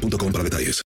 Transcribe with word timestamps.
boostmobile.com 0.00 0.32
para 0.32 0.44
detalles. 0.44 0.82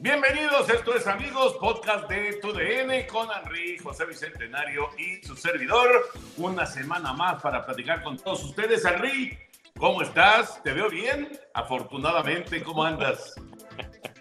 Bienvenidos, 0.00 0.68
esto 0.68 0.94
es 0.94 1.06
amigos, 1.06 1.54
podcast 1.60 2.08
de 2.08 2.34
TUDN 2.34 3.06
con 3.10 3.28
Henry, 3.30 3.78
José 3.78 4.04
Bicentenario 4.06 4.90
y 4.98 5.24
su 5.26 5.36
servidor. 5.36 6.10
Una 6.36 6.66
semana 6.66 7.12
más 7.12 7.42
para 7.42 7.64
platicar 7.64 8.02
con 8.02 8.16
todos 8.18 8.44
ustedes. 8.44 8.84
Henry, 8.84 9.38
¿cómo 9.78 10.02
estás? 10.02 10.62
¿Te 10.62 10.72
veo 10.72 10.88
bien? 10.88 11.28
Afortunadamente, 11.54 12.62
¿cómo 12.62 12.84
andas? 12.84 13.34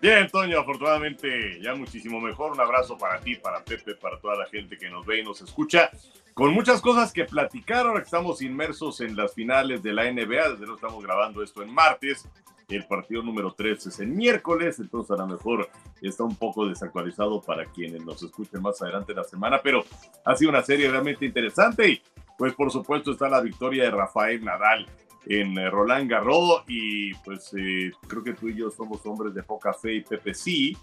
Bien, 0.01 0.29
Toño, 0.29 0.59
afortunadamente 0.59 1.61
ya 1.61 1.75
muchísimo 1.75 2.19
mejor. 2.19 2.51
Un 2.51 2.59
abrazo 2.59 2.97
para 2.97 3.19
ti, 3.19 3.35
para 3.35 3.63
Pepe, 3.63 3.95
para 3.95 4.19
toda 4.19 4.35
la 4.35 4.45
gente 4.47 4.77
que 4.77 4.89
nos 4.89 5.05
ve 5.05 5.19
y 5.19 5.23
nos 5.23 5.41
escucha 5.41 5.89
con 6.33 6.53
muchas 6.53 6.81
cosas 6.81 7.13
que 7.13 7.25
platicar. 7.25 7.85
Ahora 7.85 8.01
estamos 8.01 8.41
inmersos 8.41 9.01
en 9.01 9.15
las 9.15 9.33
finales 9.33 9.83
de 9.83 9.93
la 9.93 10.11
NBA, 10.11 10.49
desde 10.49 10.65
luego 10.65 10.75
estamos 10.75 11.03
grabando 11.03 11.43
esto 11.43 11.61
en 11.61 11.73
martes. 11.73 12.27
El 12.69 12.85
partido 12.87 13.21
número 13.21 13.53
3 13.53 13.87
es 13.87 13.99
el 13.99 14.07
miércoles, 14.07 14.79
entonces 14.79 15.11
a 15.11 15.21
lo 15.21 15.27
mejor 15.27 15.69
está 16.01 16.23
un 16.23 16.35
poco 16.35 16.65
desactualizado 16.65 17.41
para 17.41 17.65
quienes 17.65 18.03
nos 18.03 18.23
escuchen 18.23 18.61
más 18.61 18.81
adelante 18.81 19.13
la 19.13 19.23
semana, 19.23 19.59
pero 19.61 19.83
ha 20.25 20.35
sido 20.35 20.49
una 20.49 20.63
serie 20.63 20.89
realmente 20.89 21.25
interesante 21.25 21.89
y 21.89 22.01
pues 22.37 22.53
por 22.53 22.71
supuesto 22.71 23.11
está 23.11 23.29
la 23.29 23.41
victoria 23.41 23.83
de 23.83 23.91
Rafael 23.91 24.43
Nadal 24.43 24.87
en 25.25 25.57
eh, 25.57 25.69
Roland 25.69 26.09
Garros 26.09 26.63
y 26.67 27.13
pues 27.15 27.53
eh, 27.57 27.91
creo 28.07 28.23
que 28.23 28.33
tú 28.33 28.49
y 28.49 28.55
yo 28.55 28.71
somos 28.71 29.05
hombres 29.05 29.33
de 29.33 29.43
poca 29.43 29.73
fe 29.73 29.95
y 29.95 30.01
Pepe 30.01 30.33
sí, 30.33 30.75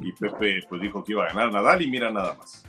y 0.00 0.12
Pepe 0.12 0.64
pues 0.68 0.80
dijo 0.80 1.02
que 1.02 1.12
iba 1.12 1.24
a 1.24 1.28
ganar 1.28 1.52
Nadal 1.52 1.82
y 1.82 1.90
mira 1.90 2.10
nada 2.10 2.34
más. 2.34 2.64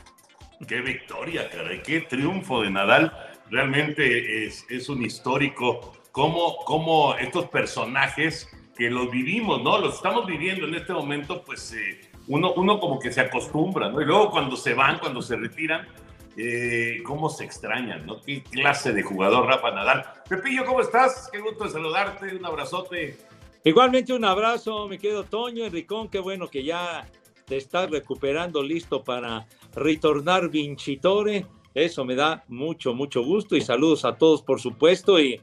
Qué 0.67 0.81
victoria, 0.81 1.49
caray, 1.49 1.81
qué 1.81 2.01
triunfo 2.01 2.61
de 2.61 2.69
Nadal. 2.69 3.13
Realmente 3.49 4.45
es, 4.45 4.65
es 4.69 4.89
un 4.89 5.03
histórico. 5.03 5.93
Cómo, 6.11 6.57
cómo 6.65 7.15
estos 7.15 7.45
personajes 7.47 8.49
que 8.77 8.89
los 8.89 9.09
vivimos, 9.09 9.63
¿no? 9.63 9.77
Los 9.77 9.95
estamos 9.95 10.25
viviendo 10.25 10.67
en 10.67 10.75
este 10.75 10.93
momento, 10.93 11.43
pues 11.43 11.73
eh, 11.73 12.01
uno, 12.27 12.53
uno 12.53 12.79
como 12.79 12.99
que 12.99 13.11
se 13.11 13.21
acostumbra, 13.21 13.89
¿no? 13.89 14.01
Y 14.01 14.05
luego 14.05 14.31
cuando 14.31 14.57
se 14.57 14.73
van, 14.73 14.99
cuando 14.99 15.21
se 15.21 15.37
retiran, 15.37 15.87
eh, 16.35 17.01
cómo 17.05 17.29
se 17.29 17.45
extrañan, 17.45 18.05
¿no? 18.05 18.21
Qué 18.21 18.43
clase 18.43 18.93
de 18.93 19.01
jugador 19.01 19.47
Rafa 19.47 19.71
Nadal. 19.71 20.05
Pepillo, 20.27 20.65
¿cómo 20.65 20.81
estás? 20.81 21.29
Qué 21.31 21.39
gusto 21.39 21.65
de 21.65 21.71
saludarte, 21.71 22.35
un 22.35 22.45
abrazote. 22.45 23.17
Igualmente 23.63 24.13
un 24.13 24.25
abrazo, 24.25 24.87
mi 24.87 24.97
querido 24.97 25.23
Toño, 25.23 25.65
Enricón, 25.65 26.09
qué 26.09 26.19
bueno 26.19 26.47
que 26.47 26.63
ya 26.63 27.05
te 27.45 27.57
estás 27.57 27.89
recuperando, 27.89 28.61
listo 28.61 29.03
para 29.03 29.45
retornar 29.73 30.49
Vincitore. 30.49 31.45
Eso 31.73 32.05
me 32.05 32.15
da 32.15 32.43
mucho, 32.47 32.93
mucho 32.93 33.23
gusto 33.23 33.55
y 33.55 33.61
saludos 33.61 34.05
a 34.05 34.17
todos, 34.17 34.41
por 34.41 34.59
supuesto. 34.59 35.19
Y, 35.19 35.41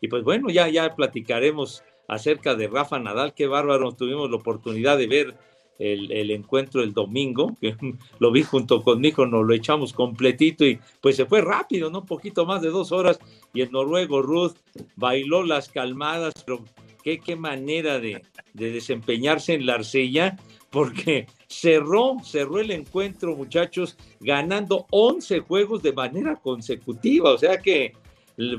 y 0.00 0.08
pues 0.08 0.24
bueno, 0.24 0.48
ya, 0.50 0.68
ya 0.68 0.94
platicaremos 0.94 1.82
acerca 2.08 2.54
de 2.54 2.68
Rafa 2.68 2.98
Nadal. 2.98 3.34
Qué 3.34 3.46
bárbaro, 3.46 3.92
tuvimos 3.92 4.30
la 4.30 4.36
oportunidad 4.36 4.98
de 4.98 5.06
ver 5.06 5.34
el, 5.78 6.10
el, 6.12 6.30
encuentro 6.30 6.82
el 6.82 6.92
domingo, 6.92 7.56
lo 8.18 8.32
vi 8.32 8.42
junto 8.42 8.82
con 8.82 9.00
mi 9.00 9.08
hijo, 9.08 9.26
nos 9.26 9.46
lo 9.46 9.54
echamos 9.54 9.92
completito 9.92 10.64
y 10.64 10.78
pues 11.00 11.16
se 11.16 11.26
fue 11.26 11.42
rápido, 11.42 11.90
¿no? 11.90 12.00
Un 12.00 12.06
poquito 12.06 12.46
más 12.46 12.62
de 12.62 12.70
dos 12.70 12.92
horas 12.92 13.18
y 13.52 13.60
el 13.60 13.70
noruego 13.70 14.22
Ruth 14.22 14.56
bailó 14.96 15.42
las 15.42 15.68
calmadas, 15.68 16.32
pero 16.44 16.64
qué, 17.02 17.20
qué 17.20 17.36
manera 17.36 17.98
de, 17.98 18.22
de 18.54 18.70
desempeñarse 18.72 19.54
en 19.54 19.66
la 19.66 19.74
arcilla, 19.74 20.36
porque 20.76 21.26
cerró, 21.46 22.18
cerró 22.22 22.60
el 22.60 22.70
encuentro, 22.70 23.34
muchachos, 23.34 23.96
ganando 24.20 24.86
11 24.90 25.40
juegos 25.40 25.82
de 25.82 25.94
manera 25.94 26.36
consecutiva, 26.36 27.30
o 27.30 27.38
sea 27.38 27.56
que 27.56 27.94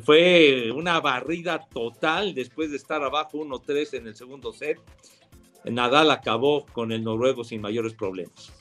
fue 0.04 0.72
una 0.72 1.00
barrida 1.00 1.60
total 1.72 2.34
después 2.34 2.72
de 2.72 2.78
estar 2.78 3.04
abajo 3.04 3.38
1-3 3.38 4.00
en 4.00 4.08
el 4.08 4.16
segundo 4.16 4.52
set. 4.52 4.80
Nadal 5.66 6.10
acabó 6.10 6.66
con 6.66 6.92
el 6.92 7.04
noruego 7.04 7.44
sin 7.44 7.62
mayores 7.62 7.94
problemas. 7.94 8.52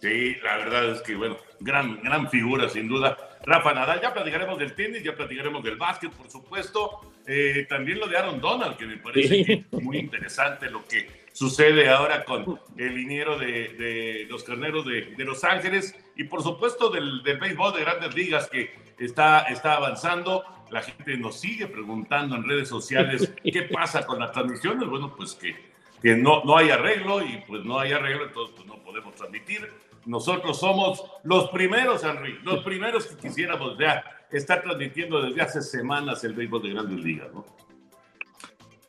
Sí, 0.00 0.36
la 0.42 0.56
verdad 0.56 0.92
es 0.92 1.02
que, 1.02 1.14
bueno, 1.14 1.36
gran, 1.60 2.00
gran 2.02 2.30
figura, 2.30 2.70
sin 2.70 2.88
duda. 2.88 3.18
Rafa 3.44 3.74
Nadal, 3.74 4.00
ya 4.00 4.14
platicaremos 4.14 4.58
del 4.58 4.74
tenis, 4.74 5.02
ya 5.02 5.14
platicaremos 5.14 5.62
del 5.62 5.76
básquet, 5.76 6.10
por 6.10 6.30
supuesto. 6.30 7.12
Eh, 7.26 7.66
también 7.68 7.98
lo 7.98 8.06
de 8.06 8.16
Aaron 8.16 8.40
Donald, 8.40 8.78
que 8.78 8.86
me 8.86 8.96
parece 8.96 9.44
sí. 9.44 9.64
muy 9.72 9.98
interesante 9.98 10.70
lo 10.70 10.86
que 10.86 11.23
sucede 11.34 11.90
ahora 11.90 12.24
con 12.24 12.60
el 12.76 12.94
liniero 12.94 13.36
de, 13.36 13.74
de 13.74 14.26
los 14.30 14.44
carneros 14.44 14.86
de, 14.86 15.14
de, 15.16 15.24
Los 15.24 15.42
Ángeles 15.42 15.94
y, 16.16 16.24
por 16.24 16.42
supuesto, 16.42 16.90
del, 16.90 17.22
del, 17.24 17.38
béisbol 17.38 17.74
de 17.74 17.80
grandes 17.80 18.14
ligas 18.14 18.48
que 18.48 18.72
está, 18.98 19.40
está 19.42 19.74
avanzando. 19.74 20.44
La 20.70 20.80
gente 20.80 21.16
nos 21.18 21.40
sigue 21.40 21.66
preguntando 21.66 22.36
en 22.36 22.48
redes 22.48 22.68
sociales 22.68 23.32
qué 23.44 23.62
pasa 23.62 24.06
con 24.06 24.20
las 24.20 24.32
transmisiones. 24.32 24.88
Bueno, 24.88 25.12
pues 25.14 25.34
que, 25.34 25.56
que 26.00 26.16
no, 26.16 26.44
no 26.44 26.56
hay 26.56 26.70
arreglo 26.70 27.20
y 27.20 27.42
pues 27.48 27.64
no 27.64 27.80
hay 27.80 27.92
arreglo, 27.92 28.26
entonces 28.26 28.54
pues 28.56 28.68
no 28.68 28.82
podemos 28.82 29.14
transmitir 29.16 29.68
nosotros 30.06 30.60
somos 30.60 31.04
los 31.22 31.48
primeros, 31.50 32.04
Henry, 32.04 32.38
los 32.42 32.62
primeros 32.62 33.06
que 33.06 33.16
quisiéramos 33.16 33.78
ya 33.78 34.04
estar 34.30 34.62
transmitiendo 34.62 35.22
desde 35.22 35.40
hace 35.40 35.62
semanas 35.62 36.22
el 36.24 36.34
béisbol 36.34 36.62
de 36.62 36.70
grandes 36.70 37.04
ligas, 37.04 37.32
¿no? 37.32 37.44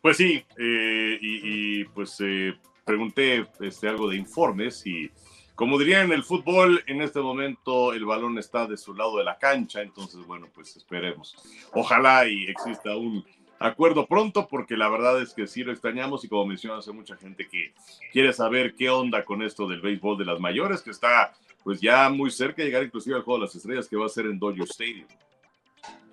Pues 0.05 0.17
sí, 0.17 0.45
eh, 0.59 1.17
y, 1.19 1.79
y, 1.79 1.83
pues 1.85 2.17
eh, 2.19 2.53
pregunté 2.85 3.47
este, 3.59 3.89
algo 3.89 4.07
de 4.07 4.15
informes 4.15 4.85
y 4.85 5.09
como 5.55 5.79
dirían 5.79 6.05
en 6.05 6.11
el 6.11 6.23
fútbol, 6.23 6.83
en 6.85 7.01
este 7.01 7.21
momento 7.21 7.91
el 7.91 8.05
balón 8.05 8.37
está 8.37 8.67
de 8.67 8.77
su 8.77 8.93
lado 8.93 9.17
de 9.17 9.23
la 9.23 9.39
cancha, 9.39 9.81
entonces 9.81 10.23
bueno, 10.27 10.47
pues 10.53 10.75
esperemos. 10.75 11.35
Ojalá 11.73 12.27
y 12.27 12.43
exista 12.43 12.95
un 12.95 13.25
acuerdo 13.57 14.05
pronto, 14.05 14.47
porque 14.47 14.77
la 14.77 14.89
verdad 14.89 15.19
es 15.19 15.33
que 15.33 15.47
sí 15.47 15.63
lo 15.63 15.71
extrañamos 15.71 16.23
y 16.23 16.27
como 16.29 16.45
mencionas, 16.45 16.87
hay 16.87 16.93
mucha 16.93 17.17
gente 17.17 17.47
que 17.47 17.73
quiere 18.11 18.31
saber 18.31 18.75
qué 18.75 18.91
onda 18.91 19.25
con 19.25 19.41
esto 19.41 19.67
del 19.67 19.81
béisbol 19.81 20.19
de 20.19 20.25
las 20.25 20.39
mayores, 20.39 20.83
que 20.83 20.91
está 20.91 21.33
pues 21.63 21.81
ya 21.81 22.07
muy 22.11 22.29
cerca 22.29 22.61
de 22.61 22.65
llegar 22.67 22.83
inclusive 22.83 23.15
al 23.15 23.23
Juego 23.23 23.39
de 23.39 23.45
las 23.47 23.55
Estrellas, 23.55 23.87
que 23.89 23.97
va 23.97 24.05
a 24.05 24.09
ser 24.09 24.27
en 24.27 24.37
Dodger 24.37 24.67
Stadium. 24.69 25.07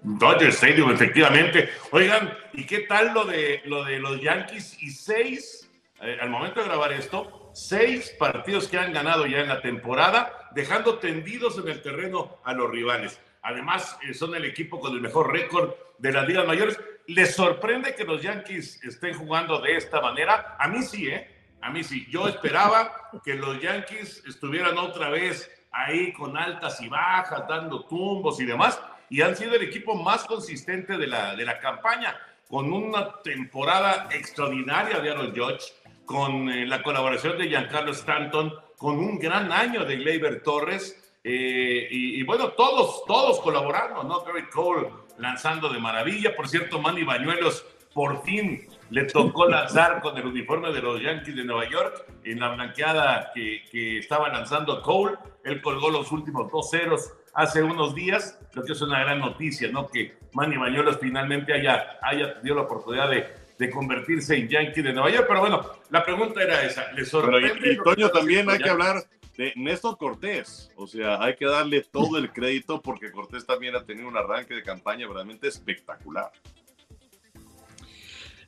Dodger 0.03 0.49
Stadium, 0.49 0.91
efectivamente. 0.91 1.71
Oigan, 1.93 2.37
¿y 2.53 2.65
qué 2.65 2.81
tal 2.81 3.15
lo 3.15 3.25
de, 3.25 3.63
lo 3.67 3.85
de 3.85 3.99
los 4.01 4.21
Yankees? 4.21 4.83
Y 4.83 4.91
seis, 4.91 5.71
eh, 6.01 6.19
al 6.21 6.29
momento 6.29 6.61
de 6.61 6.67
grabar 6.67 6.93
esto, 6.93 7.51
seis 7.55 8.15
partidos 8.19 8.67
que 8.69 8.79
han 8.79 8.93
ganado 8.93 9.27
ya 9.27 9.41
en 9.41 9.49
la 9.49 9.61
temporada, 9.61 10.51
dejando 10.55 10.99
tendidos 10.99 11.59
en 11.59 11.69
el 11.69 11.83
terreno 11.83 12.39
a 12.45 12.53
los 12.53 12.71
rivales. 12.71 13.21
Además, 13.43 13.97
eh, 14.03 14.12
son 14.15 14.35
el 14.35 14.45
equipo 14.45 14.81
con 14.81 14.93
el 14.93 15.01
mejor 15.01 15.33
récord 15.33 15.75
de 15.99 16.12
las 16.12 16.27
ligas 16.27 16.47
mayores. 16.47 16.81
¿Les 17.07 17.35
sorprende 17.35 17.95
que 17.95 18.05
los 18.05 18.23
Yankees 18.23 18.83
estén 18.85 19.15
jugando 19.15 19.61
de 19.61 19.77
esta 19.77 20.01
manera? 20.01 20.57
A 20.59 20.69
mí 20.69 20.83
sí, 20.83 21.09
¿eh? 21.09 21.29
A 21.61 21.71
mí 21.71 21.85
sí. 21.85 22.07
Yo 22.11 22.27
esperaba 22.27 23.11
que 23.25 23.35
los 23.35 23.61
Yankees 23.61 24.25
estuvieran 24.27 24.79
otra 24.79 25.11
vez 25.11 25.49
ahí 25.71 26.12
con 26.12 26.37
altas 26.37 26.81
y 26.81 26.89
bajas, 26.89 27.47
dando 27.49 27.87
tumbos 27.87 28.41
y 28.41 28.45
demás, 28.45 28.81
y 29.12 29.21
han 29.21 29.37
sido 29.37 29.56
el 29.56 29.62
equipo 29.62 29.95
más 29.95 30.25
consistente 30.25 30.97
de 30.97 31.06
la, 31.06 31.37
de 31.37 31.45
la 31.45 31.59
campaña, 31.59 32.17
con 32.49 32.73
una 32.73 33.20
temporada 33.20 34.09
extraordinaria 34.11 35.00
de 35.00 35.11
Aaron 35.11 35.37
Judge, 35.37 35.75
con 36.06 36.49
eh, 36.49 36.64
la 36.67 36.82
colaboración 36.82 37.37
de 37.37 37.47
Giancarlo 37.47 37.93
Stanton, 37.93 38.55
con 38.79 38.99
un 38.99 39.19
gran 39.19 39.53
año 39.53 39.85
de 39.85 39.97
Gleyber 39.97 40.43
Torres, 40.43 40.99
eh, 41.23 41.88
y, 41.91 42.23
bueno, 42.23 42.53
todos, 42.53 43.05
todos 43.05 43.38
colaborando, 43.41 44.03
¿no? 44.03 44.23
Gary 44.25 44.49
Cole 44.49 44.88
lanzando 45.19 45.69
de 45.69 45.79
maravilla. 45.79 46.35
Por 46.35 46.49
cierto, 46.49 46.81
Manny 46.81 47.05
Bañuelos 47.05 47.67
por 47.93 48.25
fin 48.25 48.67
le 48.88 49.05
tocó 49.05 49.47
lanzar 49.47 50.00
con 50.00 50.17
el 50.17 50.25
uniforme 50.25 50.73
de 50.73 50.81
los 50.81 51.00
Yankees 51.03 51.37
de 51.37 51.44
Nueva 51.44 51.69
York 51.69 52.06
en 52.25 52.41
la 52.41 52.49
blanqueada 52.55 53.31
que, 53.35 53.62
que 53.70 53.99
estaba 53.99 54.31
lanzando 54.31 54.81
Cole. 54.81 55.19
Él 55.44 55.61
colgó 55.61 55.91
los 55.91 56.11
últimos 56.11 56.50
dos 56.50 56.70
ceros 56.70 57.12
hace 57.34 57.62
unos 57.62 57.94
días. 57.94 58.38
Creo 58.52 58.64
que 58.64 58.73
es 58.73 58.81
una 58.82 59.00
gran 59.00 59.19
noticia, 59.19 59.70
¿no? 59.70 59.88
Que 59.88 60.17
Manny 60.32 60.56
Bañuelos 60.56 60.99
finalmente 61.00 61.52
haya, 61.52 61.99
haya 62.02 62.34
tenido 62.34 62.56
la 62.56 62.62
oportunidad 62.62 63.11
de, 63.11 63.26
de 63.58 63.70
convertirse 63.70 64.37
en 64.37 64.49
Yankee 64.49 64.82
de 64.82 64.93
Nueva 64.93 65.11
York. 65.11 65.26
Pero 65.29 65.40
bueno, 65.40 65.67
la 65.90 66.05
pregunta 66.05 66.43
era 66.43 66.62
esa. 66.62 66.93
¿Le 66.93 67.05
sorprende? 67.05 67.55
Pero 67.61 67.73
y, 67.73 67.75
y 67.75 67.76
Toño, 67.79 68.11
también 68.11 68.50
hay 68.50 68.58
que 68.58 68.70
hablar 68.70 69.05
de 69.37 69.52
Néstor 69.56 69.96
Cortés. 69.96 70.70
O 70.76 70.87
sea, 70.87 71.23
hay 71.23 71.37
que 71.37 71.46
darle 71.46 71.82
todo 71.82 72.19
el 72.19 72.32
crédito 72.32 72.81
porque 72.82 73.11
Cortés 73.11 73.46
también 73.46 73.75
ha 73.76 73.85
tenido 73.85 74.08
un 74.08 74.17
arranque 74.17 74.55
de 74.55 74.62
campaña 74.62 75.06
realmente 75.08 75.49
espectacular. 75.49 76.31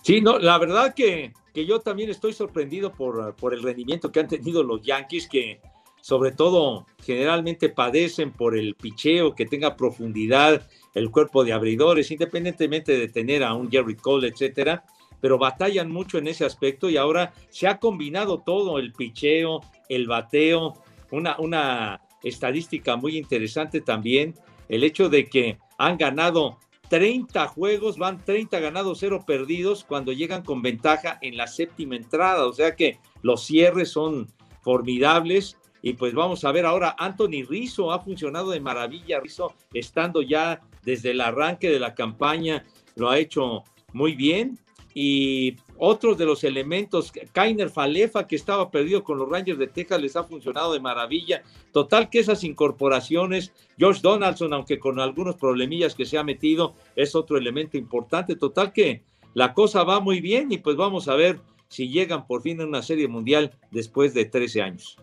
Sí, 0.03 0.21
no, 0.21 0.39
la 0.39 0.59
verdad 0.59 0.93
que, 0.95 1.33
que 1.55 1.65
yo 1.65 1.81
también 1.81 2.11
estoy 2.11 2.35
sorprendido 2.35 2.93
por, 2.93 3.35
por 3.37 3.55
el 3.55 3.63
rendimiento 3.63 4.13
que 4.13 4.21
han 4.21 4.29
tenido 4.29 4.63
los 4.63 4.83
Yankees, 4.83 5.27
que 5.27 5.63
sobre 6.05 6.33
todo 6.33 6.85
generalmente 7.03 7.71
padecen 7.71 8.31
por 8.31 8.59
el 8.59 8.75
picheo, 8.75 9.35
que 9.35 9.47
tenga 9.47 9.75
profundidad 9.75 10.69
el 10.93 11.11
cuerpo 11.11 11.45
de 11.45 11.55
abridores, 11.55 12.11
independientemente 12.11 12.99
de 12.99 13.09
tener 13.09 13.43
a 13.43 13.55
un 13.55 13.71
Jerry 13.71 13.97
Cole, 13.97 14.29
etcétera, 14.29 14.85
pero 15.23 15.39
batallan 15.39 15.91
mucho 15.91 16.19
en 16.19 16.29
ese 16.29 16.45
aspecto 16.45 16.91
y 16.91 16.99
ahora 16.99 17.33
se 17.49 17.69
ha 17.69 17.79
combinado 17.79 18.41
todo, 18.41 18.79
el 18.79 18.93
picheo, 18.93 19.63
el 19.89 20.07
bateo, 20.07 20.75
una, 21.11 21.39
una 21.39 22.03
estadística 22.23 22.97
muy 22.97 23.17
interesante 23.17 23.81
también, 23.81 24.35
el 24.69 24.85
hecho 24.85 25.09
de 25.09 25.25
que 25.25 25.57
han 25.79 25.97
ganado 25.97 26.59
30 26.91 27.49
juegos, 27.49 27.97
van 27.97 28.23
30 28.23 28.61
ganados, 28.61 28.99
0 29.01 29.25
perdidos 29.27 29.85
cuando 29.85 30.13
llegan 30.13 30.43
con 30.43 30.61
ventaja 30.61 31.19
en 31.23 31.39
la 31.39 31.47
séptima 31.47 31.97
entrada, 31.97 32.47
o 32.47 32.53
sea 32.53 32.77
que 32.77 32.99
los 33.23 33.47
cierres 33.47 33.89
son 33.89 34.31
formidables 34.61 35.57
y 35.87 35.93
pues 35.93 36.15
vamos 36.15 36.47
a 36.47 36.51
ver 36.51 36.65
ahora, 36.65 36.97
Anthony 36.99 37.45
Rizzo 37.47 37.93
ha 37.93 38.01
funcionado 38.01 38.53
de 38.53 38.59
maravilla, 38.59 39.21
Rizzo 39.21 39.53
estando 39.75 40.23
ya 40.23 40.63
desde 40.83 41.11
el 41.11 41.21
arranque 41.21 41.69
de 41.69 41.79
la 41.79 41.95
campaña, 41.95 42.65
lo 42.97 43.11
ha 43.11 43.19
hecho 43.19 43.65
muy 43.93 44.15
bien 44.15 44.59
y 44.95 45.57
otros 45.77 46.17
de 46.17 46.25
los 46.25 46.43
elementos, 46.43 47.13
Kainer 47.33 47.69
Falefa, 47.69 48.27
que 48.27 48.35
estaba 48.35 48.71
perdido 48.71 49.05
con 49.05 49.19
los 49.19 49.29
Rangers 49.29 49.59
de 49.59 49.67
Texas, 49.67 50.01
les 50.01 50.17
ha 50.17 50.25
funcionado 50.25 50.73
de 50.73 50.81
maravilla. 50.81 51.43
Total 51.71 52.09
que 52.09 52.21
esas 52.21 52.45
incorporaciones, 52.45 53.53
Josh 53.79 54.01
Donaldson, 54.01 54.55
aunque 54.55 54.79
con 54.79 55.01
algunos 55.01 55.37
problemillas 55.37 55.95
que 55.95 56.07
se 56.07 56.17
ha 56.17 56.25
metido, 56.25 56.75
es 56.97 57.15
otro 57.15 57.37
elemento 57.37 57.77
importante. 57.77 58.37
Total 58.37 58.73
que 58.73 59.03
la 59.35 59.53
cosa 59.53 59.85
va 59.85 60.01
muy 60.01 60.23
bien 60.23 60.51
y 60.51 60.57
pues 60.57 60.77
vamos 60.77 61.09
a 61.09 61.15
ver 61.15 61.41
si 61.69 61.91
llegan 61.91 62.27
por 62.27 62.41
fin 62.41 62.63
a 62.63 62.65
una 62.65 62.81
serie 62.81 63.07
mundial 63.07 63.51
después 63.71 64.15
de 64.15 64.25
13 64.25 64.63
años. 64.63 64.97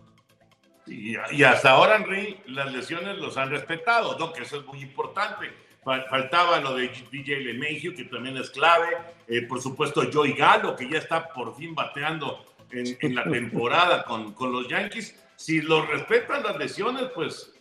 Y, 0.86 1.44
hasta 1.44 1.70
ahora, 1.70 1.96
Henry, 1.96 2.40
las 2.46 2.72
lesiones 2.72 3.18
los 3.18 3.36
han 3.36 3.50
respetado, 3.50 4.18
¿no? 4.18 4.32
Que 4.32 4.42
eso 4.42 4.60
es 4.60 4.66
muy 4.66 4.80
importante 4.80 5.50
faltaba 5.82 6.60
lo 6.60 6.76
de 6.76 6.90
DJ 7.10 7.40
LeMahieu, 7.40 7.94
que 7.94 8.04
también 8.04 8.36
es 8.36 8.50
clave. 8.50 8.96
Eh, 9.26 9.42
por 9.42 9.60
supuesto, 9.60 10.02
Joey 10.12 10.34
Galo, 10.34 10.76
que 10.76 10.88
ya 10.88 10.98
está 10.98 11.28
por 11.28 11.56
fin 11.56 11.74
bateando 11.74 12.44
en, 12.70 13.14
la 13.14 13.24
temporada 13.24 14.04
con, 14.04 14.32
con, 14.32 14.52
los 14.52 14.68
Yankees. 14.68 15.20
Si 15.36 15.60
los 15.60 15.88
respetan 15.88 16.42
las 16.42 16.56
lesiones, 16.56 17.04
pues 17.14 17.52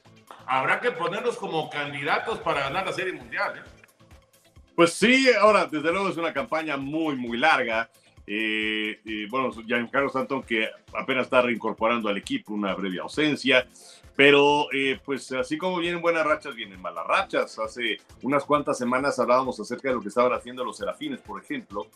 habrá 0.45 0.79
que 0.79 0.91
ponerlos 0.91 1.38
como 1.38 1.69
candidatos 1.69 2.39
para 2.39 2.62
ganar 2.62 2.85
la 2.85 2.94
Serie 2.94 3.13
Mundial. 3.13 3.57
¿eh? 3.57 3.69
Pues 4.75 4.94
sí, 4.94 5.29
ahora, 5.39 5.65
desde 5.65 5.91
luego 5.91 6.09
es 6.09 6.17
una 6.17 6.31
campaña 6.31 6.77
muy, 6.77 7.15
muy 7.15 7.38
larga. 7.38 7.89
Eh, 8.27 9.00
bueno, 9.29 9.51
Giancarlo 9.51 10.07
Stanton 10.07 10.44
que 10.44 10.69
apenas 10.94 11.25
está 11.25 11.41
reincorporando 11.41 12.09
al 12.09 12.18
equipo, 12.18 12.53
una 12.53 12.73
breve 12.75 13.00
ausencia. 13.00 13.68
Pero 14.15 14.68
eh, 14.73 15.00
pues 15.03 15.31
así 15.31 15.57
como 15.57 15.79
vienen 15.79 16.01
buenas 16.01 16.25
rachas, 16.25 16.56
vienen 16.56 16.81
malas 16.81 17.07
rachas. 17.07 17.57
Hace 17.59 17.97
unas 18.21 18.44
cuantas 18.44 18.77
semanas 18.77 19.18
hablábamos 19.19 19.59
acerca 19.59 19.89
de 19.89 19.95
lo 19.95 20.01
que 20.01 20.09
estaban 20.09 20.33
haciendo 20.33 20.63
los 20.63 20.77
Serafines, 20.77 21.21
por 21.21 21.41
ejemplo. 21.41 21.88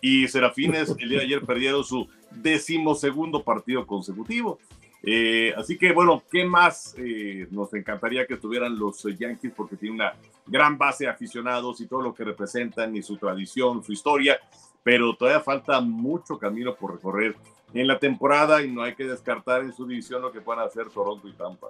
Y 0.00 0.26
Serafines 0.28 0.94
el 0.98 1.08
día 1.08 1.18
de 1.18 1.24
ayer 1.24 1.42
perdieron 1.42 1.84
su 1.84 2.08
decimosegundo 2.30 3.42
partido 3.42 3.86
consecutivo. 3.86 4.58
Eh, 5.02 5.54
así 5.56 5.78
que 5.78 5.92
bueno, 5.92 6.22
¿qué 6.30 6.44
más 6.44 6.94
eh, 6.98 7.46
nos 7.50 7.72
encantaría 7.72 8.26
que 8.26 8.36
tuvieran 8.36 8.78
los 8.78 9.02
Yankees? 9.02 9.52
Porque 9.56 9.76
tiene 9.76 9.94
una 9.94 10.12
gran 10.46 10.76
base 10.76 11.04
de 11.04 11.10
aficionados 11.10 11.80
y 11.80 11.86
todo 11.86 12.02
lo 12.02 12.14
que 12.14 12.24
representan 12.24 12.94
y 12.96 13.02
su 13.02 13.16
tradición, 13.16 13.82
su 13.82 13.92
historia. 13.92 14.38
Pero 14.82 15.14
todavía 15.14 15.40
falta 15.40 15.80
mucho 15.80 16.38
camino 16.38 16.74
por 16.74 16.94
recorrer 16.94 17.36
en 17.74 17.86
la 17.86 17.98
temporada 17.98 18.62
y 18.62 18.70
no 18.70 18.82
hay 18.82 18.94
que 18.94 19.04
descartar 19.04 19.62
en 19.62 19.72
su 19.72 19.86
división 19.86 20.22
lo 20.22 20.32
que 20.32 20.40
puedan 20.40 20.66
hacer 20.66 20.88
Toronto 20.88 21.28
y 21.28 21.32
Tampa. 21.32 21.68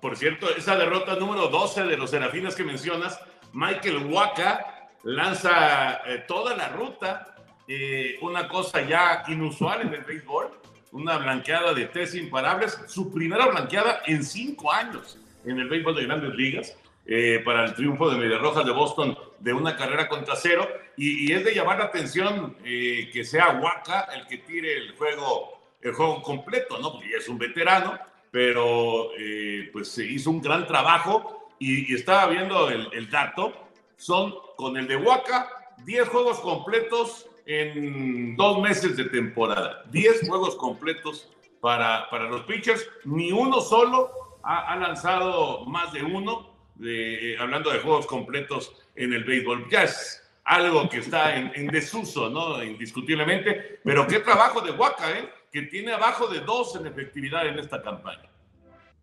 Por 0.00 0.16
cierto, 0.16 0.48
esa 0.54 0.76
derrota 0.76 1.16
número 1.16 1.48
12 1.48 1.84
de 1.84 1.96
los 1.96 2.10
Serafines 2.10 2.54
que 2.54 2.64
mencionas, 2.64 3.18
Michael 3.52 4.06
Waka 4.10 4.88
lanza 5.04 6.00
eh, 6.06 6.24
toda 6.26 6.56
la 6.56 6.68
ruta, 6.68 7.34
eh, 7.66 8.18
una 8.20 8.48
cosa 8.48 8.82
ya 8.82 9.22
inusual 9.28 9.82
en 9.82 9.94
el 9.94 10.02
béisbol, 10.02 10.50
una 10.92 11.18
blanqueada 11.18 11.72
de 11.72 11.86
tres 11.86 12.14
imparables, 12.14 12.78
su 12.86 13.12
primera 13.12 13.46
blanqueada 13.46 14.02
en 14.06 14.22
cinco 14.22 14.72
años 14.72 15.18
en 15.44 15.58
el 15.58 15.68
béisbol 15.68 15.94
de 15.94 16.04
grandes 16.04 16.34
ligas. 16.34 16.76
Eh, 17.08 17.40
para 17.44 17.64
el 17.64 17.74
triunfo 17.74 18.10
de 18.10 18.18
Medias 18.18 18.40
Rojas 18.40 18.66
de 18.66 18.72
Boston 18.72 19.16
de 19.38 19.52
una 19.52 19.76
carrera 19.76 20.08
contra 20.08 20.36
cero. 20.36 20.68
Y, 20.96 21.32
es 21.32 21.44
de 21.44 21.54
llamar 21.54 21.78
la 21.78 21.84
atención 21.86 22.56
eh, 22.64 23.10
que 23.12 23.24
sea 23.24 23.60
Waka 23.60 24.08
el 24.14 24.26
que 24.26 24.38
tire 24.38 24.76
el 24.76 24.96
juego, 24.96 25.60
el 25.80 25.92
juego 25.92 26.22
completo, 26.22 26.78
¿no? 26.78 26.92
Porque 26.92 27.16
es 27.16 27.28
un 27.28 27.38
veterano, 27.38 27.98
pero 28.30 29.10
eh, 29.18 29.68
pues 29.72 29.88
se 29.88 30.04
hizo 30.04 30.30
un 30.30 30.40
gran 30.40 30.66
trabajo 30.66 31.50
y, 31.58 31.94
estaba 31.94 32.26
viendo 32.26 32.68
el, 32.70 32.88
el, 32.92 33.10
dato. 33.10 33.52
Son 33.96 34.34
con 34.56 34.76
el 34.76 34.86
de 34.86 34.96
Waka 34.96 35.50
10 35.84 36.08
juegos 36.08 36.40
completos 36.40 37.26
en 37.46 38.36
dos 38.36 38.60
meses 38.60 38.96
de 38.96 39.04
temporada. 39.04 39.84
10 39.90 40.28
juegos 40.28 40.56
completos 40.56 41.30
para, 41.60 42.08
para 42.10 42.28
los 42.28 42.42
pitchers. 42.42 42.86
Ni 43.04 43.32
uno 43.32 43.60
solo 43.60 44.10
ha, 44.42 44.72
ha 44.72 44.76
lanzado 44.76 45.64
más 45.66 45.92
de 45.92 46.02
uno 46.02 46.55
eh, 46.84 47.36
hablando 47.38 47.70
de 47.70 47.78
juegos 47.78 48.06
completos 48.06 48.72
en 48.94 49.12
el 49.12 49.24
béisbol. 49.24 49.68
Ya 49.70 49.84
es 49.84 50.22
algo 50.44 50.88
que 50.88 50.98
está 50.98 51.36
en, 51.36 51.66
desuso, 51.68 52.30
¿no? 52.30 52.62
Indiscutiblemente. 52.62 53.80
Pero 53.84 54.06
qué 54.06 54.20
trabajo 54.20 54.60
de 54.60 54.72
Waka, 54.72 55.18
¿eh? 55.18 55.28
Que 55.52 55.62
tiene 55.62 55.92
abajo 55.92 56.28
de 56.28 56.40
dos 56.40 56.76
en 56.76 56.86
efectividad 56.86 57.46
en 57.46 57.58
esta 57.58 57.82
campaña. 57.82 58.30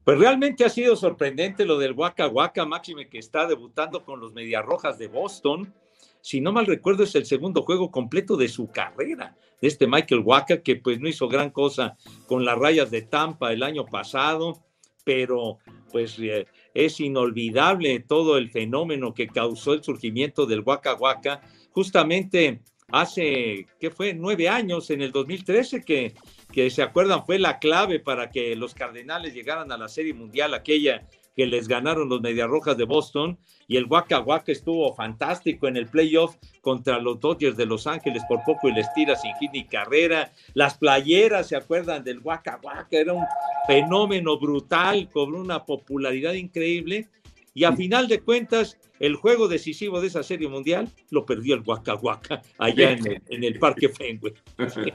Pues 0.04 0.20
realmente 0.20 0.66
ha 0.66 0.70
sido 0.70 0.96
sorprendente 0.96 1.66
lo 1.66 1.78
del 1.78 1.94
Waka 1.94 2.28
Waka, 2.28 2.66
Máxime, 2.66 3.08
que 3.08 3.20
está 3.20 3.48
debutando 3.48 4.04
con 4.04 4.20
los 4.20 4.34
Mediarrojas 4.34 4.98
de 4.98 5.08
Boston. 5.08 5.74
Si 6.22 6.42
no 6.42 6.52
mal 6.52 6.66
recuerdo, 6.66 7.04
es 7.04 7.16
el 7.16 7.26
segundo 7.26 7.64
juego 7.64 7.90
completo 7.90 8.36
de 8.36 8.50
su 8.50 8.70
carrera, 8.70 9.36
de 9.62 9.68
este 9.68 9.88
Michael 9.88 10.22
Waka, 10.22 10.62
que 10.62 10.76
pues 10.76 11.00
no 11.00 11.08
hizo 11.08 11.28
gran 11.28 11.52
cosa 11.52 11.98
con 12.28 12.44
las 12.44 12.58
rayas 12.58 12.92
de 12.92 13.02
Tampa 13.02 13.54
el 13.54 13.64
año 13.64 13.86
pasado, 13.86 14.62
pero 15.06 15.60
pues 15.94 16.18
eh, 16.20 16.48
es 16.74 17.00
inolvidable 17.00 18.00
todo 18.00 18.38
el 18.38 18.50
fenómeno 18.50 19.14
que 19.14 19.28
causó 19.28 19.74
el 19.74 19.84
surgimiento 19.84 20.48
del 20.48 20.62
Waka 20.62 20.96
Waka, 20.96 21.42
justamente 21.70 22.62
hace, 22.90 23.68
¿qué 23.80 23.92
fue? 23.92 24.16
Nueve 24.16 24.50
años, 24.50 24.90
en 24.90 25.02
el 25.02 25.12
2013, 25.12 25.86
que, 25.86 26.16
que 26.52 26.72
se 26.72 26.82
acuerdan, 26.82 27.26
fue 27.26 27.38
la 27.38 27.60
clave 27.60 28.00
para 28.00 28.32
que 28.32 28.56
los 28.56 28.74
Cardenales 28.74 29.36
llegaran 29.36 29.72
a 29.72 29.78
la 29.78 29.88
Serie 29.88 30.16
Mundial, 30.16 30.56
aquella 30.56 31.08
que 31.36 31.46
les 31.46 31.68
ganaron 31.68 32.10
los 32.10 32.22
Rojas 32.48 32.78
de 32.78 32.86
Boston 32.86 33.38
y 33.68 33.78
el 33.78 33.86
Waka 33.86 34.20
Waka 34.20 34.52
estuvo 34.52 34.94
fantástico 34.94 35.68
en 35.68 35.78
el 35.78 35.88
playoff 35.88 36.36
contra 36.62 37.00
los 37.00 37.20
Dodgers 37.20 37.58
de 37.58 37.66
Los 37.66 37.88
Ángeles, 37.88 38.24
por 38.28 38.44
poco 38.44 38.70
y 38.70 38.74
les 38.74 38.92
tira 38.94 39.16
sin 39.16 39.34
hit 39.36 39.52
ni 39.52 39.66
carrera. 39.66 40.32
Las 40.54 40.78
playeras, 40.78 41.48
¿se 41.48 41.56
acuerdan 41.56 42.04
del 42.04 42.20
Waka 42.20 42.60
Waka? 42.62 42.88
Era 42.92 43.14
un 43.14 43.26
fenómeno 43.68 44.38
brutal, 44.40 45.10
cobró 45.12 45.40
una 45.40 45.66
popularidad 45.66 46.34
increíble 46.34 47.08
y 47.54 47.64
a 47.66 47.74
final 47.74 48.08
de 48.08 48.20
cuentas 48.20 48.78
el 49.00 49.16
juego 49.16 49.48
decisivo 49.48 50.02
de 50.02 50.08
esa 50.08 50.24
serie 50.24 50.48
mundial 50.48 50.90
lo 51.12 51.26
perdió 51.26 51.56
el 51.56 51.62
Waka 51.62 51.96
Waka 51.96 52.42
allá 52.58 52.92
en 52.92 53.08
el, 53.08 53.22
en 53.30 53.44
el 53.44 53.60
Parque 53.60 53.90
Fenway. 53.90 54.34
Sí, 54.66 54.92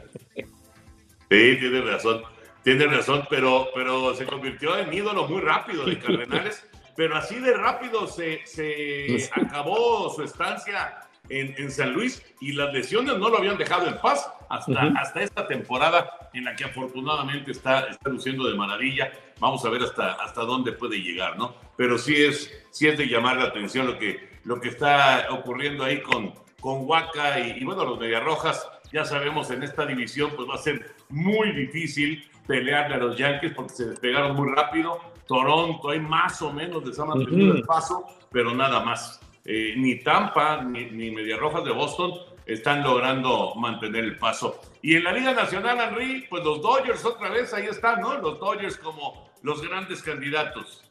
tiene 1.29 1.81
razón. 1.83 2.23
Tiene 2.63 2.87
razón, 2.87 3.25
pero, 3.31 3.69
pero 3.75 4.15
se 4.15 4.27
convirtió 4.27 4.77
en 4.77 4.93
ídolo 4.93 5.27
muy 5.27 5.41
rápido 5.41 5.85
de 5.87 5.99
Cardenales, 5.99 6.69
pero 6.97 7.17
así 7.17 7.39
de 7.39 7.55
rápido 7.55 8.07
se, 8.07 8.45
se 8.47 9.31
acabó 9.33 10.11
su 10.15 10.23
estancia 10.23 11.09
en, 11.29 11.55
en, 11.59 11.71
San 11.71 11.93
Luis 11.93 12.23
y 12.41 12.53
las 12.53 12.73
lesiones 12.73 13.19
no 13.19 13.29
lo 13.29 13.39
habían 13.39 13.59
dejado 13.59 13.87
en 13.87 13.99
paz 13.99 14.31
hasta, 14.49 14.89
hasta 14.97 15.23
esta 15.23 15.47
temporada 15.47 16.31
en 16.33 16.45
la 16.45 16.57
que 16.57 16.65
afortunadamente 16.65 17.53
está, 17.53 17.81
está 17.89 18.11
luciendo 18.11 18.49
de 18.49 18.57
maravilla. 18.57 19.13
Vamos 19.39 19.65
a 19.65 19.71
ver 19.71 19.83
hasta, 19.83 20.13
hasta 20.15 20.43
dónde 20.43 20.73
puede 20.73 20.99
llegar, 20.99 21.39
¿no? 21.39 21.55
Pero 21.77 21.99
sí 21.99 22.17
es, 22.17 22.51
sí 22.71 22.89
es 22.89 22.99
de 22.99 23.07
llamar 23.07 23.37
la 23.37 23.45
atención 23.45 23.87
lo 23.87 23.99
que, 23.99 24.29
lo 24.45 24.61
que 24.61 24.69
está 24.69 25.29
ocurriendo 25.31 25.85
ahí 25.85 26.01
con, 26.01 26.35
con 26.61 26.87
Huaca 26.87 27.39
y, 27.39 27.59
y 27.61 27.65
bueno, 27.65 27.85
los 27.85 27.99
Mediarrojas, 27.99 28.69
ya 28.93 29.05
sabemos 29.05 29.51
en 29.51 29.63
esta 29.63 29.85
división 29.85 30.33
pues 30.35 30.49
va 30.49 30.55
a 30.55 30.59
ser 30.59 30.95
muy 31.11 31.53
difícil 31.53 32.29
pelearle 32.49 32.97
a 32.97 32.99
los 32.99 33.17
Yankees 33.17 33.53
porque 33.55 33.75
se 33.75 33.91
despegaron 33.91 34.35
muy 34.35 34.49
rápido. 34.53 34.99
Toronto, 35.29 35.91
hay 35.91 36.01
más 36.01 36.43
o 36.43 36.53
menos 36.53 36.85
les 36.85 36.99
ha 36.99 37.05
mantenido 37.05 37.55
el 37.55 37.63
paso, 37.63 38.05
pero 38.33 38.53
nada 38.55 38.81
más. 38.81 39.21
Eh, 39.45 39.75
ni 39.77 40.01
Tampa 40.01 40.63
ni, 40.63 40.87
ni 40.91 41.33
Rojas 41.35 41.65
de 41.65 41.73
Boston 41.73 42.13
están 42.47 42.83
logrando 42.83 43.55
mantener 43.55 44.05
el 44.05 44.19
paso. 44.19 44.61
Y 44.83 44.97
en 44.97 45.05
la 45.05 45.13
Liga 45.13 45.35
Nacional, 45.35 45.79
Henry, 45.81 46.27
pues 46.29 46.43
los 46.43 46.63
Dodgers 46.63 47.05
otra 47.05 47.31
vez 47.31 47.53
ahí 47.53 47.67
están, 47.67 48.01
¿no? 48.01 48.19
Los 48.19 48.41
Dodgers 48.41 48.79
como 48.79 49.31
los 49.43 49.63
grandes 49.63 50.03
candidatos. 50.03 50.83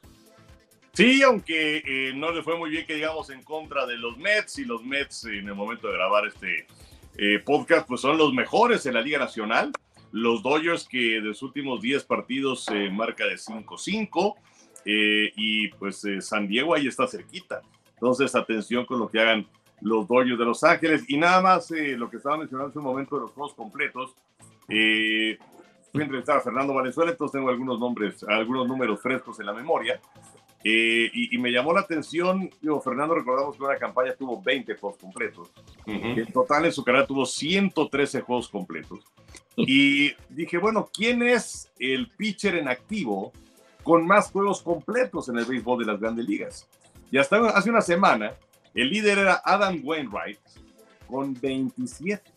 Sí, 0.93 1.21
aunque 1.23 1.83
eh, 1.85 2.13
no 2.15 2.31
le 2.31 2.41
fue 2.41 2.57
muy 2.57 2.69
bien 2.69 2.85
que 2.85 2.95
digamos 2.95 3.29
en 3.29 3.43
contra 3.43 3.85
de 3.85 3.97
los 3.97 4.17
Mets 4.17 4.59
y 4.59 4.65
los 4.65 4.83
Mets 4.83 5.25
en 5.25 5.47
el 5.47 5.55
momento 5.55 5.87
de 5.87 5.93
grabar 5.93 6.25
este 6.27 6.65
eh, 7.17 7.39
podcast 7.39 7.87
pues 7.87 8.01
son 8.01 8.17
los 8.17 8.33
mejores 8.33 8.85
en 8.85 8.93
la 8.93 9.01
Liga 9.01 9.19
Nacional. 9.19 9.71
Los 10.11 10.41
Dodgers 10.43 10.87
que 10.87 10.97
de 10.97 11.21
los 11.21 11.41
últimos 11.41 11.81
10 11.81 12.03
partidos 12.05 12.65
se 12.65 12.89
marca 12.89 13.25
de 13.25 13.35
5-5 13.35 14.35
eh, 14.85 15.31
y 15.35 15.67
pues 15.69 16.03
San 16.21 16.47
Diego 16.47 16.73
ahí 16.73 16.87
está 16.87 17.07
cerquita. 17.07 17.61
Entonces 17.93 18.35
atención 18.35 18.85
con 18.85 18.99
lo 18.99 19.09
que 19.09 19.19
hagan 19.19 19.47
los 19.81 20.07
Dodgers 20.07 20.39
de 20.39 20.45
Los 20.45 20.63
Ángeles 20.63 21.03
y 21.07 21.17
nada 21.17 21.41
más 21.41 21.71
lo 21.71 22.09
que 22.09 22.17
estaba 22.17 22.37
mencionando 22.37 22.69
hace 22.69 22.79
un 22.79 22.85
momento 22.85 23.15
de 23.15 23.21
los 23.23 23.31
juegos 23.31 23.53
completos. 23.53 24.15
fui 24.67 26.01
a 26.01 26.03
entrevistar 26.03 26.37
a 26.37 26.41
Fernando 26.41 26.73
Valenzuela, 26.73 27.11
entonces 27.11 27.33
tengo 27.33 27.49
algunos 27.49 27.79
nombres, 27.79 28.23
algunos 28.23 28.67
números 28.67 29.01
frescos 29.01 29.39
en 29.39 29.45
la 29.45 29.53
memoria. 29.53 29.99
Eh, 30.69 31.09
y, 31.13 31.37
me 31.37 31.49
llamó 31.49 31.71
la 31.71 31.79
atención, 31.79 32.49
digo, 32.61 32.81
Fernando, 32.81 33.15
recordamos 33.15 33.55
que 33.55 33.63
una 33.63 33.77
campaña 33.77 34.13
tuvo 34.13 34.41
20 34.41 34.75
juegos 34.75 34.99
completos. 34.99 35.49
En 35.85 36.29
total 36.33 36.65
en 36.65 36.73
su 36.73 36.83
carrera 36.83 37.07
tuvo 37.07 37.25
113 37.25 38.19
juegos 38.19 38.49
completos. 38.49 38.99
Y 39.55 40.11
dije, 40.27 40.57
bueno, 40.57 40.89
¿quién 40.93 41.23
es 41.23 41.71
el 41.79 42.09
pitcher 42.09 42.55
en 42.55 42.67
activo 42.67 43.31
con 43.81 44.05
más 44.05 44.29
juegos 44.29 44.61
completos 44.61 45.29
en 45.29 45.37
el 45.37 45.45
béisbol 45.45 45.79
de 45.79 45.85
las 45.85 46.01
grandes 46.01 46.27
ligas? 46.27 46.67
Y 47.11 47.17
hasta 47.17 47.37
hace 47.47 47.69
una 47.69 47.79
semana, 47.79 48.33
el 48.73 48.89
líder 48.89 49.19
era 49.19 49.41
Adam 49.45 49.79
Wainwright 49.81 50.39
con 51.07 51.33
27. 51.33 52.29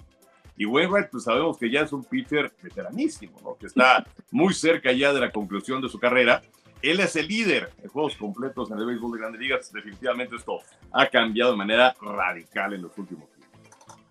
Y 0.56 0.66
Wainwright, 0.66 1.10
pues 1.10 1.24
sabemos 1.24 1.58
que 1.58 1.68
ya 1.68 1.80
es 1.80 1.92
un 1.92 2.04
pitcher 2.04 2.52
veteranísimo, 2.62 3.36
¿no? 3.42 3.56
que 3.56 3.66
está 3.66 4.06
muy 4.30 4.54
cerca 4.54 4.92
ya 4.92 5.12
de 5.12 5.18
la 5.18 5.32
conclusión 5.32 5.82
de 5.82 5.88
su 5.88 5.98
carrera 5.98 6.42
él 6.82 7.00
es 7.00 7.16
el 7.16 7.28
líder 7.28 7.72
de 7.82 7.88
juegos 7.88 8.16
completos 8.16 8.70
en 8.70 8.78
el 8.78 8.86
béisbol 8.86 9.12
de 9.12 9.18
grandes 9.18 9.40
ligas. 9.40 9.72
Definitivamente 9.72 10.36
esto 10.36 10.60
ha 10.92 11.06
cambiado 11.06 11.52
de 11.52 11.56
manera 11.56 11.94
radical 12.00 12.74
en 12.74 12.82
los 12.82 12.96
últimos 12.96 13.28
tiempos. 13.30 13.58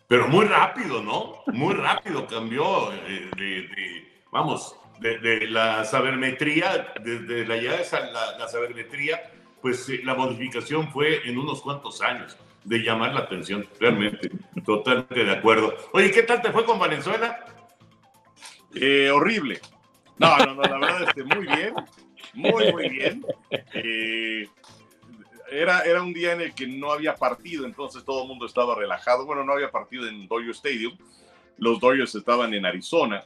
Pero 0.07 0.27
muy 0.27 0.45
rápido, 0.45 1.01
¿no? 1.03 1.43
Muy 1.47 1.75
rápido 1.75 2.25
cambió 2.27 2.91
eh, 2.93 3.29
de, 3.37 4.21
vamos, 4.31 4.75
de, 4.99 5.47
la 5.47 5.85
sabermetría, 5.85 6.93
desde 7.01 7.45
la 7.45 7.57
llegada 7.57 7.77
de 7.77 8.11
la, 8.11 8.37
la 8.39 8.47
sabermetría, 8.47 9.21
pues 9.61 9.87
eh, 9.89 10.01
la 10.03 10.15
modificación 10.15 10.91
fue 10.91 11.27
en 11.27 11.37
unos 11.37 11.61
cuantos 11.61 12.01
años 12.01 12.37
de 12.63 12.79
llamar 12.79 13.13
la 13.13 13.21
atención, 13.21 13.67
realmente, 13.79 14.31
totalmente 14.65 15.23
de 15.23 15.31
acuerdo. 15.31 15.73
Oye, 15.93 16.11
¿qué 16.11 16.23
tal 16.23 16.41
te 16.41 16.51
fue 16.51 16.65
con 16.65 16.79
Venezuela? 16.79 17.45
Eh, 18.75 19.09
horrible. 19.11 19.59
No, 20.17 20.37
no, 20.37 20.55
no, 20.55 20.61
la 20.63 20.77
verdad, 20.77 21.03
este, 21.03 21.23
muy 21.23 21.45
bien 21.45 21.73
muy, 22.33 22.71
muy 22.71 22.89
bien. 22.89 23.25
Eh, 23.73 24.47
era, 25.51 25.81
era 25.81 26.01
un 26.03 26.13
día 26.13 26.33
en 26.33 26.41
el 26.41 26.53
que 26.53 26.67
no 26.67 26.91
había 26.91 27.15
partido, 27.15 27.65
entonces 27.65 28.03
todo 28.03 28.23
el 28.23 28.27
mundo 28.27 28.45
estaba 28.45 28.75
relajado. 28.75 29.25
Bueno, 29.25 29.43
no 29.43 29.53
había 29.53 29.71
partido 29.71 30.07
en 30.07 30.27
Dodger 30.27 30.51
Stadium. 30.51 30.97
Los 31.57 31.79
Dodgers 31.79 32.13
estaban 32.15 32.53
en 32.53 32.65
Arizona. 32.65 33.23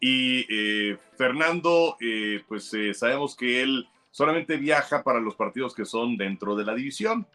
Y 0.00 0.46
eh, 0.50 0.98
Fernando, 1.16 1.96
eh, 2.00 2.42
pues 2.46 2.70
sabemos 2.92 3.34
que 3.34 3.62
él 3.62 3.88
solamente 4.10 4.56
viaja 4.56 5.02
para 5.02 5.20
los 5.20 5.34
partidos 5.34 5.74
que 5.74 5.84
son 5.84 6.16
dentro 6.16 6.54
de 6.54 6.64
la 6.64 6.74
división. 6.74 7.26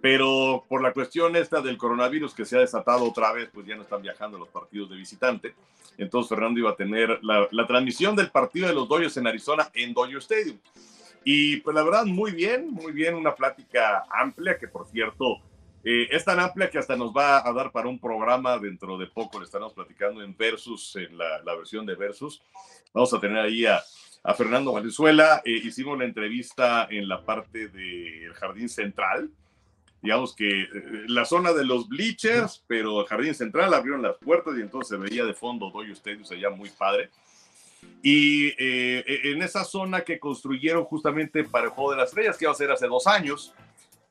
Pero 0.00 0.64
por 0.68 0.82
la 0.82 0.92
cuestión 0.92 1.36
esta 1.36 1.60
del 1.60 1.76
coronavirus 1.76 2.34
que 2.34 2.44
se 2.44 2.56
ha 2.56 2.60
desatado 2.60 3.04
otra 3.04 3.32
vez, 3.32 3.50
pues 3.52 3.66
ya 3.66 3.76
no 3.76 3.82
están 3.82 4.02
viajando 4.02 4.38
los 4.38 4.48
partidos 4.48 4.88
de 4.90 4.96
visitante. 4.96 5.54
Entonces 5.98 6.30
Fernando 6.30 6.58
iba 6.58 6.70
a 6.70 6.76
tener 6.76 7.20
la, 7.22 7.66
transmisión 7.66 8.16
del 8.16 8.30
partido 8.30 8.68
de 8.68 8.74
los 8.74 8.88
Dodgers 8.88 9.16
en 9.18 9.26
Arizona 9.26 9.70
en 9.74 9.92
Dodger 9.92 10.18
Stadium. 10.18 10.58
Y 11.24 11.58
pues 11.58 11.74
la 11.74 11.82
verdad, 11.82 12.06
muy 12.06 12.32
bien, 12.32 12.70
muy 12.70 12.92
bien, 12.92 13.14
una 13.14 13.34
plática 13.34 14.04
amplia 14.10 14.56
que 14.58 14.68
por 14.68 14.86
cierto 14.86 15.42
eh, 15.84 16.08
es 16.10 16.24
tan 16.24 16.40
amplia 16.40 16.70
que 16.70 16.78
hasta 16.78 16.96
nos 16.96 17.12
va 17.12 17.46
a 17.46 17.52
dar 17.52 17.70
para 17.70 17.88
un 17.88 17.98
programa 17.98 18.58
dentro 18.58 18.96
de 18.96 19.06
poco. 19.06 19.38
Le 19.38 19.44
estaremos 19.44 19.74
platicando 19.74 20.22
en 20.22 20.34
Versus, 20.34 20.96
en 20.96 21.18
la, 21.18 21.54
versión 21.54 21.84
de 21.84 21.94
Versus. 21.94 22.42
Vamos 22.94 23.12
a 23.12 23.20
tener 23.20 23.38
ahí 23.38 23.66
a, 23.66 23.82
Fernando 24.34 24.72
Valenzuela. 24.72 25.42
Eh, 25.44 25.52
hicimos 25.64 25.98
la 25.98 26.04
entrevista 26.04 26.86
en 26.90 27.08
la 27.08 27.24
parte 27.24 27.68
del 27.68 28.32
Jardín 28.34 28.68
Central 28.68 29.30
digamos 30.02 30.34
que 30.34 30.62
eh, 30.62 30.68
la 31.08 31.24
zona 31.24 31.52
de 31.52 31.64
los 31.64 31.88
bleachers, 31.88 32.64
pero 32.66 33.04
jardín 33.04 33.34
central 33.34 33.72
abrieron 33.74 34.02
las 34.02 34.16
puertas 34.16 34.54
y 34.56 34.62
entonces 34.62 34.88
se 34.88 34.96
veía 34.96 35.24
de 35.24 35.34
fondo 35.34 35.70
Doyo 35.70 35.92
Stadium, 35.92 36.24
allá 36.30 36.50
muy 36.50 36.70
padre. 36.70 37.10
Y 38.02 38.48
eh, 38.58 39.04
e, 39.06 39.32
en 39.32 39.42
esa 39.42 39.64
zona 39.64 40.02
que 40.02 40.18
construyeron 40.18 40.84
justamente 40.84 41.44
para 41.44 41.66
el 41.66 41.70
Juego 41.70 41.92
de 41.92 41.98
las 41.98 42.10
Estrellas, 42.10 42.36
que 42.36 42.44
iba 42.46 42.52
a 42.52 42.56
ser 42.56 42.70
hace 42.70 42.86
dos 42.86 43.06
años, 43.06 43.54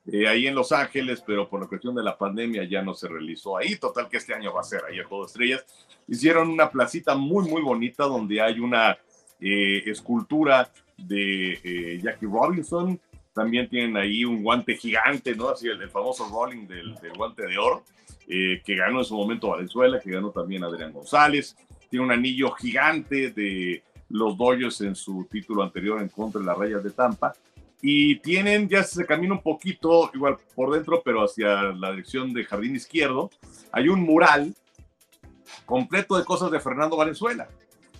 eh, 0.06 0.28
ahí 0.28 0.46
en 0.46 0.54
Los 0.54 0.72
Ángeles, 0.72 1.22
pero 1.26 1.48
por 1.48 1.60
la 1.60 1.66
cuestión 1.66 1.94
de 1.94 2.02
la 2.02 2.16
pandemia 2.16 2.64
ya 2.64 2.82
no 2.82 2.94
se 2.94 3.08
realizó 3.08 3.56
ahí. 3.56 3.76
Total 3.76 4.08
que 4.08 4.16
este 4.16 4.34
año 4.34 4.52
va 4.52 4.60
a 4.60 4.64
ser 4.64 4.82
ahí 4.88 4.98
el 4.98 5.04
Juego 5.04 5.24
de 5.24 5.28
Estrellas. 5.28 5.64
Hicieron 6.06 6.48
una 6.48 6.70
placita 6.70 7.16
muy, 7.16 7.48
muy 7.48 7.62
bonita 7.62 8.04
donde 8.04 8.40
hay 8.40 8.60
una 8.60 8.98
escultura 9.40 10.70
de 10.98 11.98
Jackie 12.02 12.26
Robinson, 12.26 13.00
también 13.40 13.70
tienen 13.70 13.96
ahí 13.96 14.22
un 14.22 14.42
guante 14.42 14.76
gigante, 14.76 15.34
¿no? 15.34 15.48
Así 15.48 15.66
el, 15.66 15.88
famoso 15.88 16.28
rolling 16.28 16.66
del, 16.66 16.94
guante 17.16 17.46
de 17.46 17.56
oro, 17.56 17.84
eh, 18.28 18.60
que 18.62 18.76
ganó 18.76 18.98
en 18.98 19.04
su 19.06 19.16
momento 19.16 19.48
Valenzuela, 19.48 19.98
que 19.98 20.10
ganó 20.10 20.28
también 20.28 20.62
Adrián 20.62 20.92
González. 20.92 21.56
Tiene 21.88 22.04
un 22.04 22.12
anillo 22.12 22.50
gigante 22.50 23.30
de 23.30 23.82
los 24.10 24.36
Dodgers 24.36 24.82
en 24.82 24.94
su 24.94 25.26
título 25.30 25.62
anterior 25.62 26.02
en 26.02 26.10
contra 26.10 26.38
de 26.38 26.46
las 26.48 26.58
Rayas 26.58 26.84
de 26.84 26.90
Tampa. 26.90 27.32
Y 27.80 28.16
tienen, 28.16 28.68
ya 28.68 28.82
se 28.82 29.06
camina 29.06 29.32
un 29.32 29.42
poquito, 29.42 30.10
igual 30.12 30.36
por 30.54 30.74
dentro, 30.74 31.00
pero 31.02 31.24
hacia 31.24 31.62
la 31.72 31.92
dirección 31.92 32.34
de 32.34 32.44
Jardín 32.44 32.76
Izquierdo, 32.76 33.30
hay 33.72 33.88
un 33.88 34.02
mural 34.02 34.54
completo 35.64 36.18
de 36.18 36.26
cosas 36.26 36.50
de 36.50 36.60
Fernando 36.60 36.98
Valenzuela. 36.98 37.48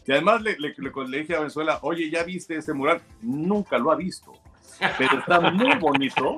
Que 0.04 0.12
además 0.12 0.42
le, 0.42 0.59
le, 0.59 0.75
le 1.09 1.18
dije 1.18 1.32
a 1.32 1.38
Valenzuela, 1.38 1.78
oye, 1.80 2.11
¿ya 2.11 2.25
viste 2.25 2.56
ese 2.56 2.75
mural? 2.75 3.00
Nunca 3.23 3.78
lo 3.78 3.90
ha 3.90 3.97
visto 3.97 4.35
pero 4.98 5.18
está 5.18 5.40
muy 5.40 5.74
bonito, 5.76 6.36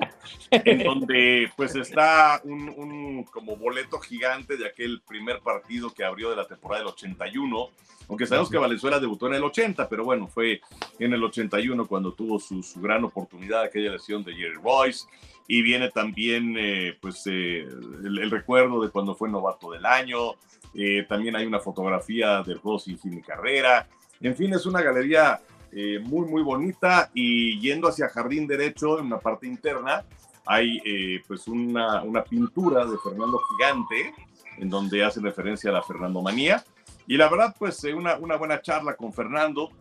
en 0.51 0.83
donde 0.83 1.51
pues 1.55 1.75
está 1.75 2.41
un, 2.43 3.23
como 3.25 3.55
boleto 3.55 3.99
gigante 3.99 4.57
de 4.57 4.67
aquel 4.67 5.01
primer 5.01 5.39
partido 5.39 5.93
que 5.93 6.03
abrió 6.03 6.29
de 6.29 6.35
la 6.35 6.47
temporada 6.47 6.81
del 6.81 6.93
81, 6.93 7.69
aunque 8.09 8.25
sabemos 8.25 8.49
que 8.49 8.57
Valenzuela 8.57 8.99
debutó 8.99 9.27
en 9.27 9.35
el 9.35 9.43
80, 9.43 9.87
pero 9.87 10.03
bueno, 10.03 10.27
fue 10.27 10.61
en 10.99 11.13
el 11.13 11.23
81 11.23 11.85
cuando 11.87 12.13
tuvo 12.13 12.39
su, 12.39 12.63
gran 12.81 13.03
oportunidad, 13.03 13.63
aquella 13.63 13.91
lesión 13.91 14.23
de 14.23 14.33
Jerry 14.33 14.55
Royce, 14.55 15.07
y 15.47 15.61
viene 15.61 15.89
también 15.89 16.55
eh, 16.57 16.97
pues 17.01 17.23
eh, 17.27 17.61
el, 17.61 18.31
recuerdo 18.31 18.81
de 18.81 18.89
cuando 18.89 19.15
fue 19.15 19.29
novato 19.29 19.71
del 19.71 19.85
año, 19.85 20.33
eh, 20.73 21.05
también 21.07 21.35
hay 21.35 21.45
una 21.45 21.59
fotografía 21.59 22.41
del 22.43 22.59
Rossi 22.61 22.97
sin 22.97 23.21
carrera, 23.21 23.87
en 24.23 24.35
fin, 24.35 24.53
es 24.53 24.65
una 24.65 24.81
galería 24.81 25.41
eh, 25.75 25.99
muy, 25.99 26.27
muy 26.27 26.43
bonita. 26.43 27.09
Y 27.13 27.59
yendo 27.59 27.87
hacia 27.87 28.09
Jardín 28.09 28.47
Derecho, 28.47 28.99
en 28.99 29.09
la 29.09 29.19
parte 29.19 29.47
interna, 29.47 30.05
hay 30.45 30.79
eh, 30.85 31.21
pues 31.27 31.47
una, 31.47 32.03
una, 32.03 32.23
pintura 32.23 32.85
de 32.85 32.97
Fernando 32.97 33.39
Gigante, 33.39 34.13
en 34.57 34.69
donde 34.69 35.03
hace 35.03 35.19
referencia 35.19 35.69
a 35.69 35.73
la 35.73 35.81
Fernando 35.81 36.21
Manía. 36.21 36.63
Y 37.07 37.17
la 37.17 37.29
verdad, 37.29 37.55
pues 37.57 37.83
eh, 37.85 37.93
una, 37.93 38.17
una 38.17 38.35
buena 38.35 38.61
charla 38.61 38.95
con 38.95 39.13
Fernando, 39.13 39.71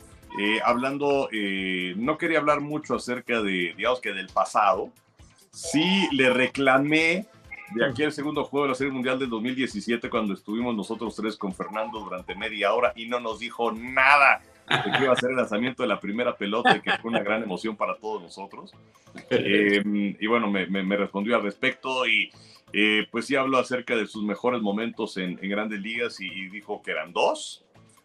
hablando, 0.65 1.29
no 1.97 2.17
quería 2.17 2.39
hablar 2.39 2.63
mucho 2.63 2.95
acerca 2.95 3.43
de, 3.43 3.75
digamos 3.77 4.01
que 4.01 4.15
del 4.15 4.29
pasado. 4.29 4.91
Sí 5.51 6.09
le 6.11 6.31
reclamé 6.31 7.27
de 7.75 7.85
aquel 7.85 8.13
segundo 8.13 8.45
juego 8.45 8.65
de 8.65 8.71
la 8.71 8.75
Serie 8.75 8.95
Mundial 8.95 9.19
del 9.19 9.29
2017 9.29 10.09
cuando 10.09 10.33
estuvimos 10.33 10.75
nosotros 10.75 11.15
tres 11.15 11.37
con 11.37 11.55
Fernando 11.55 12.01
durante 12.01 12.35
media 12.35 12.73
hora 12.73 12.95
y 12.97 13.09
no 13.09 13.21
nos 13.21 13.41
dijo 13.41 13.73
nada 13.73 14.41
que 14.83 15.05
iba 15.05 15.13
a 15.13 15.17
ser 15.17 15.31
el 15.31 15.37
lanzamiento 15.37 15.83
de 15.83 15.89
la 15.89 16.01
primera 16.01 16.37
pelota, 16.37 16.81
que 16.81 16.91
fue 16.99 17.11
una 17.11 17.23
gran 17.23 17.43
emoción 17.43 17.77
para 17.77 17.97
todos 17.97 18.23
nosotros. 18.23 18.73
Eh, 19.29 19.83
y 20.19 20.27
bueno, 20.27 20.51
me, 20.51 20.67
me, 20.67 20.97
respondió 20.97 21.37
al 21.37 21.43
respecto 21.43 22.07
y 22.07 22.31
eh, 22.73 23.07
pues 23.11 23.27
sí 23.27 23.37
habló 23.37 23.59
acerca 23.59 23.95
de 23.95 24.07
sus 24.07 24.25
mejores 24.25 24.63
momentos 24.63 25.19
en, 25.19 25.39
en 25.43 25.51
grandes 25.51 25.81
ligas 25.81 26.19
y, 26.21 26.49
dijo 26.49 26.81
que 26.83 26.93
eran 26.93 27.13
dos. 27.13 27.65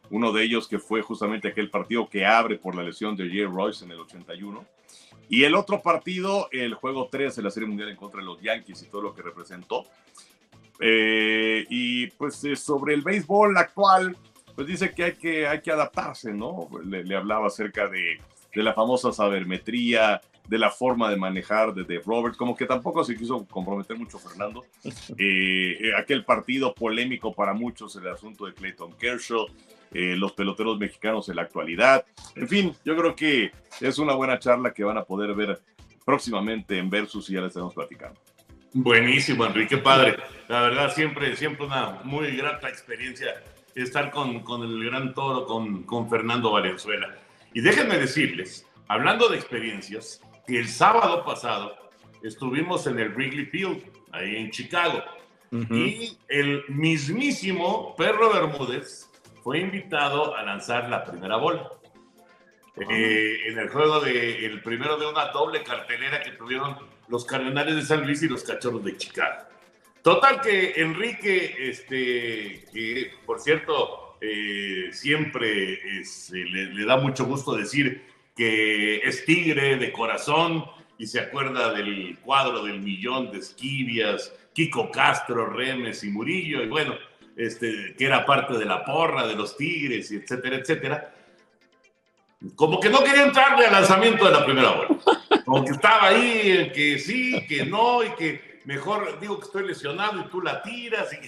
Uno 0.09 0.33
de 0.33 0.43
ellos 0.43 0.67
que 0.67 0.79
fue 0.79 1.01
justamente 1.01 1.47
aquel 1.47 1.69
partido 1.69 2.09
que 2.09 2.25
abre 2.25 2.57
por 2.57 2.75
la 2.75 2.83
lesión 2.83 3.15
de 3.15 3.29
Jerry 3.29 3.45
Royce 3.45 3.85
en 3.85 3.91
el 3.91 3.99
81. 3.99 4.65
Y 5.29 5.43
el 5.43 5.55
otro 5.55 5.81
partido, 5.81 6.49
el 6.51 6.73
juego 6.73 7.07
3 7.09 7.35
de 7.35 7.41
la 7.43 7.51
Serie 7.51 7.67
Mundial 7.67 7.89
en 7.89 7.97
contra 7.97 8.19
de 8.19 8.25
los 8.25 8.41
Yankees 8.41 8.83
y 8.83 8.89
todo 8.89 9.01
lo 9.01 9.13
que 9.13 9.21
representó. 9.21 9.85
Eh, 10.79 11.65
y 11.69 12.07
pues 12.07 12.43
sobre 12.55 12.93
el 12.93 13.01
béisbol 13.01 13.57
actual, 13.57 14.15
pues 14.57 14.65
dice 14.65 14.91
que 14.91 15.03
hay 15.03 15.13
que, 15.13 15.47
hay 15.47 15.61
que 15.61 15.71
adaptarse, 15.71 16.33
¿no? 16.33 16.67
Le, 16.83 17.15
hablaba 17.15 17.45
acerca 17.45 17.87
de, 17.87 18.19
de, 18.55 18.63
la 18.63 18.73
famosa 18.73 19.13
sabermetría, 19.13 20.19
de 20.47 20.57
la 20.57 20.71
forma 20.71 21.11
de 21.11 21.15
manejar 21.15 21.75
de 21.75 21.83
Dave 21.83 22.01
Roberts, 22.03 22.35
como 22.35 22.55
que 22.55 22.65
tampoco 22.65 23.03
se 23.03 23.15
quiso 23.15 23.45
comprometer 23.45 23.95
mucho 23.95 24.17
Fernando. 24.17 24.65
Eh, 25.19 25.77
eh, 25.79 25.91
aquel 25.95 26.25
partido 26.25 26.73
polémico 26.73 27.33
para 27.33 27.53
muchos, 27.53 27.95
el 27.97 28.07
asunto 28.07 28.47
de 28.47 28.53
Clayton 28.55 28.93
Kershaw, 28.93 29.45
eh, 29.93 30.15
los 30.17 30.33
peloteros 30.33 30.79
mexicanos 30.79 31.29
en 31.29 31.35
la 31.35 31.43
actualidad. 31.43 32.03
En 32.35 32.47
fin, 32.47 32.75
yo 32.83 32.97
creo 32.97 33.15
que 33.15 33.51
es 33.79 33.99
una 33.99 34.15
buena 34.15 34.39
charla 34.39 34.73
que 34.73 34.83
van 34.83 34.97
a 34.97 35.03
poder 35.03 35.35
ver 35.35 35.61
próximamente 36.03 36.79
en 36.79 36.89
Versus 36.89 37.29
y 37.29 37.33
ya 37.33 37.41
les 37.41 37.49
estamos 37.49 37.75
platicando. 37.75 38.19
Buenísimo, 38.73 39.45
Enrique, 39.45 39.77
padre. 39.77 40.17
La 40.47 40.61
verdad, 40.61 40.91
siempre, 40.95 41.35
siempre 41.35 41.67
una 41.67 42.01
muy 42.03 42.35
grata 42.35 42.69
experiencia 42.69 43.35
estar 43.83 44.11
con, 44.11 44.41
con 44.41 44.63
el 44.63 44.83
gran 44.83 45.13
toro, 45.13 45.45
con, 45.45 45.83
con 45.83 46.09
Fernando 46.09 46.51
Valenzuela. 46.51 47.15
Y 47.53 47.61
déjenme 47.61 47.97
decirles, 47.97 48.67
hablando 48.87 49.29
de 49.29 49.37
experiencias, 49.37 50.21
que 50.45 50.59
el 50.59 50.67
sábado 50.67 51.23
pasado 51.23 51.75
estuvimos 52.23 52.87
en 52.87 52.99
el 52.99 53.09
Wrigley 53.09 53.45
Field, 53.45 53.83
ahí 54.11 54.35
en 54.37 54.51
Chicago, 54.51 55.03
y 55.51 56.17
el 56.27 56.63
mismísimo 56.67 57.95
Perro 57.95 58.33
Bermúdez 58.33 59.09
fue 59.43 59.59
invitado 59.59 60.35
a 60.35 60.43
lanzar 60.43 60.89
la 60.89 61.05
primera 61.05 61.37
bola. 61.37 61.71
Eh, 62.89 63.47
en 63.47 63.57
el 63.57 63.69
juego 63.69 64.01
de 64.01 64.45
el 64.45 64.61
primero 64.61 64.97
de 64.97 65.07
una 65.07 65.29
doble 65.29 65.63
cartelera 65.63 66.21
que 66.21 66.31
tuvieron 66.31 66.77
los 67.07 67.25
Cardenales 67.25 67.75
de 67.75 67.81
San 67.81 68.05
Luis 68.05 68.21
y 68.21 68.27
los 68.27 68.43
Cachorros 68.43 68.83
de 68.83 68.95
Chicago. 68.97 69.46
Total 70.07 70.39
que 70.39 70.71
Enrique, 70.77 71.53
este, 71.59 72.63
que 72.71 73.11
por 73.25 73.41
cierto, 73.41 74.15
eh, 74.21 74.87
siempre 74.93 75.73
eh, 75.73 76.03
le, 76.31 76.85
da 76.85 76.95
mucho 76.95 77.25
gusto 77.25 77.57
decir 77.57 78.05
que 78.33 78.99
es 78.99 79.25
tigre 79.25 79.75
de 79.75 79.91
corazón 79.91 80.63
y 80.97 81.07
se 81.07 81.19
acuerda 81.19 81.73
del 81.73 82.17
cuadro 82.19 82.63
del 82.63 82.79
millón 82.79 83.33
de 83.33 83.39
Esquivias, 83.39 84.31
Kiko 84.53 84.91
Castro, 84.91 85.47
Remes 85.47 86.01
y 86.05 86.07
Murillo, 86.07 86.63
y 86.63 86.67
bueno, 86.69 86.95
este, 87.35 87.93
que 87.97 88.05
era 88.05 88.25
parte 88.25 88.57
de 88.57 88.63
la 88.63 88.85
porra 88.85 89.27
de 89.27 89.35
los 89.35 89.57
tigres, 89.57 90.09
y 90.09 90.15
etcétera, 90.15 90.55
etcétera. 90.55 91.13
Como 92.55 92.79
que 92.79 92.89
no 92.89 93.03
quería 93.03 93.25
entrarle 93.25 93.65
al 93.65 93.73
lanzamiento 93.73 94.23
de 94.23 94.31
la 94.31 94.45
primera 94.45 94.71
bola. 94.71 94.87
Como 95.43 95.65
que 95.65 95.71
estaba 95.71 96.07
ahí, 96.07 96.71
que 96.73 96.97
sí, 96.97 97.45
que 97.45 97.65
no, 97.65 98.05
y 98.05 98.11
que 98.11 98.56
mejor 98.67 99.19
digo 99.19 99.39
que 99.39 99.45
estoy 99.45 99.67
lesionado 99.67 100.19
y 100.19 100.29
tú 100.29 100.41
la 100.41 100.61
tiras. 100.61 101.09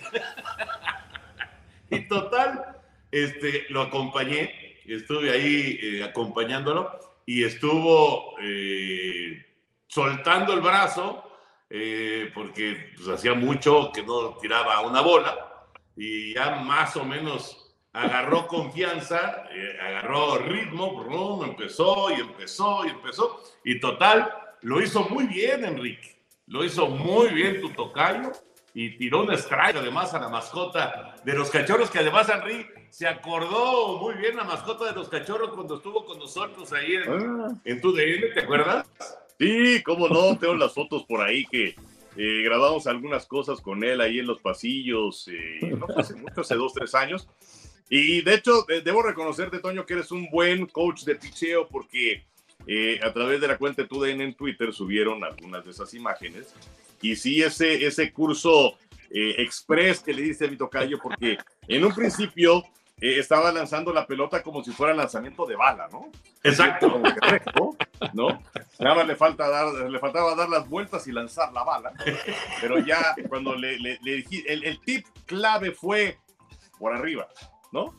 Y, 1.91 2.07
total, 2.07 2.77
este, 3.09 3.65
lo 3.69 3.81
acompañé 3.81 4.69
estuve 4.85 5.31
ahí 5.31 5.79
eh, 5.81 6.03
acompañándolo 6.03 6.99
y 7.25 7.43
estuvo 7.43 8.35
eh, 8.41 9.43
soltando 9.87 10.53
el 10.53 10.61
brazo 10.61 11.23
eh, 11.69 12.31
porque 12.33 12.91
pues, 12.95 13.07
hacía 13.07 13.33
mucho 13.33 13.91
que 13.91 14.03
no 14.03 14.35
tiraba 14.37 14.81
una 14.81 15.01
bola 15.01 15.67
y 15.95 16.33
ya 16.33 16.57
más 16.57 16.95
o 16.95 17.03
menos 17.03 17.75
agarró 17.91 18.47
confianza, 18.47 19.45
agarró 19.81 20.37
ritmo, 20.37 21.43
empezó 21.43 22.11
y 22.11 22.21
empezó 22.21 22.85
y 22.85 22.89
empezó 22.89 23.43
y 23.63 23.79
total, 23.79 24.31
lo 24.61 24.81
hizo 24.81 25.09
muy 25.09 25.25
bien 25.25 25.65
Enrique, 25.65 26.18
lo 26.49 26.63
hizo 26.63 26.87
muy 26.87 27.29
bien 27.29 27.61
tu 27.61 27.69
tocayo 27.69 28.31
y 28.73 28.97
tiró 28.97 29.23
un 29.23 29.31
strike 29.31 29.77
además 29.77 30.13
a 30.13 30.19
la 30.19 30.29
mascota 30.29 31.15
de 31.23 31.33
los 31.33 31.49
cachorros 31.49 31.89
que 31.89 31.99
además 31.99 32.27
Henry 32.29 32.65
se 32.89 33.07
acordó 33.07 33.99
muy 33.99 34.15
bien 34.15 34.35
la 34.35 34.43
mascota 34.43 34.85
de 34.85 34.93
los 34.93 35.09
cachorros 35.09 35.51
cuando 35.51 35.75
estuvo 35.75 36.05
con 36.05 36.17
nosotros 36.17 36.73
ahí 36.73 36.95
en, 36.95 37.11
ah. 37.11 37.61
en 37.63 37.81
tu 37.81 37.93
DN, 37.93 38.33
¿te 38.33 38.41
acuerdas? 38.41 38.87
Sí, 39.37 39.81
cómo 39.83 40.09
no, 40.09 40.37
tengo 40.37 40.55
las 40.55 40.73
fotos 40.73 41.03
por 41.03 41.21
ahí 41.21 41.45
que 41.45 41.75
eh, 42.17 42.41
grabamos 42.43 42.87
algunas 42.87 43.27
cosas 43.27 43.61
con 43.61 43.83
él 43.83 44.01
ahí 44.01 44.19
en 44.19 44.27
los 44.27 44.41
pasillos, 44.41 45.27
eh, 45.27 45.59
no 45.61 45.85
hace 45.95 46.15
mucho, 46.15 46.41
hace 46.41 46.55
dos, 46.55 46.73
tres 46.73 46.95
años. 46.95 47.27
Y 47.89 48.21
de 48.21 48.35
hecho, 48.35 48.65
debo 48.83 49.01
reconocerte, 49.01 49.59
Toño, 49.59 49.85
que 49.85 49.93
eres 49.93 50.11
un 50.11 50.29
buen 50.29 50.65
coach 50.65 51.03
de 51.03 51.15
picheo 51.15 51.67
porque 51.67 52.25
eh, 52.67 52.99
a 53.03 53.11
través 53.13 53.41
de 53.41 53.47
la 53.47 53.57
cuenta 53.57 53.81
de 53.81 53.87
TUDN 53.87 54.21
en 54.21 54.33
Twitter 54.33 54.73
subieron 54.73 55.23
algunas 55.23 55.63
de 55.65 55.71
esas 55.71 55.93
imágenes 55.93 56.53
y 57.01 57.15
sí 57.15 57.41
ese, 57.41 57.85
ese 57.85 58.11
curso 58.11 58.77
eh, 59.09 59.35
express 59.39 60.01
que 60.01 60.13
le 60.13 60.21
dice 60.21 60.45
a 60.45 60.49
mi 60.49 60.57
tocayo, 60.57 60.99
porque 61.01 61.37
en 61.67 61.83
un 61.83 61.93
principio 61.93 62.63
eh, 63.01 63.17
estaba 63.17 63.51
lanzando 63.51 63.93
la 63.93 64.05
pelota 64.05 64.43
como 64.43 64.63
si 64.63 64.71
fuera 64.71 64.93
lanzamiento 64.93 65.45
de 65.45 65.55
bala, 65.55 65.87
¿no? 65.91 66.11
Exacto. 66.43 67.01
¿no? 68.13 68.41
Nada 68.79 68.95
más 68.95 69.07
le, 69.07 69.15
falta 69.15 69.49
dar, 69.49 69.73
le 69.89 69.99
faltaba 69.99 70.35
dar 70.35 70.49
las 70.49 70.67
vueltas 70.69 71.07
y 71.07 71.11
lanzar 71.11 71.51
la 71.53 71.63
bala, 71.63 71.93
pero 72.61 72.79
ya 72.79 73.15
cuando 73.27 73.55
le, 73.55 73.79
le, 73.79 73.97
dije, 74.03 74.43
el, 74.47 74.63
el, 74.63 74.79
tip 74.81 75.05
clave 75.25 75.71
fue 75.71 76.17
por 76.77 76.93
arriba, 76.93 77.27
¿no? 77.71 77.95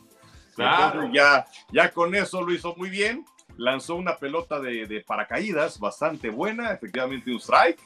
Claro. 0.55 1.09
ya, 1.13 1.45
ya 1.71 1.91
con 1.91 2.13
eso 2.13 2.41
lo 2.41 2.53
hizo 2.53 2.75
muy 2.75 2.89
bien, 2.89 3.25
lanzó 3.61 3.95
una 3.95 4.17
pelota 4.17 4.59
de, 4.59 4.87
de 4.87 5.01
paracaídas 5.01 5.79
bastante 5.79 6.29
buena, 6.29 6.71
efectivamente 6.71 7.31
un 7.31 7.39
strike, 7.39 7.79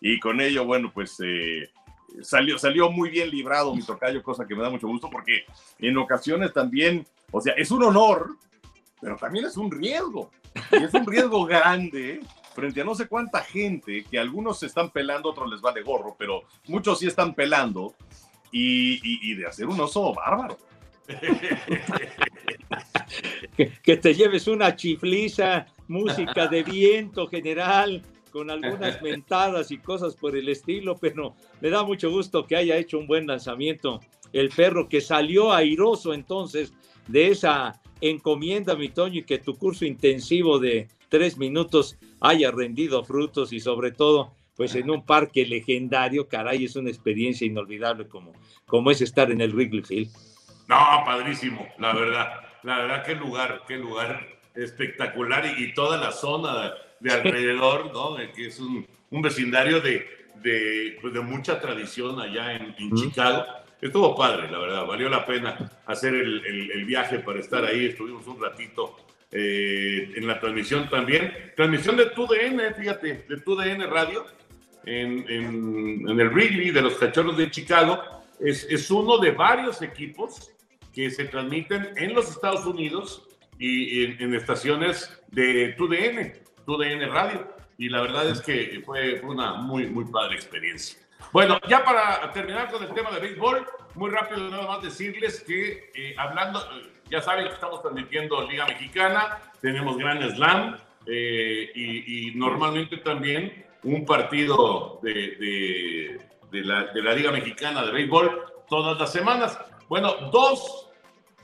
y 0.00 0.18
con 0.18 0.40
ello, 0.40 0.64
bueno, 0.64 0.90
pues 0.92 1.16
eh, 1.24 1.70
salió, 2.22 2.58
salió 2.58 2.90
muy 2.90 3.08
bien 3.08 3.30
librado 3.30 3.74
mi 3.74 3.82
tocayo, 3.82 4.22
cosa 4.22 4.46
que 4.46 4.56
me 4.56 4.62
da 4.62 4.70
mucho 4.70 4.88
gusto 4.88 5.08
porque 5.08 5.44
en 5.78 5.96
ocasiones 5.96 6.52
también, 6.52 7.06
o 7.30 7.40
sea, 7.40 7.54
es 7.54 7.70
un 7.70 7.84
honor, 7.84 8.36
pero 9.00 9.16
también 9.16 9.44
es 9.44 9.56
un 9.56 9.70
riesgo. 9.70 10.30
Y 10.72 10.82
es 10.82 10.92
un 10.92 11.06
riesgo 11.06 11.44
grande 11.46 12.20
frente 12.52 12.80
a 12.80 12.84
no 12.84 12.94
sé 12.96 13.06
cuánta 13.06 13.42
gente, 13.42 14.04
que 14.04 14.18
algunos 14.18 14.58
se 14.58 14.66
están 14.66 14.90
pelando, 14.90 15.30
otros 15.30 15.50
les 15.50 15.62
va 15.62 15.72
de 15.72 15.82
gorro, 15.82 16.16
pero 16.18 16.42
muchos 16.66 16.98
sí 16.98 17.06
están 17.06 17.32
pelando, 17.32 17.94
y, 18.50 19.30
y, 19.30 19.34
de 19.34 19.46
hacer 19.46 19.66
un 19.66 19.80
oso 19.80 20.12
bárbaro. 20.12 20.58
que, 23.56 23.72
que, 23.82 23.96
te 23.96 24.14
lleves 24.14 24.48
una 24.48 24.76
chifliza, 24.76 25.66
música 25.88 26.46
de 26.48 26.62
viento 26.62 27.26
general, 27.26 28.02
con 28.30 28.50
algunas 28.50 29.00
mentadas 29.02 29.70
y 29.70 29.78
cosas 29.78 30.16
por 30.16 30.36
el 30.36 30.48
estilo, 30.48 30.96
pero 30.96 31.34
me 31.60 31.70
da 31.70 31.84
mucho 31.84 32.10
gusto 32.10 32.46
que 32.46 32.56
haya 32.56 32.76
hecho 32.76 32.98
un 32.98 33.06
buen 33.06 33.26
lanzamiento 33.26 34.00
el 34.32 34.48
perro 34.48 34.88
que 34.88 35.00
salió 35.00 35.52
airoso 35.52 36.14
entonces 36.14 36.72
de 37.06 37.28
esa 37.28 37.80
encomienda, 38.00 38.74
mi 38.74 38.88
Toño, 38.88 39.20
y 39.20 39.24
que 39.24 39.38
tu 39.38 39.56
curso 39.56 39.84
intensivo 39.84 40.58
de 40.58 40.88
tres 41.08 41.36
minutos 41.36 41.98
haya 42.20 42.50
rendido 42.50 43.04
frutos 43.04 43.52
y 43.52 43.60
sobre 43.60 43.92
todo, 43.92 44.34
pues 44.56 44.74
en 44.74 44.90
un 44.90 45.04
parque 45.04 45.44
legendario, 45.46 46.28
caray, 46.28 46.64
es 46.64 46.76
una 46.76 46.90
experiencia 46.90 47.46
inolvidable 47.46 48.08
como, 48.08 48.32
como 48.66 48.90
es 48.90 49.02
estar 49.02 49.30
en 49.30 49.40
el 49.40 49.54
Wrigley 49.54 49.82
Field. 49.82 50.10
No, 50.68 51.02
padrísimo, 51.04 51.66
la 51.78 51.92
verdad, 51.92 52.28
la 52.62 52.78
verdad, 52.78 53.04
qué 53.04 53.14
lugar, 53.14 53.62
qué 53.66 53.76
lugar 53.76 54.26
espectacular 54.54 55.44
y, 55.46 55.64
y 55.64 55.74
toda 55.74 55.98
la 55.98 56.12
zona 56.12 56.74
de 57.00 57.12
alrededor, 57.12 57.90
¿no? 57.92 58.16
Que 58.34 58.46
es 58.46 58.58
un, 58.60 58.86
un 59.10 59.22
vecindario 59.22 59.80
de, 59.80 60.06
de, 60.42 60.98
pues 61.00 61.12
de, 61.14 61.20
mucha 61.20 61.60
tradición 61.60 62.20
allá 62.20 62.54
en, 62.54 62.94
Chicago. 62.94 63.44
Estuvo 63.80 64.16
padre, 64.16 64.48
la 64.50 64.58
verdad, 64.58 64.86
valió 64.86 65.08
la 65.08 65.26
pena 65.26 65.70
hacer 65.86 66.14
el, 66.14 66.70
el, 66.72 66.84
viaje 66.84 67.18
para 67.18 67.40
estar 67.40 67.64
ahí. 67.64 67.86
Estuvimos 67.86 68.24
un 68.28 68.40
ratito 68.40 68.96
eh, 69.32 70.12
en 70.14 70.26
la 70.26 70.38
transmisión 70.38 70.88
también. 70.88 71.52
Transmisión 71.56 71.96
de 71.96 72.06
TUDN, 72.06 72.74
fíjate, 72.78 73.24
de 73.28 73.40
TUDN 73.40 73.90
Radio, 73.90 74.24
en, 74.84 75.28
en, 75.28 76.08
en 76.08 76.20
el 76.20 76.28
Wrigley 76.28 76.70
de 76.70 76.80
los 76.80 76.94
Cachorros 76.94 77.36
de 77.36 77.50
Chicago. 77.50 78.00
Es, 78.38 78.64
es 78.70 78.88
uno 78.88 79.18
de 79.18 79.32
varios 79.32 79.82
equipos 79.82 80.51
que 80.92 81.10
se 81.10 81.24
transmiten 81.24 81.92
en 81.96 82.14
los 82.14 82.30
Estados 82.30 82.66
Unidos 82.66 83.28
y 83.58 84.04
en, 84.04 84.22
en 84.22 84.34
estaciones 84.34 85.22
de 85.28 85.74
TUDN. 85.78 86.32
TUDN 86.64 87.10
Radio. 87.10 87.48
Y 87.78 87.88
la 87.88 88.02
verdad 88.02 88.28
es 88.28 88.40
que 88.40 88.82
fue 88.84 89.20
una 89.20 89.54
muy, 89.54 89.86
muy 89.86 90.04
padre 90.04 90.34
experiencia. 90.36 90.98
Bueno, 91.32 91.58
ya 91.68 91.84
para 91.84 92.30
terminar 92.32 92.70
con 92.70 92.82
el 92.82 92.92
tema 92.92 93.10
de 93.10 93.20
béisbol, 93.20 93.66
muy 93.94 94.10
rápido 94.10 94.50
nada 94.50 94.66
más 94.66 94.82
decirles 94.82 95.42
que 95.46 95.90
eh, 95.94 96.14
hablando, 96.18 96.60
eh, 96.60 96.92
ya 97.10 97.22
saben 97.22 97.46
que 97.46 97.54
estamos 97.54 97.80
transmitiendo 97.82 98.46
Liga 98.48 98.66
Mexicana, 98.66 99.38
tenemos 99.60 99.96
Gran 99.96 100.22
Slam 100.30 100.76
eh, 101.06 101.70
y, 101.74 102.28
y, 102.28 102.34
normalmente 102.34 102.98
también 102.98 103.64
un 103.82 104.04
partido 104.04 105.00
de, 105.02 105.12
de, 105.12 106.20
de, 106.50 106.64
la, 106.64 106.84
de, 106.92 107.02
la, 107.02 107.14
Liga 107.14 107.32
Mexicana 107.32 107.84
de 107.84 107.92
béisbol 107.92 108.44
todas 108.68 108.98
las 108.98 109.10
semanas. 109.10 109.58
Bueno, 109.92 110.14
dos, 110.32 110.88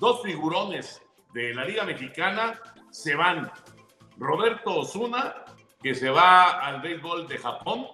dos 0.00 0.22
figurones 0.22 1.02
de 1.34 1.52
la 1.52 1.66
Liga 1.66 1.84
Mexicana 1.84 2.58
se 2.90 3.14
van 3.14 3.52
Roberto 4.16 4.74
Osuna, 4.74 5.44
que 5.82 5.94
se 5.94 6.08
va 6.08 6.52
al 6.52 6.80
béisbol 6.80 7.28
de 7.28 7.36
Japón. 7.36 7.86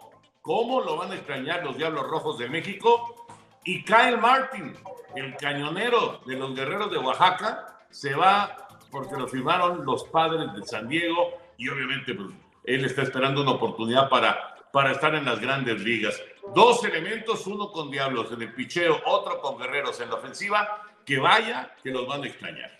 ¿Cómo 0.43 0.81
lo 0.81 0.97
van 0.97 1.11
a 1.11 1.17
extrañar 1.17 1.64
los 1.64 1.77
Diablos 1.77 2.07
Rojos 2.07 2.38
de 2.38 2.49
México? 2.49 3.27
Y 3.64 3.83
Kyle 3.83 4.17
Martin, 4.17 4.77
el 5.17 5.35
cañonero 5.38 6.21
de 6.25 6.37
los 6.37 6.55
Guerreros 6.55 6.93
de 6.93 6.99
Oaxaca, 6.99 7.81
se 7.90 8.14
va 8.14 8.69
porque 8.93 9.17
lo 9.17 9.27
firmaron 9.27 9.85
los 9.85 10.05
padres 10.05 10.53
de 10.55 10.64
San 10.64 10.87
Diego 10.87 11.33
y 11.59 11.69
obviamente 11.69 12.14
pues, 12.14 12.29
él 12.62 12.85
está 12.85 13.03
esperando 13.03 13.43
una 13.43 13.51
oportunidad 13.51 14.09
para, 14.09 14.54
para 14.75 14.91
estar 14.91 15.15
en 15.15 15.25
las 15.25 15.41
grandes 15.41 15.81
ligas. 15.81 16.21
Dos 16.53 16.85
elementos, 16.85 17.47
uno 17.47 17.71
con 17.71 17.93
Diablos 17.93 18.33
en 18.33 18.43
el 18.43 18.53
picheo, 18.53 19.01
otro 19.07 19.41
con 19.41 19.57
Guerreros 19.57 20.01
en 20.01 20.09
la 20.09 20.17
ofensiva, 20.17 20.83
que 21.07 21.17
vaya, 21.17 21.77
que 21.81 21.93
los 21.93 22.09
van 22.09 22.25
a 22.25 22.27
extrañar. 22.27 22.77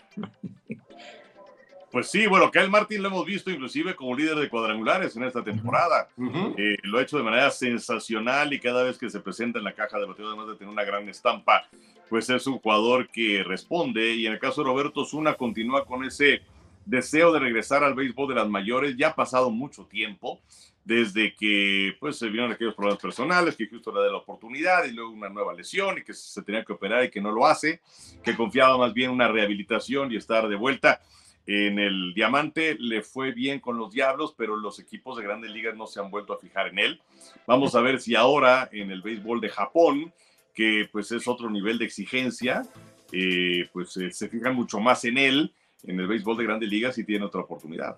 Pues 1.89 2.11
sí, 2.11 2.27
bueno, 2.27 2.51
Kyle 2.51 2.69
Martin 2.69 3.01
lo 3.01 3.07
hemos 3.07 3.25
visto 3.25 3.49
inclusive 3.49 3.95
como 3.95 4.13
líder 4.13 4.35
de 4.35 4.49
cuadrangulares 4.49 5.15
en 5.15 5.23
esta 5.23 5.41
temporada. 5.41 6.09
Eh, 6.57 6.75
lo 6.83 6.97
ha 6.97 7.01
hecho 7.01 7.15
de 7.15 7.23
manera 7.23 7.49
sensacional 7.49 8.51
y 8.51 8.59
cada 8.59 8.83
vez 8.83 8.97
que 8.97 9.09
se 9.09 9.21
presenta 9.21 9.59
en 9.59 9.63
la 9.63 9.73
caja 9.73 9.97
de 9.97 10.05
bateo, 10.05 10.27
además 10.27 10.49
de 10.49 10.55
tener 10.55 10.73
una 10.73 10.83
gran 10.83 11.07
estampa, 11.07 11.65
pues 12.09 12.29
es 12.29 12.45
un 12.45 12.59
jugador 12.59 13.07
que 13.07 13.41
responde. 13.41 14.13
Y 14.15 14.27
en 14.27 14.33
el 14.33 14.39
caso 14.39 14.61
de 14.61 14.67
Roberto 14.67 15.05
Zuna, 15.05 15.35
continúa 15.35 15.85
con 15.85 16.03
ese 16.03 16.41
deseo 16.85 17.31
de 17.31 17.39
regresar 17.39 17.85
al 17.85 17.95
béisbol 17.95 18.27
de 18.27 18.35
las 18.35 18.49
mayores. 18.49 18.97
Ya 18.97 19.07
ha 19.07 19.15
pasado 19.15 19.49
mucho 19.49 19.85
tiempo 19.85 20.41
desde 20.85 21.33
que 21.33 21.97
pues 21.99 22.17
se 22.17 22.29
vieron 22.29 22.51
aquellos 22.51 22.75
problemas 22.75 23.01
personales, 23.01 23.55
que 23.55 23.67
justo 23.67 23.91
le 23.91 24.01
da 24.01 24.11
la 24.11 24.17
oportunidad 24.17 24.85
y 24.85 24.91
luego 24.91 25.09
una 25.09 25.29
nueva 25.29 25.53
lesión 25.53 25.97
y 25.97 26.03
que 26.03 26.13
se 26.13 26.43
tenía 26.43 26.63
que 26.63 26.73
operar 26.73 27.03
y 27.03 27.09
que 27.09 27.19
no 27.19 27.31
lo 27.31 27.47
hace, 27.47 27.81
que 28.23 28.35
confiaba 28.35 28.77
más 28.77 28.93
bien 28.93 29.09
en 29.09 29.15
una 29.15 29.27
rehabilitación 29.27 30.11
y 30.11 30.15
estar 30.15 30.47
de 30.47 30.55
vuelta. 30.55 31.01
En 31.47 31.79
el 31.79 32.13
Diamante 32.13 32.75
le 32.79 33.01
fue 33.01 33.31
bien 33.31 33.59
con 33.59 33.77
los 33.77 33.91
Diablos, 33.91 34.35
pero 34.37 34.55
los 34.55 34.79
equipos 34.79 35.17
de 35.17 35.23
grandes 35.23 35.51
ligas 35.51 35.75
no 35.75 35.87
se 35.87 35.99
han 35.99 36.11
vuelto 36.11 36.33
a 36.33 36.39
fijar 36.39 36.67
en 36.67 36.79
él. 36.79 37.01
Vamos 37.47 37.75
a 37.75 37.81
ver 37.81 37.99
si 37.99 38.15
ahora 38.15 38.69
en 38.71 38.91
el 38.91 39.01
béisbol 39.01 39.41
de 39.41 39.49
Japón, 39.49 40.13
que 40.53 40.87
pues 40.91 41.11
es 41.11 41.27
otro 41.27 41.49
nivel 41.49 41.79
de 41.79 41.85
exigencia, 41.85 42.63
eh, 43.11 43.67
pues 43.73 43.97
eh, 43.97 44.11
se 44.11 44.29
fijan 44.29 44.55
mucho 44.55 44.79
más 44.79 45.03
en 45.05 45.17
él, 45.17 45.53
en 45.83 45.99
el 45.99 46.07
béisbol 46.07 46.37
de 46.37 46.43
grandes 46.43 46.69
ligas 46.69 46.97
y 46.97 47.03
tiene 47.03 47.25
otra 47.25 47.41
oportunidad. 47.41 47.97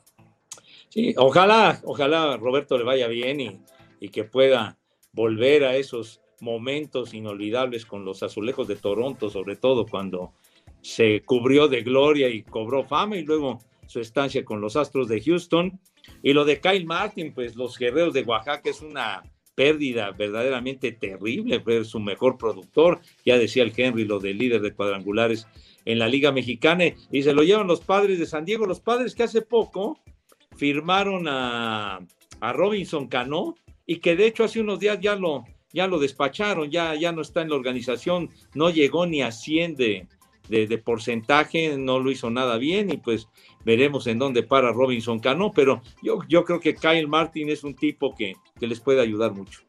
Sí, 0.90 1.14
ojalá, 1.18 1.82
ojalá 1.84 2.38
Roberto 2.38 2.78
le 2.78 2.84
vaya 2.84 3.08
bien 3.08 3.40
y, 3.40 3.60
y 4.00 4.10
que 4.10 4.24
pueda 4.24 4.78
volver 5.12 5.66
a 5.66 5.76
esos 5.76 6.22
momentos 6.40 7.14
inolvidables 7.14 7.86
con 7.86 8.06
los 8.06 8.24
azulejos 8.24 8.68
de 8.68 8.76
Toronto, 8.76 9.30
sobre 9.30 9.56
todo 9.56 9.86
cuando 9.86 10.34
se 10.82 11.24
cubrió 11.24 11.68
de 11.68 11.82
gloria 11.82 12.30
y 12.30 12.44
cobró 12.44 12.84
fama 12.84 13.18
y 13.18 13.24
luego 13.24 13.60
su 13.88 14.00
estancia 14.00 14.46
con 14.46 14.62
los 14.62 14.76
Astros 14.76 15.08
de 15.08 15.22
Houston. 15.22 15.80
Y 16.24 16.34
lo 16.34 16.46
de 16.46 16.62
Kyle 16.62 16.86
Martin, 16.86 17.34
pues 17.34 17.56
los 17.56 17.78
Guerreros 17.78 18.14
de 18.14 18.22
Oaxaca 18.22 18.70
es 18.70 18.82
una 18.82 19.24
pérdida 19.56 20.12
verdaderamente 20.12 20.92
terrible, 20.92 21.60
fue 21.60 21.84
su 21.84 22.00
mejor 22.00 22.38
productor, 22.38 23.02
ya 23.26 23.40
decía 23.40 23.64
el 23.64 23.74
Henry, 23.76 24.06
lo 24.06 24.20
del 24.20 24.38
líder 24.38 24.62
de 24.62 24.72
cuadrangulares 24.72 25.48
en 25.84 25.98
la 25.98 26.08
Liga 26.08 26.32
Mexicana, 26.32 26.86
y 27.12 27.24
se 27.24 27.34
lo 27.34 27.42
llevan 27.42 27.66
los 27.66 27.82
padres 27.82 28.20
de 28.20 28.28
San 28.28 28.46
Diego, 28.46 28.68
los 28.68 28.80
padres 28.80 29.16
que 29.16 29.24
hace 29.24 29.42
poco 29.42 30.00
firmaron 30.58 31.28
a, 31.28 32.00
a 32.40 32.54
Robinson 32.54 33.08
Cano, 33.08 33.56
y 33.86 33.98
que 33.98 34.16
de 34.16 34.28
hecho 34.28 34.44
hace 34.44 34.60
unos 34.60 34.80
días 34.80 35.00
ya 35.00 35.16
lo, 35.16 35.46
ya 35.72 35.88
lo 35.88 36.00
despacharon, 36.00 36.70
ya, 36.70 36.94
ya 36.96 37.12
no 37.12 37.22
está 37.22 37.42
en 37.42 37.50
la 37.50 37.56
organización, 37.56 38.30
no 38.54 38.70
llegó 38.70 39.06
ni 39.06 39.22
a 39.22 39.32
100 39.32 39.76
de, 39.76 40.08
de, 40.50 40.78
porcentaje, 40.78 41.78
no 41.78 42.00
lo 42.00 42.12
hizo 42.12 42.30
nada 42.30 42.58
bien 42.58 42.90
y 42.90 42.98
pues 42.98 43.28
veremos 43.64 44.08
en 44.08 44.20
dónde 44.20 44.44
para 44.44 44.72
Robinson 44.72 45.20
Cano, 45.20 45.52
pero 45.54 45.82
yo, 46.02 46.20
yo 46.28 46.44
creo 46.44 46.60
que 46.60 46.76
Kyle 46.76 47.08
Martin 47.08 47.50
es 47.50 47.64
un 47.64 47.76
tipo 47.76 48.14
que, 48.16 48.36
que 48.60 48.68
les 48.68 48.80
puede 48.80 49.02
ayudar 49.02 49.34
mucho. 49.34 49.62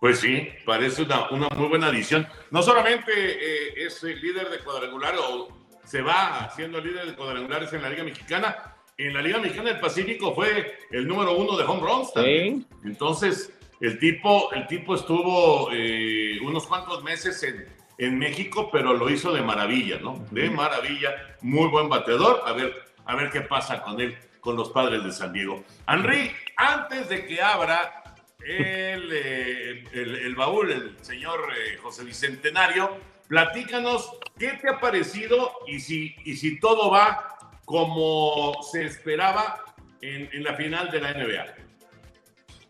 Pues 0.00 0.20
sí, 0.20 0.48
parece 0.66 1.02
una, 1.02 1.30
una 1.30 1.48
muy 1.50 1.68
buena 1.68 1.86
adición. 1.86 2.26
No 2.50 2.62
solamente 2.62 3.10
eh, 3.14 3.86
es 3.86 4.02
el 4.04 4.20
líder 4.20 4.50
de 4.50 4.58
cuadrangular 4.58 5.14
o 5.16 5.48
se 5.84 6.02
va 6.02 6.50
siendo 6.54 6.80
líder 6.80 7.06
de 7.06 7.14
cuadrangulares 7.14 7.72
en 7.72 7.82
la 7.82 7.88
Liga 7.88 8.04
Mexicana, 8.04 8.76
en 8.96 9.14
la 9.14 9.22
Liga 9.22 9.38
Mexicana 9.38 9.70
del 9.70 9.80
Pacífico 9.80 10.34
fue 10.34 10.78
el 10.90 11.06
número 11.06 11.36
uno 11.36 11.56
de 11.56 11.64
home 11.64 11.80
runs 11.80 12.12
también. 12.12 12.66
Entonces, 12.84 13.52
el 13.80 13.98
tipo, 13.98 14.52
el 14.52 14.66
tipo 14.66 14.94
estuvo 14.94 15.70
eh, 15.72 16.38
unos 16.42 16.66
cuantos 16.66 17.02
meses 17.02 17.42
en, 17.42 17.66
en 17.98 18.18
México, 18.18 18.70
pero 18.70 18.94
lo 18.94 19.10
hizo 19.10 19.32
de 19.32 19.42
maravilla, 19.42 19.98
¿no? 19.98 20.24
De 20.30 20.48
maravilla, 20.50 21.36
muy 21.42 21.68
buen 21.68 21.88
bateador. 21.88 22.42
A 22.46 22.52
ver, 22.52 22.72
a 23.04 23.16
ver 23.16 23.30
qué 23.30 23.40
pasa 23.40 23.82
con 23.82 24.00
él, 24.00 24.16
con 24.40 24.56
los 24.56 24.70
padres 24.70 25.02
de 25.04 25.12
San 25.12 25.32
Diego. 25.32 25.64
Henry, 25.88 26.30
antes 26.56 27.08
de 27.08 27.26
que 27.26 27.42
abra 27.42 28.02
el, 28.40 29.10
eh, 29.12 29.84
el, 29.92 30.34
baúl, 30.34 30.70
el 30.70 30.96
señor 31.00 31.40
eh, 31.56 31.78
José 31.82 32.04
Bicentenario, 32.04 32.96
platícanos 33.28 34.18
qué 34.38 34.58
te 34.60 34.70
ha 34.70 34.80
parecido 34.80 35.52
y 35.66 35.80
si, 35.80 36.14
y 36.24 36.36
si 36.36 36.60
todo 36.60 36.90
va 36.90 37.33
como 37.64 38.62
se 38.70 38.84
esperaba 38.84 39.64
en, 40.00 40.28
en 40.32 40.42
la 40.42 40.54
final 40.54 40.90
de 40.90 41.00
la 41.00 41.12
NBA. 41.12 41.46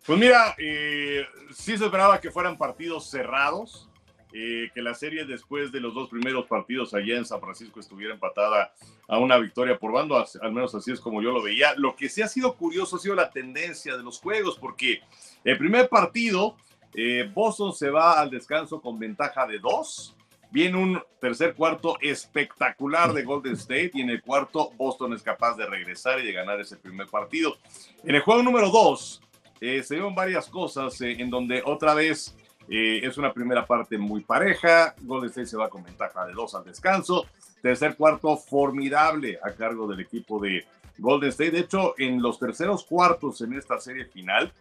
Pues 0.06 0.18
mira, 0.18 0.54
eh, 0.58 1.26
sí 1.50 1.76
se 1.78 1.84
esperaba 1.84 2.20
que 2.20 2.30
fueran 2.30 2.58
partidos 2.58 3.10
cerrados. 3.10 3.88
Eh, 4.36 4.72
que 4.74 4.82
la 4.82 4.94
serie 4.94 5.24
después 5.24 5.70
de 5.70 5.78
los 5.78 5.94
dos 5.94 6.08
primeros 6.08 6.48
partidos 6.48 6.92
allá 6.92 7.16
en 7.16 7.24
San 7.24 7.40
Francisco 7.40 7.78
estuviera 7.78 8.12
empatada 8.12 8.74
a 9.06 9.16
una 9.20 9.38
victoria 9.38 9.78
por 9.78 9.92
bando, 9.92 10.16
al 10.16 10.52
menos 10.52 10.74
así 10.74 10.90
es 10.90 10.98
como 10.98 11.22
yo 11.22 11.30
lo 11.30 11.40
veía. 11.40 11.72
Lo 11.76 11.94
que 11.94 12.08
sí 12.08 12.20
ha 12.20 12.26
sido 12.26 12.56
curioso 12.56 12.96
ha 12.96 12.98
sido 12.98 13.14
la 13.14 13.30
tendencia 13.30 13.96
de 13.96 14.02
los 14.02 14.18
juegos, 14.18 14.58
porque 14.58 15.02
el 15.44 15.56
primer 15.56 15.88
partido, 15.88 16.56
eh, 16.94 17.30
Boston 17.32 17.72
se 17.72 17.90
va 17.90 18.18
al 18.18 18.28
descanso 18.28 18.80
con 18.80 18.98
ventaja 18.98 19.46
de 19.46 19.60
dos. 19.60 20.13
Viene 20.54 20.78
un 20.78 21.02
tercer 21.20 21.56
cuarto 21.56 21.98
espectacular 22.00 23.12
de 23.12 23.24
Golden 23.24 23.54
State 23.54 23.90
y 23.94 24.02
en 24.02 24.10
el 24.10 24.22
cuarto 24.22 24.70
Boston 24.76 25.12
es 25.12 25.20
capaz 25.20 25.56
de 25.56 25.66
regresar 25.66 26.20
y 26.20 26.26
de 26.26 26.32
ganar 26.32 26.60
ese 26.60 26.76
primer 26.76 27.08
partido. 27.08 27.56
En 28.04 28.14
el 28.14 28.20
juego 28.20 28.40
número 28.40 28.70
dos 28.70 29.20
eh, 29.60 29.82
se 29.82 29.94
dieron 29.94 30.14
varias 30.14 30.46
cosas 30.46 31.00
en 31.00 31.28
donde 31.28 31.60
otra 31.66 31.92
vez 31.94 32.36
eh, 32.68 33.00
es 33.02 33.18
una 33.18 33.32
primera 33.32 33.66
parte 33.66 33.98
muy 33.98 34.20
pareja. 34.20 34.94
Golden 35.02 35.30
State 35.30 35.48
se 35.48 35.56
va 35.56 35.68
con 35.68 35.82
ventaja 35.82 36.24
de 36.24 36.34
dos 36.34 36.54
al 36.54 36.62
descanso. 36.62 37.26
Tercer 37.60 37.96
cuarto 37.96 38.36
formidable 38.36 39.40
a 39.42 39.50
cargo 39.50 39.88
del 39.88 39.98
equipo 39.98 40.38
de 40.38 40.64
Golden 40.98 41.30
State. 41.30 41.50
De 41.50 41.58
hecho, 41.58 41.96
en 41.98 42.22
los 42.22 42.38
terceros 42.38 42.84
cuartos 42.84 43.40
en 43.40 43.54
esta 43.54 43.80
serie 43.80 44.04
final 44.04 44.52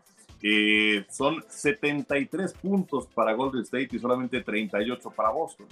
eh, 0.45 1.06
son 1.10 1.41
73 1.47 2.53
puntos 2.56 3.08
para 3.08 3.32
Golden 3.32 3.62
State 3.62 3.89
y 3.93 3.99
solamente 3.99 4.41
38 4.41 5.10
para 5.12 5.29
Boston. 5.29 5.67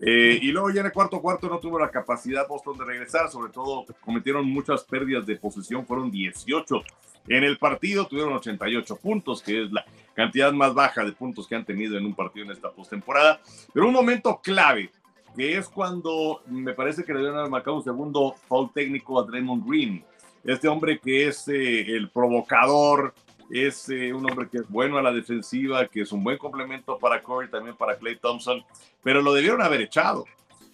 Eh, 0.00 0.40
y 0.42 0.50
luego 0.50 0.70
ya 0.70 0.80
en 0.80 0.86
el 0.86 0.92
cuarto 0.92 1.22
cuarto 1.22 1.48
no 1.48 1.60
tuvo 1.60 1.78
la 1.78 1.90
capacidad 1.90 2.46
Boston 2.48 2.76
de 2.78 2.84
regresar, 2.84 3.30
sobre 3.30 3.52
todo 3.52 3.86
cometieron 4.04 4.44
muchas 4.44 4.84
pérdidas 4.84 5.24
de 5.24 5.36
posesión, 5.36 5.86
fueron 5.86 6.10
18. 6.10 6.82
En 7.28 7.44
el 7.44 7.58
partido 7.58 8.06
tuvieron 8.06 8.34
88 8.34 8.96
puntos, 8.96 9.40
que 9.40 9.64
es 9.64 9.72
la 9.72 9.84
cantidad 10.14 10.52
más 10.52 10.74
baja 10.74 11.04
de 11.04 11.12
puntos 11.12 11.46
que 11.46 11.54
han 11.54 11.64
tenido 11.64 11.96
en 11.96 12.06
un 12.06 12.14
partido 12.14 12.44
en 12.44 12.52
esta 12.52 12.70
postemporada. 12.72 13.40
Pero 13.72 13.86
un 13.86 13.94
momento 13.94 14.40
clave, 14.42 14.90
que 15.36 15.56
es 15.56 15.68
cuando 15.68 16.42
me 16.46 16.74
parece 16.74 17.04
que 17.04 17.14
le 17.14 17.20
deben 17.20 17.38
haber 17.38 17.50
marcado 17.50 17.76
un 17.76 17.84
segundo 17.84 18.34
foul 18.48 18.72
técnico 18.72 19.20
a 19.20 19.24
Draymond 19.24 19.64
Green. 19.64 20.04
Este 20.44 20.68
hombre 20.68 20.98
que 20.98 21.28
es 21.28 21.48
eh, 21.48 21.96
el 21.96 22.10
provocador, 22.10 23.14
es 23.50 23.88
eh, 23.88 24.12
un 24.12 24.28
hombre 24.28 24.48
que 24.48 24.58
es 24.58 24.68
bueno 24.68 24.98
a 24.98 25.02
la 25.02 25.12
defensiva, 25.12 25.86
que 25.86 26.02
es 26.02 26.12
un 26.12 26.22
buen 26.24 26.38
complemento 26.38 26.98
para 26.98 27.22
Corey, 27.22 27.50
también 27.50 27.76
para 27.76 27.96
Clay 27.96 28.16
Thompson, 28.16 28.64
pero 29.02 29.22
lo 29.22 29.32
debieron 29.32 29.62
haber 29.62 29.80
echado. 29.80 30.24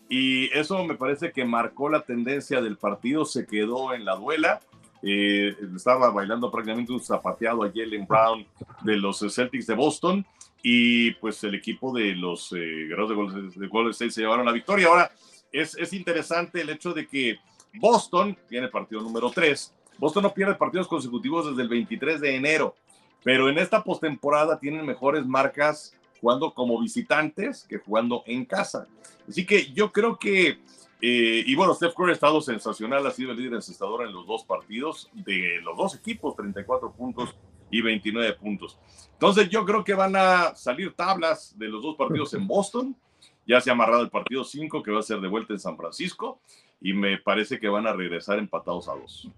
Y 0.09 0.47
eso 0.57 0.85
me 0.85 0.95
parece 0.95 1.33
que 1.33 1.45
marcó 1.45 1.89
la 1.89 2.03
tendencia 2.03 2.61
del 2.61 2.77
partido, 2.77 3.25
se 3.25 3.47
quedó 3.47 3.95
en 3.95 4.05
la 4.05 4.17
duela 4.17 4.61
eh, 5.05 5.57
estaba 5.75 6.11
bailando 6.11 6.49
prácticamente 6.49 6.93
un 6.93 7.01
zapateado 7.01 7.65
a 7.65 7.73
Jalen 7.75 8.07
Brown 8.07 8.47
de 8.83 8.97
los 8.97 9.19
Celtics 9.19 9.67
de 9.67 9.75
Boston 9.75 10.25
y 10.63 11.11
pues 11.15 11.43
el 11.43 11.57
equipo 11.57 11.93
de 11.93 12.15
los 12.15 12.53
eh, 12.53 12.87
Guerreros 12.89 13.57
de 13.57 13.67
Golden 13.67 13.91
State 13.91 14.13
se 14.13 14.21
llevaron 14.21 14.47
la 14.47 14.53
victoria. 14.53 14.87
Ahora 14.87 15.11
es, 15.51 15.77
es 15.77 15.93
interesante 15.93 16.61
el 16.61 16.71
hecho 16.71 16.95
de 16.95 17.09
que 17.09 17.41
Boston 17.75 18.37
tiene 18.49 18.69
partido 18.69 19.03
número 19.03 19.31
3. 19.31 19.75
Boston 19.99 20.25
no 20.25 20.35
pierde 20.35 20.55
partidos 20.55 20.89
consecutivos 20.89 21.49
desde 21.49 21.63
el 21.63 21.69
23 21.69 22.21
de 22.21 22.37
enero, 22.37 22.75
pero 23.23 23.49
en 23.49 23.59
esta 23.59 23.83
postemporada 23.83 24.59
tienen 24.59 24.85
mejores 24.87 25.25
marcas 25.27 25.97
jugando 26.21 26.53
como 26.55 26.81
visitantes 26.81 27.65
que 27.69 27.79
jugando 27.79 28.23
en 28.27 28.45
casa. 28.45 28.87
Así 29.29 29.45
que 29.45 29.73
yo 29.73 29.93
creo 29.93 30.19
que 30.19 30.59
eh, 31.05 31.43
y 31.45 31.57
bueno, 31.57 31.75
Steph 31.75 31.95
Curry 31.95 32.11
ha 32.11 32.15
estado 32.15 32.41
sensacional, 32.41 33.05
ha 33.05 33.11
sido 33.11 33.33
el 33.33 33.37
líder 33.37 33.55
encestador 33.55 34.07
en 34.07 34.13
los 34.13 34.25
dos 34.25 34.45
partidos 34.45 35.11
de 35.13 35.61
los 35.61 35.77
dos 35.77 35.97
equipos, 35.97 36.37
34 36.37 36.93
puntos 36.93 37.35
y 37.73 37.83
29 37.83 38.35
puntos. 38.35 38.79
Entonces 39.15 39.51
yo 39.51 39.65
creo 39.65 39.83
que 39.83 39.95
van 39.95 40.15
a 40.15 40.55
salir 40.55 40.95
tablas 40.95 41.59
de 41.59 41.67
los 41.69 41.83
dos 41.83 41.97
partidos 41.97 42.33
en 42.35 42.47
Boston. 42.47 42.97
Ya 43.45 43.61
se 43.61 43.71
ha 43.71 43.73
amarrado 43.73 44.03
el 44.03 44.11
partido 44.11 44.45
5 44.45 44.81
que 44.81 44.93
va 44.93 45.01
a 45.01 45.03
ser 45.03 45.21
de 45.21 45.27
vuelta 45.27 45.53
en 45.53 45.59
San 45.59 45.77
Francisco 45.77 46.41
y 46.81 46.93
me 46.93 47.19
parece 47.19 47.59
que 47.59 47.69
van 47.69 47.89
a 47.89 47.93
regresar 47.93 48.39
empatados 48.39 48.89
a 48.89 48.95
dos. 48.95 49.29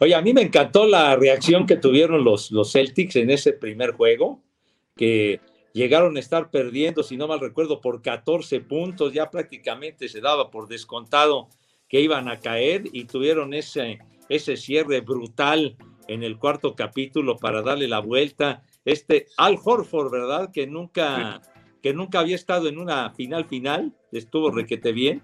Oye, 0.00 0.14
a 0.14 0.22
mí 0.22 0.32
me 0.32 0.42
encantó 0.42 0.86
la 0.86 1.16
reacción 1.16 1.66
que 1.66 1.76
tuvieron 1.76 2.22
los, 2.22 2.52
los 2.52 2.72
Celtics 2.72 3.16
en 3.16 3.30
ese 3.30 3.52
primer 3.52 3.92
juego, 3.92 4.40
que 4.96 5.40
llegaron 5.72 6.16
a 6.16 6.20
estar 6.20 6.50
perdiendo, 6.50 7.02
si 7.02 7.16
no 7.16 7.26
mal 7.26 7.40
recuerdo, 7.40 7.80
por 7.80 8.00
14 8.00 8.60
puntos, 8.60 9.12
ya 9.12 9.30
prácticamente 9.30 10.08
se 10.08 10.20
daba 10.20 10.50
por 10.50 10.68
descontado 10.68 11.48
que 11.88 12.00
iban 12.00 12.28
a 12.28 12.38
caer 12.38 12.84
y 12.92 13.04
tuvieron 13.04 13.54
ese, 13.54 13.98
ese 14.28 14.56
cierre 14.56 15.00
brutal 15.00 15.76
en 16.06 16.22
el 16.22 16.38
cuarto 16.38 16.74
capítulo 16.76 17.36
para 17.36 17.62
darle 17.62 17.88
la 17.88 18.00
vuelta. 18.00 18.62
Este 18.84 19.26
Al 19.36 19.58
Horford, 19.62 20.10
¿verdad? 20.10 20.50
Que 20.52 20.66
nunca, 20.66 21.42
que 21.82 21.92
nunca 21.92 22.20
había 22.20 22.36
estado 22.36 22.68
en 22.68 22.78
una 22.78 23.10
final 23.10 23.46
final, 23.46 23.94
estuvo 24.12 24.50
requete 24.50 24.92
bien. 24.92 25.22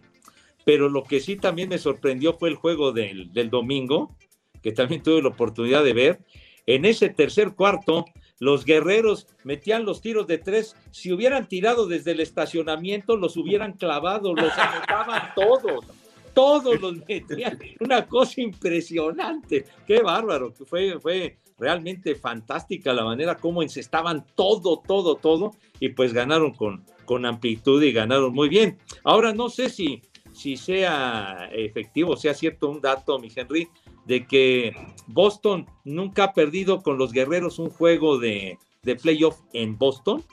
Pero 0.64 0.88
lo 0.88 1.04
que 1.04 1.20
sí 1.20 1.36
también 1.36 1.68
me 1.68 1.78
sorprendió 1.78 2.34
fue 2.34 2.48
el 2.48 2.54
juego 2.54 2.92
del, 2.92 3.32
del 3.32 3.50
domingo, 3.50 4.16
que 4.64 4.72
también 4.72 5.02
tuve 5.02 5.20
la 5.20 5.28
oportunidad 5.28 5.84
de 5.84 5.92
ver. 5.92 6.20
En 6.66 6.86
ese 6.86 7.10
tercer 7.10 7.54
cuarto, 7.54 8.06
los 8.40 8.64
guerreros 8.64 9.26
metían 9.44 9.84
los 9.84 10.00
tiros 10.00 10.26
de 10.26 10.38
tres. 10.38 10.74
Si 10.90 11.12
hubieran 11.12 11.46
tirado 11.48 11.86
desde 11.86 12.12
el 12.12 12.20
estacionamiento, 12.20 13.18
los 13.18 13.36
hubieran 13.36 13.74
clavado, 13.74 14.34
los 14.34 14.56
anotaban 14.56 15.32
todos. 15.36 15.84
Todos 16.32 16.80
los 16.80 16.96
metían. 17.06 17.58
Una 17.78 18.06
cosa 18.06 18.40
impresionante. 18.40 19.66
Qué 19.86 20.00
bárbaro. 20.00 20.50
Fue, 20.52 20.98
fue 20.98 21.36
realmente 21.58 22.14
fantástica 22.14 22.94
la 22.94 23.04
manera 23.04 23.36
como 23.36 23.62
encestaban 23.62 24.24
todo, 24.34 24.80
todo, 24.80 25.16
todo. 25.16 25.52
Y 25.78 25.90
pues 25.90 26.14
ganaron 26.14 26.54
con, 26.54 26.86
con 27.04 27.26
amplitud 27.26 27.82
y 27.82 27.92
ganaron 27.92 28.32
muy 28.32 28.48
bien. 28.48 28.78
Ahora 29.04 29.34
no 29.34 29.50
sé 29.50 29.68
si, 29.68 30.00
si 30.32 30.56
sea 30.56 31.50
efectivo, 31.52 32.16
sea 32.16 32.32
cierto 32.32 32.70
un 32.70 32.80
dato, 32.80 33.18
mi 33.18 33.28
Henry, 33.34 33.68
de 34.06 34.26
que 34.26 34.76
Boston 35.06 35.66
nunca 35.84 36.24
ha 36.24 36.32
perdido 36.32 36.82
con 36.82 36.98
los 36.98 37.12
guerreros 37.12 37.58
un 37.58 37.70
juego 37.70 38.18
de, 38.18 38.58
de 38.82 38.96
playoff 38.96 39.38
en 39.52 39.76
Boston. 39.78 40.24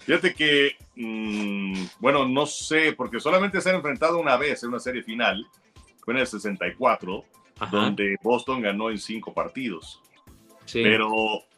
Fíjate 0.00 0.34
que, 0.34 0.76
mm, 0.96 1.84
bueno, 2.00 2.26
no 2.26 2.46
sé, 2.46 2.92
porque 2.94 3.20
solamente 3.20 3.60
se 3.60 3.70
han 3.70 3.76
enfrentado 3.76 4.18
una 4.18 4.36
vez 4.36 4.62
en 4.62 4.70
una 4.70 4.80
serie 4.80 5.02
final, 5.02 5.46
fue 6.04 6.14
en 6.14 6.20
el 6.20 6.26
64, 6.26 7.24
donde 7.70 8.16
Boston 8.22 8.62
ganó 8.62 8.90
en 8.90 8.98
cinco 8.98 9.32
partidos. 9.32 10.00
Pero 10.72 11.10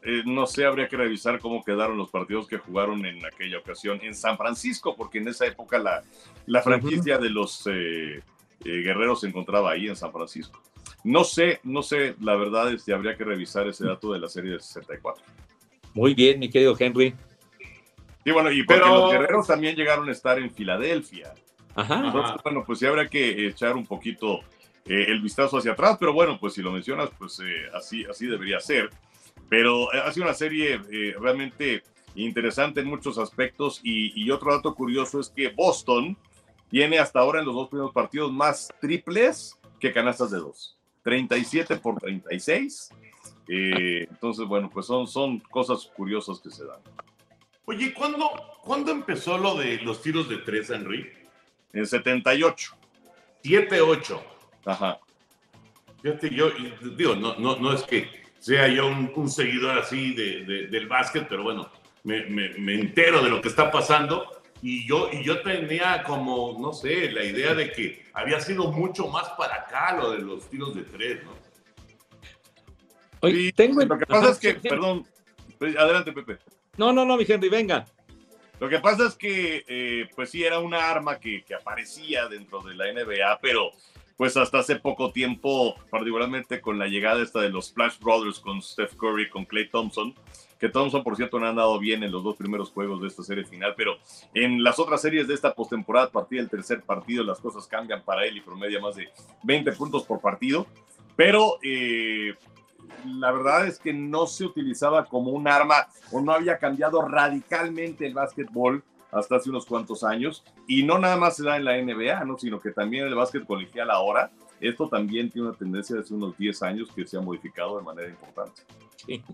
eh, 0.03 0.23
no 0.25 0.47
sé, 0.47 0.65
habría 0.65 0.89
que 0.89 0.97
revisar 0.97 1.39
cómo 1.39 1.63
quedaron 1.63 1.99
los 1.99 2.11
partidos 2.11 2.47
que 2.47 2.59
jugaron 2.59 3.05
en 3.05 3.25
aquella 3.25 3.59
ocasión 3.59 4.01
en 4.03 4.15
San 4.15 4.37
Francisco, 4.37 4.97
porque 4.97 5.19
en 5.19 5.29
esa 5.29 5.47
época 5.47 5.79
la, 5.79 6.03
la 6.47 6.63
franquicia 6.63 7.19
de 7.19 7.31
los 7.31 7.67
eh, 7.67 8.17
eh, 8.17 8.23
guerreros 8.65 9.21
se 9.21 9.29
encontraba 9.29 9.73
ahí 9.73 9.89
en 9.89 9.97
San 9.97 10.13
Francisco. 10.13 10.61
No 11.05 11.25
sé, 11.25 11.61
no 11.65 11.83
sé, 11.83 12.15
la 12.21 12.37
verdad 12.37 12.73
es 12.73 12.85
que 12.85 12.93
habría 12.93 13.17
que 13.17 13.25
revisar 13.25 13.67
ese 13.67 13.87
dato 13.87 14.13
de 14.13 14.21
la 14.21 14.29
serie 14.29 14.53
de 14.53 14.61
64. 14.61 15.25
Muy 15.95 16.15
bien, 16.15 16.39
mi 16.39 16.49
querido 16.49 16.77
Henry. 16.79 17.15
Sí, 18.25 18.31
bueno, 18.31 18.53
y 18.53 18.63
porque 18.63 18.81
los 18.81 19.13
guerreros 19.13 19.47
también 19.47 19.75
llegaron 19.75 20.09
a 20.09 20.13
estar 20.13 20.39
en 20.39 20.51
Filadelfia. 20.51 21.35
Ajá. 21.75 22.13
bueno, 22.45 22.65
pues 22.65 22.79
sí 22.79 22.87
habrá 22.87 23.09
que 23.09 23.49
echar 23.49 23.77
un 23.77 23.87
poquito 23.87 24.41
eh, 24.85 25.07
el 25.09 25.21
vistazo 25.21 25.59
hacia 25.59 25.73
atrás, 25.73 25.97
pero 25.99 26.13
bueno, 26.13 26.39
pues 26.39 26.55
si 26.55 26.63
lo 26.63 26.71
mencionas, 26.71 27.11
pues 27.19 27.41
eh, 27.41 27.69
así, 27.75 28.05
así 28.05 28.27
debería 28.27 28.61
ser. 28.61 28.91
Pero 29.49 29.93
eh, 29.93 30.03
ha 30.05 30.13
sido 30.13 30.27
una 30.27 30.35
serie 30.35 30.81
realmente 31.19 31.83
interesante 32.15 32.81
en 32.81 32.87
muchos 32.87 33.19
aspectos 33.19 33.81
y, 33.83 34.23
y, 34.23 34.31
otro 34.31 34.55
dato 34.55 34.75
curioso 34.75 35.19
es 35.19 35.31
que 35.31 35.49
Boston 35.49 36.17
tiene 36.69 36.99
hasta 36.99 37.21
ahora 37.21 37.41
en 37.41 37.47
los 37.47 37.55
dos 37.55 37.69
primeros 37.69 37.93
partidos 37.93 38.31
más 38.33 38.69
triples 38.81 39.59
que 39.81 39.93
canastas 39.93 40.31
de 40.31 40.39
dos. 40.39 40.79
37 41.03 41.77
por 41.77 41.99
36. 41.99 42.91
Eh, 43.49 44.07
entonces, 44.09 44.47
bueno, 44.47 44.71
pues 44.71 44.87
son, 44.87 45.07
son 45.07 45.41
cosas 45.41 45.91
curiosas 45.97 46.41
que 46.41 46.51
se 46.51 46.65
dan. 46.65 46.81
Oye, 47.65 47.93
¿cuándo, 47.93 48.31
¿cuándo 48.63 48.91
empezó 48.93 49.39
lo 49.39 49.57
de 49.57 49.79
los 49.79 50.03
tiros 50.03 50.29
de 50.29 50.39
tres, 50.39 50.71
Henry? 50.71 51.11
En 51.73 51.87
78. 51.87 52.77
7-8. 53.43 54.21
Ajá. 54.67 54.99
Fíjate, 56.03 56.31
yo 56.31 56.51
digo, 56.97 57.15
no, 57.15 57.37
no, 57.37 57.57
no 57.57 57.73
es 57.73 57.83
que 57.83 58.09
sea 58.39 58.67
yo 58.69 58.89
un, 58.89 59.29
seguidor 59.29 59.79
así 59.79 60.15
de, 60.15 60.67
del 60.67 60.89
básquet, 60.89 61.27
pero 61.29 61.45
bueno, 61.45 61.71
me, 62.03 62.25
me, 62.27 62.51
me 62.59 62.75
entero 62.75 63.23
de 63.23 63.31
lo 63.31 63.41
que 63.41 63.49
está 63.49 63.71
pasando 63.71 64.42
y 64.63 64.87
yo, 64.87 65.11
y 65.13 65.25
yo 65.25 65.43
tenía 65.43 66.05
como, 66.05 66.57
no 66.59 66.73
sé, 66.73 67.11
la 67.11 67.25
idea 67.25 67.53
de 67.53 67.73
que 67.73 68.05
había 68.15 68.41
sido 68.41 68.71
mucho 68.71 69.09
más 69.09 69.29
para 69.31 69.57
acá 69.57 69.97
lo 69.97 70.13
de 70.13 70.19
los 70.19 70.49
tiros 70.49 70.75
de 70.75 70.83
tres, 70.83 71.25
¿no? 71.25 71.33
Oye, 73.21 73.53
tengo... 73.53 73.85
Lo 73.85 73.99
que 73.99 74.07
pasa 74.07 74.31
es 74.31 74.39
que, 74.39 74.55
perdón, 74.55 75.05
pues, 75.59 75.77
adelante 75.77 76.13
Pepe. 76.13 76.39
No, 76.77 76.93
no, 76.93 77.05
no, 77.05 77.17
mi 77.17 77.25
Henry, 77.27 77.49
venga. 77.49 77.85
Lo 78.61 78.69
que 78.69 78.79
pasa 78.79 79.09
es 79.09 79.15
que, 79.15 79.65
eh, 79.67 80.09
pues 80.15 80.31
sí, 80.31 80.45
era 80.45 80.61
una 80.61 80.91
arma 80.91 81.19
que, 81.19 81.43
que 81.45 81.55
aparecía 81.55 82.29
dentro 82.29 82.63
de 82.63 82.77
la 82.77 82.93
NBA, 82.93 83.41
pero 83.41 83.73
pues 84.17 84.37
hasta 84.37 84.61
hace 84.61 84.77
poco 84.77 85.11
tiempo, 85.11 85.75
particularmente 85.91 86.61
con 86.61 86.79
la 86.79 86.87
llegada 86.87 87.23
esta 87.23 87.41
de 87.41 87.49
los 87.49 87.67
Splash 87.67 87.99
Brothers 87.99 88.39
con 88.39 88.63
Steph 88.63 88.95
Curry, 88.95 89.29
con 89.29 89.45
Clay 89.45 89.69
Thompson, 89.69 90.15
que 90.63 90.69
Thompson, 90.69 91.03
por 91.03 91.17
cierto, 91.17 91.41
no 91.41 91.49
han 91.49 91.57
dado 91.57 91.77
bien 91.81 92.05
en 92.05 92.13
los 92.13 92.23
dos 92.23 92.37
primeros 92.37 92.71
juegos 92.71 93.03
de 93.03 93.09
esta 93.09 93.25
serie 93.25 93.45
final, 93.45 93.75
pero 93.77 93.97
en 94.33 94.63
las 94.63 94.79
otras 94.79 95.03
series 95.03 95.27
de 95.27 95.35
esta 95.35 95.53
postemporada, 95.53 96.07
a 96.07 96.11
partir 96.11 96.39
del 96.39 96.49
tercer 96.49 96.83
partido, 96.83 97.25
las 97.25 97.41
cosas 97.41 97.67
cambian 97.67 98.01
para 98.05 98.25
él 98.25 98.37
y 98.37 98.43
promedia 98.43 98.79
más 98.79 98.95
de 98.95 99.09
20 99.43 99.73
puntos 99.73 100.05
por 100.05 100.21
partido, 100.21 100.69
pero 101.17 101.59
eh, 101.65 102.37
la 103.07 103.33
verdad 103.33 103.67
es 103.67 103.81
que 103.81 103.93
no 103.93 104.29
se 104.29 104.45
utilizaba 104.45 105.05
como 105.07 105.33
un 105.33 105.49
arma 105.49 105.89
o 106.13 106.21
no 106.21 106.31
había 106.31 106.59
cambiado 106.59 107.03
radicalmente 107.09 108.07
el 108.07 108.15
básquetbol 108.15 108.85
hasta 109.11 109.35
hace 109.35 109.51
unos 109.51 109.67
cuantos 109.67 110.05
años 110.05 110.45
y 110.69 110.85
no 110.85 110.97
nada 110.97 111.17
más 111.17 111.35
se 111.35 111.43
da 111.43 111.57
en 111.57 111.65
la 111.65 111.77
NBA, 111.77 112.25
¿no? 112.25 112.39
sino 112.39 112.61
que 112.61 112.71
también 112.71 113.09
el 113.09 113.17
básquet 113.17 113.45
colegial 113.45 113.91
ahora, 113.91 114.31
esto 114.61 114.89
también 114.89 115.29
tiene 115.29 115.49
una 115.49 115.59
tendencia 115.59 115.97
de 115.97 116.03
hace 116.03 116.15
unos 116.15 116.39
10 116.39 116.63
años 116.63 116.89
que 116.95 117.05
se 117.05 117.17
ha 117.19 117.21
modificado 117.21 117.79
de 117.79 117.83
manera 117.83 118.09
importante. 118.09 118.63
Sí. 119.05 119.25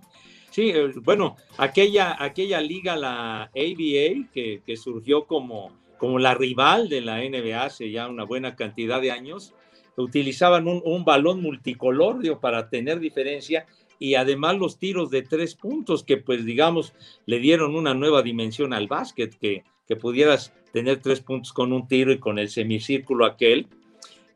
Sí, 0.58 0.70
eh, 0.70 0.90
bueno, 1.04 1.36
aquella, 1.56 2.16
aquella 2.18 2.60
liga, 2.60 2.96
la 2.96 3.42
ABA, 3.42 4.28
que, 4.34 4.60
que, 4.66 4.76
surgió 4.76 5.24
como, 5.24 5.70
como 5.98 6.18
la 6.18 6.34
rival 6.34 6.88
de 6.88 7.00
la 7.00 7.18
NBA 7.18 7.62
hace 7.62 7.92
ya 7.92 8.08
una 8.08 8.24
buena 8.24 8.56
cantidad 8.56 9.00
de 9.00 9.12
años, 9.12 9.54
utilizaban 9.96 10.66
un, 10.66 11.04
balón 11.04 11.42
multicolor 11.42 12.40
para 12.40 12.70
tener 12.70 12.98
diferencia 12.98 13.66
y 14.00 14.16
además 14.16 14.58
los 14.58 14.80
tiros 14.80 15.10
de 15.10 15.22
tres 15.22 15.54
puntos 15.54 16.02
que 16.02 16.16
pues 16.16 16.44
digamos 16.44 16.92
le 17.24 17.38
dieron 17.38 17.76
una 17.76 17.94
nueva 17.94 18.22
dimensión 18.22 18.72
al 18.72 18.88
básquet, 18.88 19.38
que, 19.38 19.62
que 19.86 19.94
pudieras 19.94 20.52
tener 20.72 21.00
tres 21.00 21.20
puntos 21.20 21.52
con 21.52 21.72
un 21.72 21.86
tiro 21.86 22.10
y 22.10 22.18
con 22.18 22.36
el 22.40 22.48
semicírculo 22.48 23.26
aquel. 23.26 23.68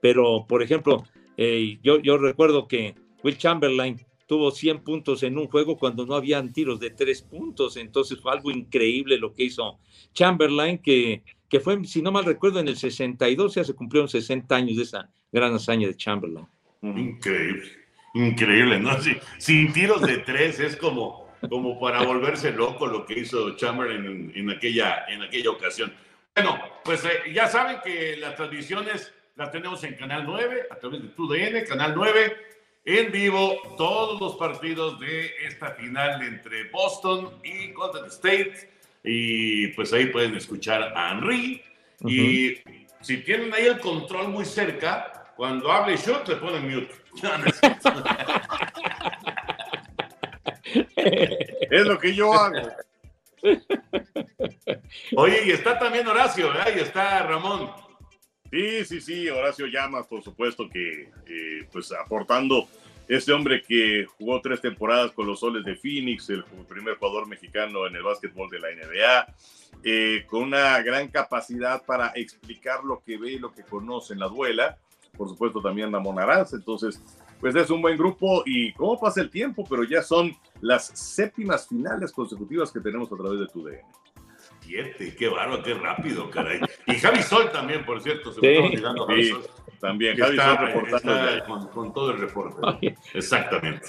Pero, 0.01 0.47
por 0.49 0.63
ejemplo, 0.63 1.03
eh, 1.37 1.81
yo, 1.83 1.99
yo 1.99 2.17
recuerdo 2.17 2.69
que 2.69 2.95
Will 3.25 3.39
Chamberlain 3.39 3.99
tuvo 4.33 4.51
100 4.51 4.79
puntos 4.79 5.23
en 5.25 5.37
un 5.37 5.47
juego 5.47 5.77
cuando 5.77 6.07
no 6.07 6.15
habían 6.15 6.55
tiros 6.55 6.81
de 6.81 6.89
tres 6.89 7.21
puntos. 7.21 7.77
Entonces 7.77 8.19
fue 8.19 8.33
algo 8.33 8.51
increíble 8.51 9.19
lo 9.19 9.35
que 9.35 9.45
hizo 9.45 9.79
Chamberlain, 10.15 10.79
que, 10.79 11.23
que 11.51 11.61
fue, 11.61 11.85
si 11.85 12.01
no 12.01 12.11
mal 12.11 12.25
recuerdo, 12.25 12.59
en 12.59 12.67
el 12.67 12.79
62 12.79 13.57
ya 13.57 13.63
se 13.63 13.75
cumplieron 13.75 14.09
60 14.09 14.57
años 14.57 14.79
de 14.79 14.85
esa 14.85 15.11
gran 15.31 15.53
hazaña 15.53 15.87
de 15.87 15.99
Chamberlain. 15.99 16.47
Increíble, 16.81 17.73
increíble, 18.15 18.81
¿no? 18.81 18.93
sin 19.37 19.71
tiros 19.75 20.01
de 20.01 20.17
tres 20.17 20.59
es 20.61 20.77
como, 20.77 21.29
como 21.51 21.79
para 21.79 22.03
volverse 22.03 22.53
loco 22.53 22.87
lo 22.87 23.05
que 23.05 23.19
hizo 23.19 23.55
Chamberlain 23.57 24.33
en, 24.35 24.49
aquella, 24.49 25.05
en 25.09 25.21
aquella 25.21 25.51
ocasión. 25.51 25.93
Bueno, 26.35 26.59
pues 26.87 27.05
eh, 27.05 27.35
ya 27.35 27.49
saben 27.49 27.81
que 27.85 28.17
las 28.17 28.35
transmisiones 28.35 29.13
las 29.37 29.53
tenemos 29.53 29.85
en 29.85 29.95
Canal 29.95 30.25
9, 30.25 30.69
a 30.71 30.77
través 30.77 31.03
de 31.03 31.09
TUDN, 31.09 31.67
Canal 31.69 31.93
9 31.95 32.52
en 32.85 33.13
vivo 33.13 33.57
todos 33.77 34.21
los 34.21 34.35
partidos 34.37 34.99
de 35.01 35.31
esta 35.47 35.73
final 35.73 36.23
entre 36.23 36.71
Boston 36.71 37.39
y 37.45 37.73
Golden 37.73 38.07
State. 38.07 38.71
Y 39.05 39.67
pues 39.69 39.93
ahí 39.93 40.07
pueden 40.07 40.35
escuchar 40.37 40.83
a 40.83 41.13
Henry. 41.13 41.63
Y 42.01 42.59
si 43.01 43.19
tienen 43.19 43.55
ahí 43.55 43.67
el 43.67 43.79
control 43.79 44.27
muy 44.29 44.45
cerca, 44.45 45.33
cuando 45.37 45.71
hable 45.71 45.97
Shot 45.97 46.27
le 46.29 46.37
ponen 46.37 46.69
mute. 46.71 46.93
es 51.71 51.87
lo 51.87 51.99
que 51.99 52.15
yo 52.15 52.33
hago. 52.33 52.71
Oye, 55.17 55.43
y 55.47 55.51
está 55.51 55.79
también 55.79 56.07
Horacio, 56.07 56.49
¿verdad? 56.49 56.73
Y 56.77 56.81
está 56.81 57.23
Ramón. 57.25 57.71
Sí, 58.53 58.85
sí, 58.85 59.01
sí, 59.01 59.31
Horacio 59.31 59.67
Llamas, 59.67 60.07
por 60.07 60.23
supuesto 60.23 60.69
que 60.69 61.09
eh, 61.27 61.67
pues 61.73 61.91
aportando 61.91 62.69
este 63.09 63.33
hombre 63.33 63.63
que 63.63 64.05
jugó 64.19 64.43
tres 64.43 64.61
temporadas 64.61 65.13
con 65.13 65.27
los 65.27 65.41
Soles 65.41 65.65
de 65.65 65.75
Phoenix, 65.75 66.29
el 66.29 66.45
primer 66.69 66.99
jugador 66.99 67.27
mexicano 67.27 67.87
en 67.87 67.97
el 67.97 68.03
básquetbol 68.03 68.51
de 68.51 68.61
la 68.61 68.69
NBA, 68.69 69.35
eh, 69.85 70.27
con 70.29 70.43
una 70.43 70.83
gran 70.83 71.09
capacidad 71.09 71.83
para 71.87 72.13
explicar 72.15 72.85
lo 72.85 73.03
que 73.03 73.17
ve 73.17 73.33
y 73.33 73.39
lo 73.39 73.55
que 73.55 73.63
conoce 73.63 74.13
en 74.13 74.21
la 74.21 74.29
duela. 74.29 74.77
Por 75.17 75.31
supuesto 75.31 75.63
también 75.63 75.91
Ramón 75.91 76.19
Aranz, 76.19 76.53
entonces 76.53 77.01
pues 77.41 77.57
es 77.57 77.71
un 77.71 77.81
buen 77.81 77.97
grupo 77.97 78.43
y 78.45 78.75
cómo 78.75 79.01
pasa 79.01 79.23
el 79.23 79.31
tiempo, 79.31 79.65
pero 79.67 79.83
ya 79.83 80.03
son 80.03 80.31
las 80.61 80.89
séptimas 80.89 81.67
finales 81.67 82.13
consecutivas 82.13 82.71
que 82.71 82.81
tenemos 82.81 83.11
a 83.11 83.17
través 83.17 83.41
de 83.41 83.47
tu 83.47 83.65
DN. 83.65 83.83
Qué 85.19 85.29
bárbaro, 85.29 85.63
qué 85.63 85.75
rápido, 85.75 86.31
caray. 86.31 86.61
Y 86.87 86.95
Javi 86.95 87.23
Sol 87.23 87.51
también, 87.53 87.85
por 87.85 88.01
cierto, 88.03 88.33
se 88.33 88.41
me 88.41 88.57
sí, 88.57 88.63
olvidando 88.63 89.07
Javi 89.07 89.29
Sol. 89.29 89.47
También, 89.81 90.17
Javi 90.17 90.37
está, 90.37 90.57
Sol 90.57 90.67
reportando. 90.67 91.45
Con, 91.47 91.69
con, 91.69 91.93
todo 91.93 92.11
el 92.13 92.19
reporte. 92.19 92.97
Exactamente. 93.15 93.89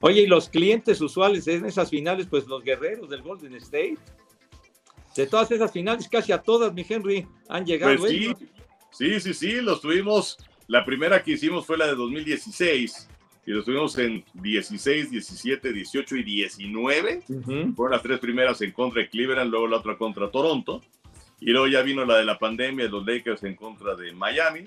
Oye, 0.00 0.22
y 0.22 0.26
los 0.26 0.48
clientes 0.48 1.00
usuales 1.00 1.46
en 1.48 1.64
esas 1.66 1.90
finales, 1.90 2.26
pues 2.26 2.46
los 2.46 2.62
guerreros 2.62 3.08
del 3.08 3.22
Golden 3.22 3.54
State. 3.56 3.98
De 5.16 5.26
todas 5.26 5.50
esas 5.52 5.70
finales, 5.70 6.08
casi 6.08 6.32
a 6.32 6.38
todas, 6.38 6.72
mi 6.74 6.84
Henry, 6.88 7.26
han 7.48 7.64
llegado. 7.64 7.96
Pues 7.98 8.10
sí, 8.10 8.34
sí, 8.90 9.20
sí, 9.20 9.34
sí, 9.34 9.60
los 9.60 9.80
tuvimos. 9.80 10.36
La 10.66 10.84
primera 10.84 11.22
que 11.22 11.32
hicimos 11.32 11.66
fue 11.66 11.76
la 11.76 11.86
de 11.86 11.94
2016 11.94 13.08
y 13.46 13.52
los 13.52 13.64
tuvimos 13.64 13.96
en 13.98 14.24
16, 14.34 15.10
17, 15.10 15.72
18 15.72 16.16
y 16.16 16.22
19. 16.22 17.22
Fueron 17.76 17.92
las 17.92 18.02
tres 18.02 18.18
primeras 18.18 18.60
en 18.62 18.72
contra 18.72 19.02
de 19.02 19.08
Cleveland, 19.08 19.50
luego 19.50 19.66
la 19.66 19.78
otra 19.78 19.98
contra 19.98 20.30
Toronto. 20.30 20.82
Y 21.40 21.50
luego 21.50 21.66
ya 21.66 21.82
vino 21.82 22.04
la 22.04 22.16
de 22.16 22.24
la 22.24 22.38
pandemia, 22.38 22.88
los 22.88 23.06
Lakers 23.06 23.42
en 23.44 23.54
contra 23.54 23.94
de 23.94 24.12
Miami. 24.12 24.66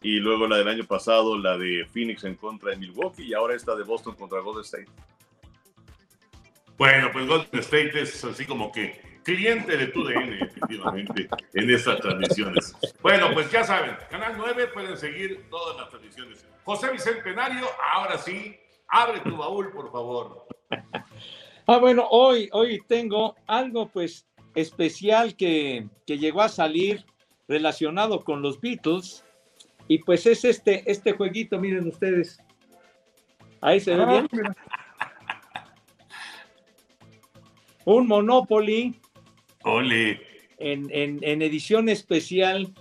Y 0.00 0.20
luego 0.20 0.46
la 0.46 0.56
del 0.56 0.68
año 0.68 0.84
pasado, 0.84 1.38
la 1.38 1.58
de 1.58 1.86
Phoenix 1.92 2.24
en 2.24 2.34
contra 2.36 2.70
de 2.70 2.76
Milwaukee. 2.76 3.24
Y 3.24 3.34
ahora 3.34 3.54
esta 3.54 3.74
de 3.74 3.84
Boston 3.84 4.14
contra 4.14 4.40
Golden 4.40 4.64
State. 4.64 4.88
Bueno, 6.78 7.10
pues 7.12 7.26
Golden 7.26 7.60
State 7.60 8.00
es 8.00 8.24
así 8.24 8.46
como 8.46 8.72
que 8.72 9.00
cliente 9.22 9.76
de 9.76 9.86
TUDN, 9.88 10.34
efectivamente, 10.34 11.28
en 11.52 11.70
estas 11.70 12.00
transmisiones. 12.00 12.74
Bueno, 13.02 13.32
pues 13.32 13.50
ya 13.50 13.64
saben, 13.64 13.96
Canal 14.10 14.34
9 14.36 14.68
pueden 14.68 14.96
seguir 14.96 15.44
todas 15.50 15.76
las 15.76 15.88
transmisiones. 15.88 16.46
José 16.64 16.90
Bicentenario, 16.90 17.66
ahora 17.92 18.18
sí, 18.18 18.56
abre 18.88 19.20
tu 19.20 19.36
baúl, 19.36 19.70
por 19.72 19.90
favor. 19.92 20.46
Ah, 21.66 21.78
bueno, 21.78 22.06
hoy, 22.10 22.50
hoy 22.52 22.82
tengo 22.86 23.36
algo 23.46 23.88
pues 23.88 24.26
especial 24.54 25.34
que, 25.34 25.88
que 26.06 26.18
llegó 26.18 26.42
a 26.42 26.50
salir 26.50 27.06
relacionado 27.48 28.22
con 28.22 28.42
los 28.42 28.60
Beatles 28.60 29.24
y 29.88 29.98
pues 29.98 30.26
es 30.26 30.44
este, 30.44 30.82
este 30.90 31.12
jueguito, 31.12 31.58
miren 31.58 31.88
ustedes. 31.88 32.38
Ahí 33.60 33.80
se 33.80 33.94
ve 33.94 34.04
bien. 34.04 34.28
Un 37.86 38.06
Monopoly 38.06 38.94
Ole. 39.62 40.20
En, 40.58 40.88
en, 40.90 41.42
edición 41.42 41.88
especial 41.88 42.72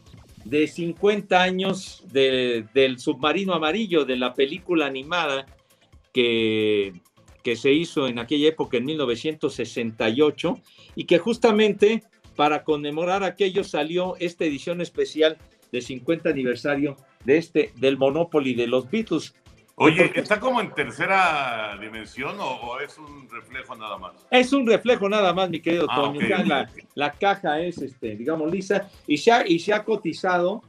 de 0.45 0.67
50 0.67 1.41
años 1.41 2.03
del 2.11 2.99
submarino 2.99 3.53
amarillo, 3.53 4.05
de 4.05 4.17
la 4.17 4.33
película 4.33 4.85
animada 4.85 5.45
que, 6.13 6.93
que 7.43 7.55
se 7.55 7.71
hizo 7.71 8.07
en 8.07 8.19
aquella 8.19 8.49
época, 8.49 8.77
en 8.77 8.85
1968, 8.85 10.59
y 10.95 11.05
que 11.05 11.17
justamente 11.17 12.03
para 12.35 12.63
conmemorar 12.63 13.23
aquello 13.23 13.63
salió 13.63 14.15
esta 14.19 14.45
edición 14.45 14.81
especial 14.81 15.37
de 15.71 15.81
50 15.81 16.29
aniversario 16.29 16.97
de 17.25 17.37
este, 17.37 17.71
del 17.77 17.97
Monopoly 17.97 18.53
de 18.53 18.67
los 18.67 18.89
Beatles. 18.89 19.35
Oye, 19.83 20.11
¿está 20.15 20.39
como 20.39 20.61
en 20.61 20.73
tercera 20.73 21.77
dimensión 21.77 22.37
o, 22.39 22.79
es 22.79 22.97
un 22.97 23.29
reflejo 23.29 23.75
nada 23.75 23.97
más? 23.97 24.13
Es 24.31 24.53
un 24.53 24.65
reflejo 24.65 25.09
nada 25.09 25.33
más, 25.33 25.49
mi 25.49 25.59
querido 25.59 25.87
ah, 25.89 25.95
Toño. 25.95 26.21
La, 26.95 27.11
caja 27.11 27.59
es, 27.59 27.79
este, 27.79 28.15
digamos, 28.15 28.49
lisa 28.49 28.89
y 29.07 29.17
se, 29.17 29.33
ha, 29.33 29.45
y 29.45 29.59
se 29.59 29.73
ha 29.73 29.83
cotizado, 29.83 30.61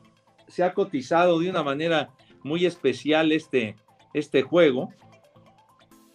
se 0.49 0.65
ha 0.65 0.75
cotizado 0.75 1.39
de 1.39 1.49
una 1.49 1.63
manera 1.63 2.11
muy 2.43 2.67
especial 2.67 3.31
este, 3.31 3.77
este 4.15 4.43
juego 4.43 4.93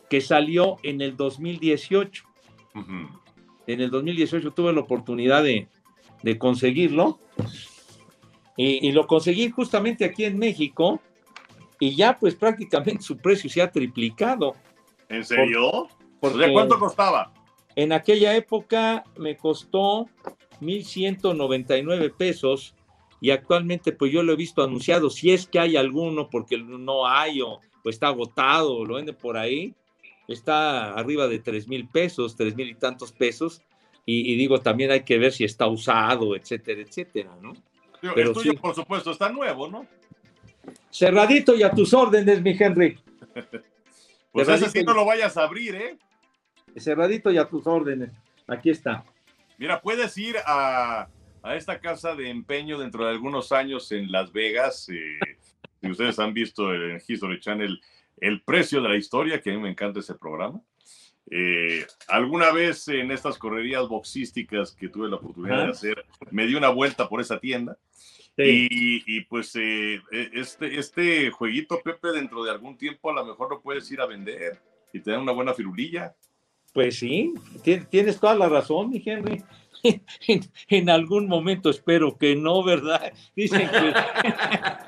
que 0.09 0.19
salió 0.19 0.75
en 0.83 0.99
el 0.99 1.15
2018. 1.15 2.25
En 3.67 3.79
el 3.81 3.91
2018 3.91 4.51
tuve 4.51 4.73
la 4.73 4.81
oportunidad 4.81 5.41
de, 5.41 5.69
conseguirlo 6.37 7.17
y, 8.57 8.85
y 8.85 8.91
lo 8.91 9.07
conseguí 9.07 9.49
justamente 9.51 10.03
aquí 10.03 10.25
en 10.25 10.37
México 10.37 11.01
y 11.79 11.95
ya 11.95 12.17
pues 12.17 12.35
prácticamente 12.35 13.03
su 13.03 13.17
precio 13.17 13.49
se 13.49 13.61
ha 13.61 13.71
triplicado. 13.71 14.55
¿En 15.07 15.23
serio? 15.23 15.87
¿De 16.21 16.51
cuánto 16.51 16.77
costaba? 16.77 17.33
En 17.75 17.93
aquella 17.93 18.35
época 18.35 19.03
me 19.17 19.37
costó 19.37 20.09
1.199 20.61 22.13
pesos 22.15 22.75
y 23.21 23.31
actualmente 23.31 23.91
pues 23.91 24.11
yo 24.11 24.23
lo 24.23 24.33
he 24.33 24.35
visto 24.35 24.63
anunciado, 24.63 25.09
si 25.09 25.31
es 25.31 25.47
que 25.47 25.59
hay 25.59 25.77
alguno, 25.77 26.29
porque 26.29 26.57
no 26.57 27.07
hay 27.07 27.41
o, 27.41 27.59
está 27.85 28.07
agotado 28.07 28.75
o 28.75 28.85
lo 28.85 28.95
vende 28.95 29.13
por 29.13 29.37
ahí, 29.37 29.73
está 30.27 30.93
arriba 30.93 31.27
de 31.27 31.39
tres 31.39 31.67
mil 31.67 31.87
pesos, 31.87 32.35
tres 32.35 32.55
mil 32.55 32.69
y 32.69 32.75
tantos 32.75 33.11
pesos, 33.11 33.61
y, 34.11 34.35
digo, 34.37 34.59
también 34.59 34.89
hay 34.89 35.03
que 35.03 35.19
ver 35.19 35.31
si 35.31 35.43
está 35.43 35.67
usado, 35.67 36.35
etcétera, 36.35 36.81
etcétera, 36.81 37.37
¿no? 37.43 37.53
Pero, 38.01 38.33
el 38.41 38.57
por 38.57 38.73
supuesto, 38.73 39.11
está 39.11 39.29
nuevo, 39.29 39.67
¿no? 39.67 39.85
Cerradito 40.91 41.55
y 41.55 41.63
a 41.63 41.71
tus 41.71 41.93
órdenes, 41.93 42.41
mi 42.41 42.55
Henry. 42.59 42.99
pues 44.31 44.49
ese 44.49 44.69
sí 44.69 44.83
no 44.83 44.93
lo 44.93 45.05
vayas 45.05 45.37
a 45.37 45.43
abrir, 45.43 45.75
¿eh? 45.75 45.97
Cerradito 46.77 47.31
y 47.31 47.37
a 47.37 47.45
tus 47.45 47.65
órdenes. 47.67 48.11
Aquí 48.47 48.69
está. 48.69 49.03
Mira, 49.57 49.81
puedes 49.81 50.17
ir 50.17 50.35
a, 50.45 51.07
esta 51.55 51.79
casa 51.79 52.15
de 52.15 52.29
empeño 52.29 52.79
dentro 52.79 53.05
de 53.05 53.11
algunos 53.11 53.51
años 53.51 53.91
en 53.91 54.11
Las 54.11 54.31
Vegas. 54.31 54.89
Eh, 54.89 55.19
si 55.81 55.89
ustedes 55.89 56.19
han 56.19 56.33
visto 56.33 56.73
en 56.73 57.01
History 57.05 57.39
Channel 57.39 57.79
El 58.17 58.41
precio 58.41 58.81
de 58.81 58.89
la 58.89 58.97
historia, 58.97 59.41
que 59.41 59.51
a 59.51 59.53
mí 59.53 59.59
me 59.59 59.69
encanta 59.69 59.99
ese 59.99 60.15
programa. 60.15 60.61
Eh, 61.31 61.85
alguna 62.07 62.51
vez 62.51 62.87
en 62.87 63.11
estas 63.11 63.37
correrías 63.37 63.87
boxísticas 63.87 64.71
que 64.71 64.89
tuve 64.89 65.09
la 65.09 65.17
oportunidad 65.17 65.65
de 65.65 65.71
hacer, 65.71 66.05
me 66.31 66.47
di 66.47 66.55
una 66.55 66.69
vuelta 66.69 67.07
por 67.07 67.21
esa 67.21 67.39
tienda 67.39 67.77
y, 68.47 69.21
pues 69.21 69.55
eh, 69.55 70.01
e, 70.11 70.29
este, 70.33 70.79
este 70.79 71.31
jueguito, 71.31 71.81
Pepe, 71.83 72.11
dentro 72.13 72.43
de 72.43 72.51
algún 72.51 72.77
tiempo 72.77 73.09
a 73.09 73.13
lo 73.13 73.25
mejor 73.25 73.49
lo 73.49 73.61
puedes 73.61 73.91
ir 73.91 74.01
a 74.01 74.05
vender 74.05 74.59
y 74.93 74.99
te 74.99 75.11
dan 75.11 75.21
una 75.21 75.31
buena 75.31 75.53
firulilla. 75.53 76.15
Pues 76.73 76.99
sí, 76.99 77.33
tienes 77.89 78.19
toda 78.19 78.35
la 78.35 78.47
razón, 78.47 78.89
mi 78.89 79.01
Henry. 79.05 79.43
En, 80.67 80.89
algún 80.89 81.27
momento 81.27 81.69
espero 81.69 82.17
que 82.17 82.35
no, 82.35 82.63
¿verdad? 82.63 83.13
Dicen 83.35 83.69
que 83.69 83.93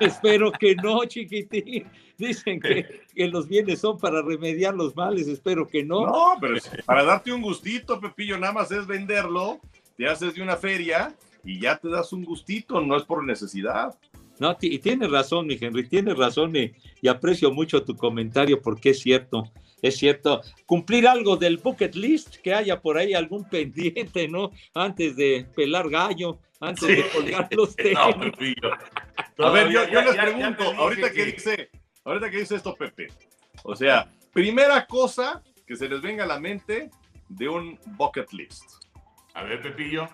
espero 0.04 0.52
que 0.52 0.74
no, 0.76 1.04
chiquitín. 1.06 1.86
Dicen 2.18 2.60
que, 2.60 3.00
que, 3.14 3.28
los 3.28 3.48
bienes 3.48 3.80
son 3.80 3.98
para 3.98 4.20
remediar 4.20 4.74
los 4.74 4.94
males, 4.94 5.28
espero 5.28 5.66
que 5.66 5.82
no. 5.82 6.06
No, 6.06 6.36
pero 6.38 6.56
para 6.84 7.04
darte 7.04 7.32
un 7.32 7.40
gustito, 7.40 7.98
Pepillo, 7.98 8.38
nada 8.38 8.52
más 8.52 8.70
es 8.70 8.86
venderlo, 8.86 9.60
te 9.96 10.06
haces 10.06 10.34
de 10.34 10.42
una 10.42 10.56
feria 10.56 11.16
y 11.44 11.60
ya 11.60 11.76
te 11.76 11.88
das 11.88 12.12
un 12.12 12.24
gustito, 12.24 12.80
no 12.80 12.96
es 12.96 13.04
por 13.04 13.24
necesidad. 13.24 13.98
No, 14.38 14.56
y 14.60 14.78
tienes 14.78 15.10
razón, 15.10 15.46
mi 15.46 15.58
Henry, 15.60 15.88
tienes 15.88 16.16
razón 16.16 16.52
y, 16.56 16.72
aprecio 17.08 17.52
mucho 17.52 17.84
tu 17.84 17.96
comentario 17.96 18.60
porque 18.60 18.90
es 18.90 19.00
cierto, 19.00 19.50
es 19.80 19.96
cierto. 19.96 20.40
Cumplir 20.66 21.06
algo 21.06 21.36
del 21.36 21.58
bucket 21.58 21.94
list, 21.94 22.36
que 22.36 22.54
haya 22.54 22.80
por 22.80 22.96
ahí 22.96 23.14
algún 23.14 23.44
pendiente, 23.50 24.28
¿no? 24.28 24.50
Antes 24.74 25.16
de 25.16 25.46
pelar 25.54 25.88
gallo, 25.88 26.38
antes 26.60 26.88
de 26.88 27.08
colgar 27.10 27.48
los 27.52 27.76
tenis. 27.76 27.96
A 29.38 29.50
ver, 29.50 29.70
yo, 29.70 29.84
les 29.84 30.16
pregunto, 30.16 30.64
ahorita 30.76 31.12
que 31.12 31.26
dice, 31.26 31.70
ahorita 32.04 32.30
que 32.30 32.38
dice 32.38 32.56
esto 32.56 32.74
Pepe, 32.74 33.08
o 33.64 33.74
sea, 33.74 34.10
primera 34.32 34.86
cosa 34.86 35.42
que 35.66 35.76
se 35.76 35.88
les 35.88 36.00
venga 36.00 36.24
a 36.24 36.26
la 36.26 36.38
mente 36.38 36.90
de 37.28 37.48
un 37.48 37.78
bucket 37.96 38.32
list. 38.32 38.84
A 39.34 39.42
ver, 39.44 39.62
Pepillo. 39.62 40.08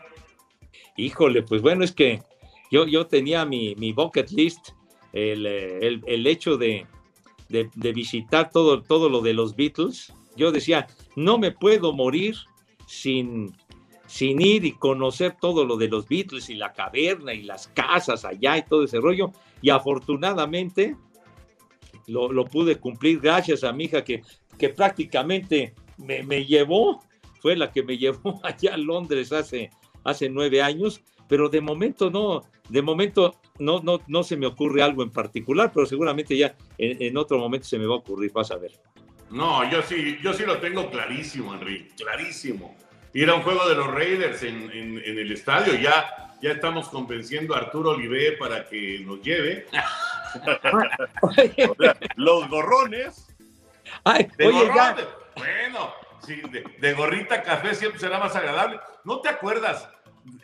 Híjole, 0.96 1.42
pues 1.42 1.62
bueno, 1.62 1.84
es 1.84 1.92
que 1.92 2.22
yo, 2.70 2.86
yo 2.86 3.06
tenía 3.06 3.44
mi, 3.44 3.74
mi 3.76 3.92
bucket 3.92 4.30
list, 4.30 4.70
el, 5.12 5.46
el, 5.46 6.26
hecho 6.26 6.56
de, 6.56 6.86
de, 7.48 7.92
visitar 7.92 8.50
todo, 8.50 8.82
todo 8.82 9.08
lo 9.08 9.20
de 9.20 9.32
los 9.32 9.56
Beatles. 9.56 10.12
Yo 10.36 10.52
decía, 10.52 10.86
no 11.16 11.38
me 11.38 11.50
puedo 11.50 11.92
morir 11.92 12.36
sin, 12.86 13.56
sin 14.06 14.40
ir 14.40 14.64
y 14.64 14.72
conocer 14.72 15.36
todo 15.40 15.64
lo 15.64 15.76
de 15.76 15.88
los 15.88 16.06
Beatles 16.08 16.50
y 16.50 16.54
la 16.54 16.72
caverna 16.72 17.32
y 17.32 17.42
las 17.42 17.68
casas 17.68 18.24
allá 18.24 18.58
y 18.58 18.62
todo 18.62 18.84
ese 18.84 19.00
rollo. 19.00 19.32
Y 19.62 19.70
afortunadamente 19.70 20.96
lo, 22.06 22.32
lo 22.32 22.44
pude 22.44 22.76
cumplir 22.76 23.20
gracias 23.20 23.64
a 23.64 23.72
mi 23.72 23.84
hija 23.84 24.04
que, 24.04 24.22
que 24.58 24.68
prácticamente 24.68 25.74
me, 25.96 26.22
me, 26.22 26.44
llevó, 26.44 27.02
fue 27.40 27.56
la 27.56 27.72
que 27.72 27.82
me 27.82 27.96
llevó 27.98 28.40
allá 28.42 28.74
a 28.74 28.78
Londres 28.78 29.32
hace, 29.32 29.70
hace 30.04 30.28
nueve 30.28 30.62
años, 30.62 31.02
pero 31.28 31.48
de 31.48 31.60
momento 31.60 32.10
no, 32.10 32.42
de 32.68 32.82
momento 32.82 33.38
no, 33.58 33.80
no, 33.80 34.00
no 34.06 34.22
se 34.22 34.36
me 34.36 34.46
ocurre 34.46 34.82
algo 34.82 35.02
en 35.02 35.10
particular, 35.10 35.70
pero 35.72 35.86
seguramente 35.86 36.36
ya 36.36 36.54
en, 36.78 37.16
otro 37.16 37.38
momento 37.38 37.66
se 37.66 37.78
me 37.78 37.86
va 37.86 37.94
a 37.94 37.98
ocurrir, 37.98 38.32
vas 38.32 38.50
a 38.50 38.56
ver. 38.56 38.72
No, 39.30 39.70
yo 39.70 39.82
sí, 39.82 40.18
yo 40.22 40.32
sí 40.32 40.44
lo 40.44 40.58
tengo 40.58 40.90
clarísimo, 40.90 41.54
Enrique, 41.54 41.90
clarísimo. 41.96 42.74
Ir 43.12 43.28
a 43.30 43.34
un 43.34 43.42
juego 43.42 43.68
de 43.68 43.74
los 43.74 43.86
Raiders 43.88 44.42
en, 44.42 44.70
en, 44.70 45.18
el 45.18 45.32
estadio, 45.32 45.74
ya, 45.74 46.36
ya 46.40 46.52
estamos 46.52 46.88
convenciendo 46.88 47.54
a 47.54 47.58
Arturo 47.58 47.90
Olivé 47.90 48.32
para 48.32 48.68
que 48.68 49.00
nos 49.00 49.20
lleve. 49.22 49.66
los 52.16 52.48
gorrones. 52.48 53.26
Ay, 54.04 54.28
oye, 54.38 54.70
Bueno, 55.36 55.92
Sí, 56.28 56.42
de, 56.78 56.92
gorrita 56.92 57.42
café 57.42 57.74
siempre 57.74 57.98
será 57.98 58.18
más 58.18 58.36
agradable. 58.36 58.78
¿No 59.02 59.22
te 59.22 59.30
acuerdas 59.30 59.88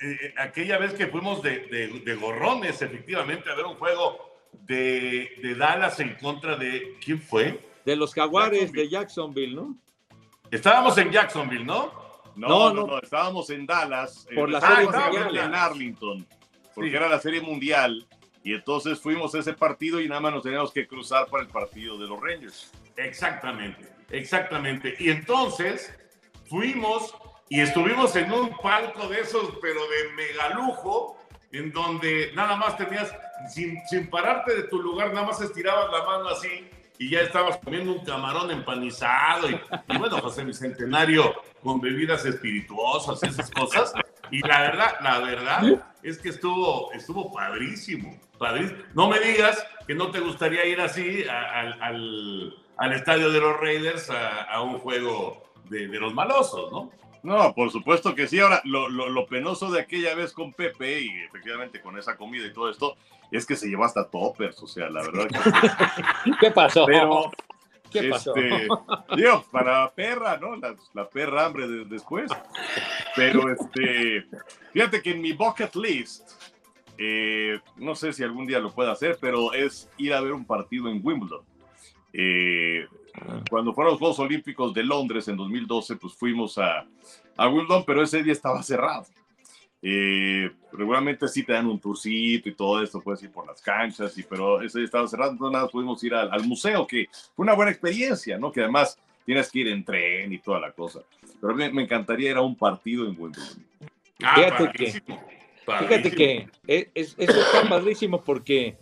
eh, 0.01 0.16
eh, 0.22 0.35
aquella 0.39 0.78
vez 0.78 0.95
que 0.95 1.09
fuimos 1.09 1.43
de, 1.43 1.59
de, 2.03 2.14
gorrones, 2.14 2.80
efectivamente, 2.80 3.51
a 3.51 3.55
ver 3.55 3.66
un 3.66 3.74
juego 3.74 4.16
de, 4.53 5.55
Dallas 5.59 6.01
en 6.01 6.14
contra 6.14 6.57
de. 6.57 6.97
¿Quién 7.05 7.20
fue? 7.20 7.61
De 7.85 7.97
los 7.97 8.14
Jaguares 8.14 8.72
de 8.72 8.89
Jacksonville, 8.89 9.55
¿no? 9.55 9.76
Estábamos 10.51 10.97
en 10.97 11.11
Jacksonville, 11.11 11.66
¿no? 11.66 11.93
No, 12.35 12.72
no, 12.72 12.87
no, 12.87 12.99
estábamos 12.99 13.51
en 13.51 13.66
Dallas. 13.66 14.26
Por 14.35 14.49
la 14.49 14.62
serie 14.62 14.87
mundial. 14.87 15.37
En 15.37 15.55
Arlington, 15.55 16.26
porque 16.74 16.97
era 16.97 17.11
la 17.11 17.20
serie 17.20 17.43
mundial. 17.43 18.07
Y 18.43 18.55
entonces 18.55 18.99
fuimos 18.99 19.35
a 19.35 19.41
ese 19.41 19.53
partido 19.53 20.01
y 20.01 20.09
nada 20.09 20.22
más 20.22 20.32
nos 20.32 20.43
teníamos 20.45 20.72
que 20.72 20.87
cruzar 20.87 21.26
para 21.26 21.43
el 21.43 21.51
partido 21.51 21.99
de 21.99 22.07
los 22.07 22.18
Rangers. 22.18 22.72
Exactamente, 22.97 23.89
exactamente. 24.11 24.94
Y 24.98 25.11
entonces 25.11 25.94
fuimos 26.48 27.14
y 27.48 27.61
estuvimos 27.61 28.16
en 28.16 28.32
un 28.32 28.57
palco 28.59 29.09
de 29.09 29.20
esos, 29.20 29.59
pero 29.61 29.80
de 29.82 30.12
megalujo, 30.14 31.18
en 31.52 31.72
donde 31.72 32.32
nada 32.34 32.57
más 32.57 32.76
tenías, 32.76 33.14
sin, 33.48 33.78
sin 33.86 34.09
pararte 34.09 34.55
de 34.55 34.62
tu 34.64 34.80
lugar, 34.80 35.12
nada 35.12 35.26
más 35.26 35.40
estirabas 35.40 35.90
la 35.92 36.05
mano 36.05 36.28
así 36.28 36.68
y 36.98 37.11
ya 37.11 37.20
estabas 37.20 37.59
comiendo 37.59 37.92
un 37.92 38.05
camarón 38.05 38.50
empanizado 38.50 39.50
y, 39.50 39.61
bueno, 39.98 40.20
José 40.20 40.44
Bicentenario 40.44 41.34
con 41.62 41.80
bebidas 41.80 42.24
espirituosas, 42.24 43.22
esas 43.22 43.50
cosas. 43.50 43.92
Y 44.30 44.40
la 44.46 44.61
verdad, 44.61 44.94
la 45.00 45.18
verdad 45.18 45.86
es 46.02 46.18
que 46.18 46.30
estuvo, 46.30 46.92
estuvo 46.92 47.32
padrísimo, 47.32 48.18
padrísimo. 48.38 48.80
No 48.94 49.09
me 49.09 49.18
digas 49.20 49.66
que 49.86 49.94
no 49.94 50.11
te 50.11 50.20
gustaría 50.20 50.64
ir 50.66 50.80
así 50.80 51.24
al, 51.28 52.55
estadio 52.92 53.30
de 53.30 53.40
los 53.40 53.58
Raiders 53.58 54.10
a, 54.10 54.60
un 54.62 54.78
juego 54.78 55.42
de, 55.68 55.88
de, 55.88 56.00
los 56.00 56.12
malosos, 56.14 56.70
¿no? 56.72 56.90
No, 57.22 57.54
por 57.54 57.70
supuesto 57.70 58.14
que 58.14 58.26
sí. 58.26 58.38
Ahora, 58.38 58.60
lo, 58.64 58.88
lo, 58.88 59.08
lo, 59.08 59.26
penoso 59.26 59.70
de 59.70 59.80
aquella 59.80 60.14
vez 60.14 60.32
con 60.32 60.52
Pepe 60.52 61.00
y 61.00 61.08
efectivamente 61.26 61.80
con 61.80 61.98
esa 61.98 62.16
comida 62.16 62.46
y 62.46 62.52
todo 62.52 62.68
esto, 62.68 62.96
es 63.30 63.46
que 63.46 63.56
se 63.56 63.68
llevó 63.68 63.84
hasta 63.84 64.08
toppers, 64.08 64.62
o 64.62 64.66
sea, 64.66 64.90
la 64.90 65.02
verdad. 65.02 65.28
Que... 65.28 66.32
¿Qué 66.40 66.50
pasó? 66.50 66.84
Pero, 66.84 67.30
¿Qué 67.90 68.10
pasó? 68.10 68.34
Este, 68.36 68.68
digo, 69.16 69.44
para 69.50 69.90
perra, 69.94 70.36
¿no? 70.36 70.56
La, 70.92 71.08
perra 71.08 71.46
hambre 71.46 71.66
de, 71.66 71.84
después. 71.86 72.30
Pero, 73.16 73.50
este, 73.50 74.26
fíjate 74.72 75.00
que 75.00 75.12
en 75.12 75.22
mi 75.22 75.32
bucket 75.32 75.74
list, 75.76 76.30
eh, 76.98 77.58
no 77.76 77.94
sé 77.94 78.12
si 78.12 78.22
algún 78.22 78.46
día 78.46 78.58
lo 78.58 78.72
pueda 78.72 78.92
hacer, 78.92 79.16
pero 79.20 79.52
es 79.52 79.88
ir 79.96 80.12
a 80.12 80.20
ver 80.20 80.32
un 80.32 80.44
partido 80.44 80.88
en 80.88 81.00
Wimbledon. 81.02 81.42
Eh, 82.16 82.86
cuando 83.50 83.74
fueron 83.74 83.92
los 83.92 83.98
Juegos 83.98 84.18
Olímpicos 84.20 84.72
de 84.72 84.84
Londres 84.84 85.26
en 85.26 85.36
2012, 85.36 85.96
pues 85.96 86.14
fuimos 86.14 86.56
a, 86.58 86.86
a 87.36 87.48
Wimbledon, 87.48 87.84
pero 87.84 88.02
ese 88.02 88.22
día 88.22 88.32
estaba 88.32 88.62
cerrado. 88.62 89.06
Eh, 89.82 90.50
regularmente 90.72 91.28
sí 91.28 91.42
te 91.42 91.52
dan 91.52 91.66
un 91.66 91.78
tourcito 91.78 92.48
y 92.48 92.54
todo 92.54 92.82
esto, 92.82 93.00
puedes 93.02 93.22
ir 93.22 93.30
por 93.30 93.46
las 93.46 93.60
canchas, 93.60 94.16
y, 94.16 94.22
pero 94.22 94.62
ese 94.62 94.78
día 94.78 94.86
estaba 94.86 95.06
cerrado, 95.06 95.32
entonces 95.32 95.52
nada, 95.52 95.68
pudimos 95.68 96.02
ir 96.04 96.14
al, 96.14 96.42
museo, 96.44 96.86
que 96.86 97.06
fue 97.34 97.42
una 97.42 97.52
buena 97.52 97.70
experiencia, 97.70 98.38
¿no? 98.38 98.50
Que 98.50 98.62
además 98.62 98.98
tienes 99.26 99.50
que 99.50 99.58
ir 99.58 99.68
en 99.68 99.84
tren 99.84 100.32
y 100.32 100.38
toda 100.38 100.60
la 100.60 100.72
cosa. 100.72 101.00
Pero 101.40 101.54
me, 101.54 101.70
me 101.70 101.82
encantaría 101.82 102.30
ir 102.30 102.36
a 102.36 102.42
un 102.42 102.56
partido 102.56 103.06
en 103.06 103.20
Wimbledon. 103.20 103.66
Ah, 104.22 104.34
fíjate, 104.36 104.70
que, 104.72 105.02
fíjate 105.66 106.10
que 106.12 106.48
es, 106.66 107.14
eso 107.18 107.40
está 107.40 107.68
padrísimo 107.68 108.22
porque 108.22 108.78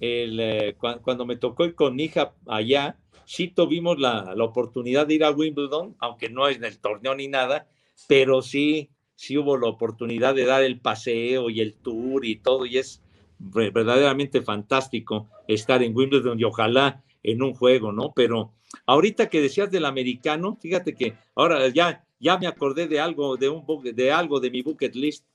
el, 0.00 0.40
eh, 0.40 0.76
cuando, 0.78 1.26
me 1.26 1.36
tocó 1.36 1.64
ir 1.64 1.74
con 1.74 2.00
hija 2.00 2.34
allá, 2.46 2.98
sí 3.24 3.48
tuvimos 3.48 3.98
la, 3.98 4.34
la 4.34 4.44
oportunidad 4.44 5.06
de 5.06 5.14
ir 5.14 5.24
a 5.24 5.30
Wimbledon, 5.30 5.96
aunque 6.00 6.28
no 6.28 6.48
es 6.48 6.56
en 6.56 6.64
el 6.64 6.78
torneo 6.78 7.14
ni 7.14 7.28
nada, 7.28 7.68
pero 8.08 8.42
sí 8.42 8.90
sí 9.20 9.36
hubo 9.36 9.58
la 9.58 9.68
oportunidad 9.68 10.34
de 10.34 10.46
dar 10.46 10.62
el 10.62 10.80
paseo 10.80 11.50
y 11.50 11.60
el 11.60 11.74
tour 11.74 12.24
y 12.24 12.36
todo, 12.36 12.64
y 12.64 12.78
es 12.78 13.02
verdaderamente 13.38 14.40
fantástico 14.40 15.28
estar 15.46 15.82
en 15.82 15.94
Wimbledon 15.94 16.40
y 16.40 16.44
ojalá 16.44 17.04
en 17.22 17.42
un 17.42 17.52
juego, 17.52 17.92
¿no? 17.92 18.14
Pero 18.16 18.54
ahorita 18.86 19.28
que 19.28 19.42
decías 19.42 19.70
del 19.70 19.84
americano, 19.84 20.56
fíjate 20.58 20.94
que 20.94 21.18
ahora 21.34 21.68
ya, 21.68 22.02
ya 22.18 22.38
me 22.38 22.46
acordé 22.46 22.88
de 22.88 22.98
algo, 22.98 23.36
de, 23.36 23.50
un, 23.50 23.62
de 23.82 24.10
algo 24.10 24.40
de 24.40 24.50
mi 24.50 24.62
bucket 24.62 24.94
list 24.94 25.26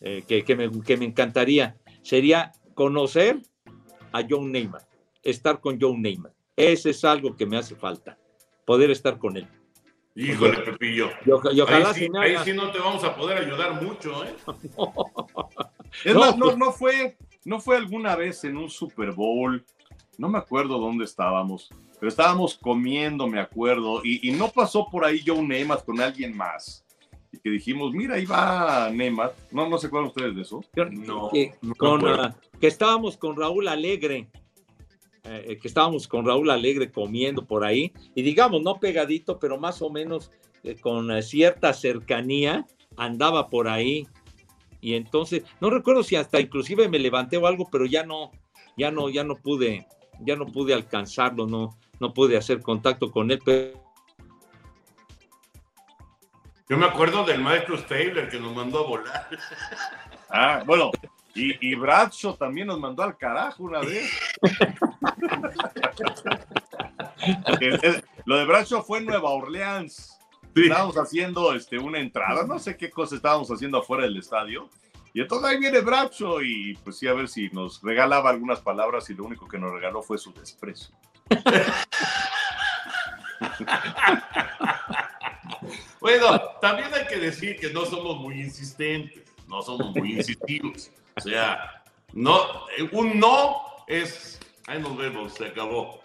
eh, 0.00 0.22
que, 0.28 0.44
que, 0.44 0.54
me, 0.54 0.70
que 0.82 0.98
me 0.98 1.06
encantaría. 1.06 1.78
Sería 2.02 2.52
conocer 2.74 3.40
a 4.12 4.22
John 4.28 4.50
Neymar, 4.50 4.86
estar 5.22 5.60
con 5.60 5.78
John 5.80 6.00
Neymar. 6.00 6.32
Ese 6.56 6.90
es 6.90 7.04
algo 7.04 7.36
que 7.36 7.46
me 7.46 7.56
hace 7.56 7.74
falta, 7.76 8.18
poder 8.64 8.90
estar 8.90 9.18
con 9.18 9.36
él. 9.36 9.48
Híjole, 10.14 10.58
Pepillo. 10.58 11.10
ahí, 11.68 12.36
sí, 12.44 12.52
no 12.52 12.72
te 12.72 12.80
vamos 12.80 13.04
a 13.04 13.14
poder 13.14 13.38
ayudar 13.38 13.80
mucho, 13.80 14.24
¿eh? 14.24 14.34
es 16.04 16.14
más, 16.14 16.36
no, 16.36 16.56
no, 16.56 16.72
fue, 16.72 17.16
no 17.44 17.60
fue 17.60 17.76
alguna 17.76 18.16
vez 18.16 18.42
en 18.42 18.56
un 18.56 18.68
Super 18.68 19.12
Bowl, 19.12 19.64
no 20.16 20.28
me 20.28 20.38
acuerdo 20.38 20.78
dónde 20.78 21.04
estábamos, 21.04 21.70
pero 22.00 22.08
estábamos 22.08 22.58
comiendo, 22.58 23.28
me 23.28 23.38
acuerdo, 23.38 24.00
y, 24.04 24.32
no 24.32 24.48
pasó 24.48 24.88
por 24.90 25.04
ahí 25.04 25.22
Joe 25.24 25.40
Neymat 25.40 25.84
con 25.84 26.00
alguien 26.00 26.36
más. 26.36 26.84
Y 27.32 27.38
que 27.38 27.50
dijimos, 27.50 27.92
mira, 27.92 28.14
ahí 28.14 28.24
va 28.24 28.90
Neymat. 28.90 29.32
No, 29.50 29.68
no 29.68 29.78
se 29.78 29.88
acuerdan 29.88 30.08
ustedes 30.08 30.34
de 30.34 30.42
eso. 30.42 30.64
No. 30.92 31.30
Que, 31.30 31.54
ah, 31.80 32.34
que 32.60 32.66
estábamos 32.66 33.16
con 33.16 33.36
Raúl 33.36 33.68
Alegre. 33.68 34.28
Eh, 35.24 35.58
que 35.60 35.68
estábamos 35.68 36.08
con 36.08 36.24
Raúl 36.24 36.48
Alegre 36.48 36.90
comiendo 36.90 37.44
por 37.44 37.62
ahí, 37.62 37.92
y 38.14 38.22
digamos, 38.22 38.62
no 38.62 38.80
pegadito, 38.80 39.38
pero 39.38 39.58
más 39.58 39.82
o 39.82 39.90
menos 39.90 40.30
eh, 40.62 40.76
con 40.80 41.10
eh, 41.10 41.22
cierta 41.22 41.74
cercanía, 41.74 42.66
andaba 42.96 43.50
por 43.50 43.68
ahí. 43.68 44.06
Y 44.80 44.94
entonces, 44.94 45.42
no 45.60 45.68
recuerdo 45.68 46.02
si 46.02 46.16
hasta 46.16 46.40
inclusive 46.40 46.88
me 46.88 46.98
levanté 46.98 47.36
o 47.36 47.46
algo, 47.46 47.68
pero 47.70 47.84
ya 47.84 48.06
no, 48.06 48.30
ya 48.78 48.90
no, 48.90 49.10
ya 49.10 49.22
no 49.22 49.36
pude, 49.36 49.86
ya 50.20 50.34
no 50.36 50.46
pude 50.46 50.72
alcanzarlo, 50.72 51.46
no, 51.46 51.76
no 52.00 52.14
pude 52.14 52.36
hacer 52.36 52.62
contacto 52.62 53.10
con 53.10 53.30
él. 53.30 53.40
Yo 56.68 56.76
me 56.76 56.84
acuerdo 56.84 57.24
del 57.24 57.40
maestro 57.40 57.78
Stabler 57.78 58.28
que 58.28 58.38
nos 58.38 58.54
mandó 58.54 58.80
a 58.80 58.86
volar. 58.86 59.28
Ah, 60.28 60.62
bueno, 60.66 60.90
y, 61.34 61.70
y 61.70 61.74
Bradshaw 61.74 62.36
también 62.36 62.66
nos 62.66 62.78
mandó 62.78 63.02
al 63.02 63.16
carajo 63.16 63.64
una 63.64 63.80
vez. 63.80 64.10
lo 68.26 68.36
de 68.36 68.44
Bradshaw 68.44 68.82
fue 68.82 68.98
en 68.98 69.06
Nueva 69.06 69.30
Orleans. 69.30 70.18
Estábamos 70.54 70.96
haciendo 70.96 71.54
este, 71.54 71.78
una 71.78 72.00
entrada, 72.00 72.44
no 72.44 72.58
sé 72.58 72.76
qué 72.76 72.90
cosa 72.90 73.14
estábamos 73.14 73.50
haciendo 73.50 73.78
afuera 73.78 74.04
del 74.04 74.18
estadio. 74.18 74.68
Y 75.14 75.22
entonces 75.22 75.48
ahí 75.48 75.58
viene 75.58 75.80
Bradshaw 75.80 76.42
y 76.42 76.74
pues 76.84 76.98
sí, 76.98 77.08
a 77.08 77.14
ver 77.14 77.28
si 77.28 77.48
nos 77.48 77.80
regalaba 77.82 78.28
algunas 78.28 78.60
palabras 78.60 79.08
y 79.08 79.14
lo 79.14 79.24
único 79.24 79.48
que 79.48 79.58
nos 79.58 79.72
regaló 79.72 80.02
fue 80.02 80.18
su 80.18 80.34
desprecio. 80.34 80.94
bueno, 86.00 86.40
también 86.60 86.88
hay 86.94 87.06
que 87.06 87.16
decir 87.16 87.56
que 87.58 87.70
no 87.70 87.84
somos 87.84 88.18
muy 88.18 88.40
insistentes, 88.40 89.22
no 89.46 89.62
somos 89.62 89.94
muy 89.94 90.14
insistivos. 90.14 90.90
O 91.16 91.20
sea, 91.20 91.82
no, 92.12 92.38
un 92.92 93.18
no 93.18 93.56
es, 93.86 94.40
ahí 94.66 94.80
nos 94.80 94.96
vemos, 94.96 95.34
se 95.34 95.46
acabó. 95.46 96.00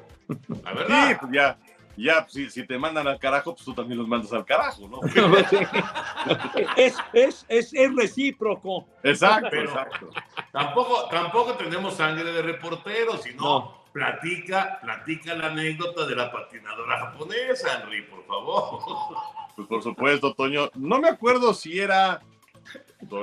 La 0.64 0.74
verdad. 0.74 1.10
Sí, 1.10 1.16
pues 1.20 1.32
ya, 1.34 1.58
ya, 1.96 2.28
si, 2.28 2.50
si, 2.50 2.66
te 2.66 2.78
mandan 2.78 3.08
al 3.08 3.20
carajo, 3.20 3.54
pues 3.54 3.66
tú 3.66 3.74
también 3.74 4.00
los 4.00 4.08
mandas 4.08 4.34
al 4.34 4.46
carajo, 4.46 4.88
¿no? 4.88 5.00
es, 6.78 6.96
es, 7.14 7.46
es, 7.48 7.74
es, 7.74 7.96
recíproco. 7.96 8.88
Exacto, 9.04 9.56
exacto. 9.56 10.10
Tampoco, 10.52 11.08
tampoco 11.10 11.54
tenemos 11.54 11.96
sangre 11.96 12.32
de 12.32 12.42
reportero, 12.42 13.18
sino 13.18 13.83
platica, 13.94 14.80
platica 14.82 15.36
la 15.36 15.48
anécdota 15.48 16.06
de 16.06 16.16
la 16.16 16.32
patinadora 16.32 17.00
japonesa, 17.00 17.82
Henry, 17.82 18.02
por 18.04 18.26
favor. 18.26 18.80
Pues 19.56 19.68
por 19.68 19.84
supuesto, 19.84 20.34
Toño. 20.34 20.72
No 20.74 21.00
me 21.00 21.10
acuerdo 21.10 21.54
si 21.54 21.80
era 21.80 22.24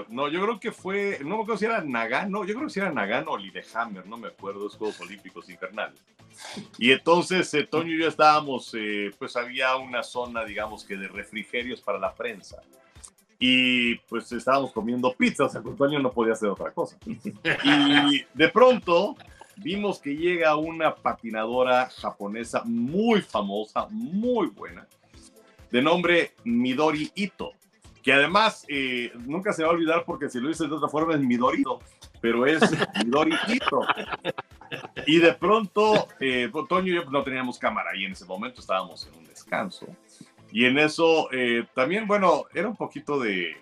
no, 0.09 0.29
yo 0.29 0.43
creo 0.43 0.61
que 0.61 0.73
fue, 0.73 1.19
no 1.23 1.37
me 1.37 1.43
acuerdo 1.43 1.59
si 1.59 1.65
era 1.65 1.83
Nagano, 1.83 2.45
yo 2.45 2.55
creo 2.55 2.67
que 2.67 2.73
si 2.73 2.81
era 2.81 2.93
Nagano 2.93 3.33
o 3.33 3.39
Lillehammer, 3.39 4.07
no 4.07 4.17
me 4.17 4.29
acuerdo, 4.29 4.65
los 4.65 4.77
Juegos 4.77 5.01
Olímpicos 5.01 5.49
Infernales. 5.49 6.01
Y 6.79 6.93
entonces 6.93 7.53
eh, 7.55 7.65
Toño 7.65 7.93
y 7.93 8.01
yo 8.01 8.09
estábamos, 8.09 8.73
eh, 8.75 9.11
pues 9.19 9.37
había 9.37 9.77
una 9.77 10.03
zona, 10.03 10.45
digamos 10.45 10.85
que 10.85 10.97
de 10.97 11.09
refrigerios 11.09 11.81
para 11.81 11.99
la 11.99 12.15
prensa. 12.15 12.63
Y 13.39 13.97
pues 14.01 14.31
estábamos 14.33 14.73
comiendo 14.73 15.15
pizza, 15.15 15.45
o 15.45 15.49
sea, 15.49 15.63
pues, 15.63 15.77
Toño 15.77 15.99
no 15.99 16.13
podía 16.13 16.35
hacer 16.35 16.51
otra 16.51 16.73
cosa. 16.73 16.97
Y 17.07 18.25
de 18.35 18.49
pronto 18.51 19.17
vimos 19.57 20.01
que 20.01 20.17
llega 20.17 20.57
una 20.57 20.95
patinadora 20.95 21.89
japonesa 21.91 22.63
muy 22.65 23.23
famosa, 23.23 23.87
muy 23.91 24.49
buena, 24.49 24.87
de 25.71 25.83
nombre 25.83 26.35
Midori 26.45 27.11
Ito 27.15 27.53
que 28.03 28.13
además 28.13 28.65
eh, 28.69 29.13
nunca 29.27 29.53
se 29.53 29.63
va 29.63 29.71
a 29.71 29.73
olvidar 29.73 30.05
porque 30.05 30.29
si 30.29 30.41
lo 30.41 30.49
dices 30.49 30.69
de 30.69 30.75
otra 30.75 30.89
forma 30.89 31.15
es 31.15 31.21
Midorito, 31.21 31.81
pero 32.21 32.47
es 32.47 32.61
Midoritito. 33.05 33.83
Y 35.07 35.19
de 35.19 35.35
pronto, 35.35 36.09
eh, 36.21 36.51
Toño 36.69 36.93
y 36.93 36.95
yo 36.95 37.05
no 37.11 37.23
teníamos 37.23 37.59
cámara 37.59 37.95
y 37.97 38.05
en 38.05 38.13
ese 38.13 38.25
momento 38.25 38.61
estábamos 38.61 39.07
en 39.07 39.19
un 39.19 39.27
descanso. 39.27 39.87
Y 40.53 40.65
en 40.65 40.79
eso 40.79 41.31
eh, 41.33 41.67
también, 41.75 42.07
bueno, 42.07 42.45
era 42.55 42.69
un 42.69 42.77
poquito 42.77 43.19
de, 43.19 43.57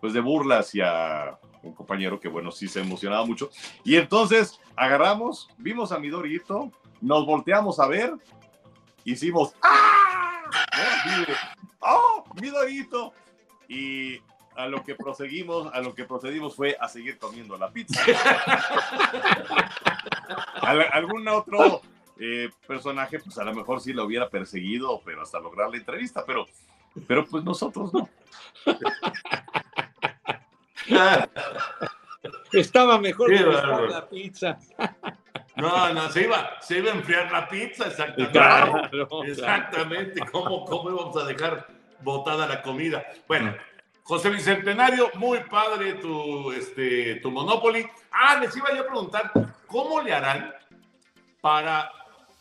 pues 0.00 0.12
de 0.12 0.20
burla 0.20 0.58
hacia 0.58 1.38
un 1.62 1.74
compañero 1.74 2.18
que, 2.18 2.28
bueno, 2.28 2.50
sí 2.50 2.68
se 2.68 2.80
emocionaba 2.80 3.24
mucho. 3.24 3.50
Y 3.84 3.96
entonces 3.96 4.60
agarramos, 4.76 5.48
vimos 5.58 5.92
a 5.92 5.98
mi 5.98 6.08
Dorito, 6.08 6.70
nos 7.00 7.26
volteamos 7.26 7.78
a 7.80 7.86
ver, 7.86 8.14
hicimos 9.04 9.54
¡Ah! 9.62 10.42
¡Oh, 11.80 12.24
mi 12.40 12.48
Dorito! 12.48 13.12
Y 13.68 14.18
a 14.56 14.66
lo 14.66 14.82
que 14.82 14.94
proseguimos, 14.94 15.72
a 15.72 15.80
lo 15.80 15.94
que 15.94 16.04
procedimos 16.04 16.54
fue 16.54 16.76
a 16.80 16.88
seguir 16.88 17.18
comiendo 17.18 17.56
la 17.56 17.70
pizza. 17.70 18.00
algún 20.92 21.26
otro 21.28 21.80
eh, 22.18 22.50
personaje, 22.66 23.18
pues 23.18 23.38
a 23.38 23.44
lo 23.44 23.54
mejor 23.54 23.80
sí 23.80 23.92
lo 23.92 24.04
hubiera 24.04 24.28
perseguido, 24.28 25.00
pero 25.04 25.22
hasta 25.22 25.40
lograr 25.40 25.70
la 25.70 25.78
entrevista, 25.78 26.24
pero, 26.26 26.46
pero 27.06 27.24
pues 27.24 27.44
nosotros 27.44 27.92
no. 27.94 28.08
Estaba 32.52 32.98
mejor 32.98 33.30
la 33.30 34.08
pizza. 34.08 34.58
No, 35.56 35.92
no, 35.92 36.10
se 36.10 36.22
iba, 36.22 36.60
se 36.60 36.78
iba 36.78 36.90
a 36.90 36.94
enfriar 36.94 37.30
la 37.30 37.48
pizza, 37.48 37.86
exactamente. 37.86 38.38
exactamente, 39.26 40.20
¿Cómo, 40.30 40.64
¿Cómo 40.64 40.90
íbamos 40.90 41.16
a 41.16 41.24
dejar 41.26 41.66
botada 42.00 42.46
la 42.46 42.62
comida? 42.62 43.04
Bueno, 43.28 43.54
José 44.02 44.30
Bicentenario, 44.30 45.10
muy 45.14 45.40
padre 45.44 45.94
tu, 45.94 46.50
este, 46.52 47.16
tu 47.16 47.30
Monopoly. 47.30 47.86
Ah, 48.10 48.38
les 48.40 48.56
iba 48.56 48.74
yo 48.74 48.82
a 48.82 48.86
preguntar, 48.86 49.32
¿cómo 49.66 50.00
le 50.00 50.12
harán 50.12 50.52
para 51.40 51.92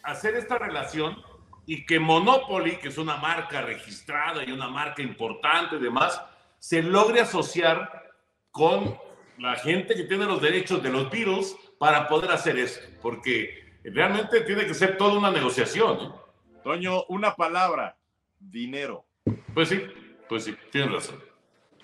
hacer 0.04 0.36
esta 0.36 0.58
relación 0.58 1.22
y 1.66 1.86
que 1.86 2.00
Monopoly, 2.00 2.78
que 2.78 2.88
es 2.88 2.98
una 2.98 3.18
marca 3.18 3.62
registrada 3.62 4.44
y 4.44 4.52
una 4.52 4.70
marca 4.70 5.02
importante 5.02 5.76
y 5.76 5.80
demás, 5.80 6.22
se 6.58 6.82
logre 6.82 7.22
asociar 7.22 8.09
con 8.52 8.98
la 9.38 9.56
gente 9.56 9.96
que 9.96 10.04
tiene 10.04 10.26
los 10.26 10.42
derechos 10.42 10.84
de 10.84 10.90
los 10.90 11.10
Beatles 11.10 11.56
para 11.78 12.08
poder 12.08 12.32
hacer 12.32 12.58
esto? 12.58 12.86
Porque 13.02 13.80
realmente 13.84 14.42
tiene 14.42 14.66
que 14.66 14.74
ser 14.74 14.98
toda 14.98 15.18
una 15.18 15.32
negociación. 15.32 16.00
¿eh? 16.02 16.60
Toño, 16.64 17.06
una 17.10 17.36
palabra, 17.36 17.98
dinero. 18.40 19.06
Pues 19.54 19.70
sí, 19.70 19.82
pues 20.28 20.44
sí, 20.44 20.56
tienes 20.72 20.92
razón. 20.92 21.24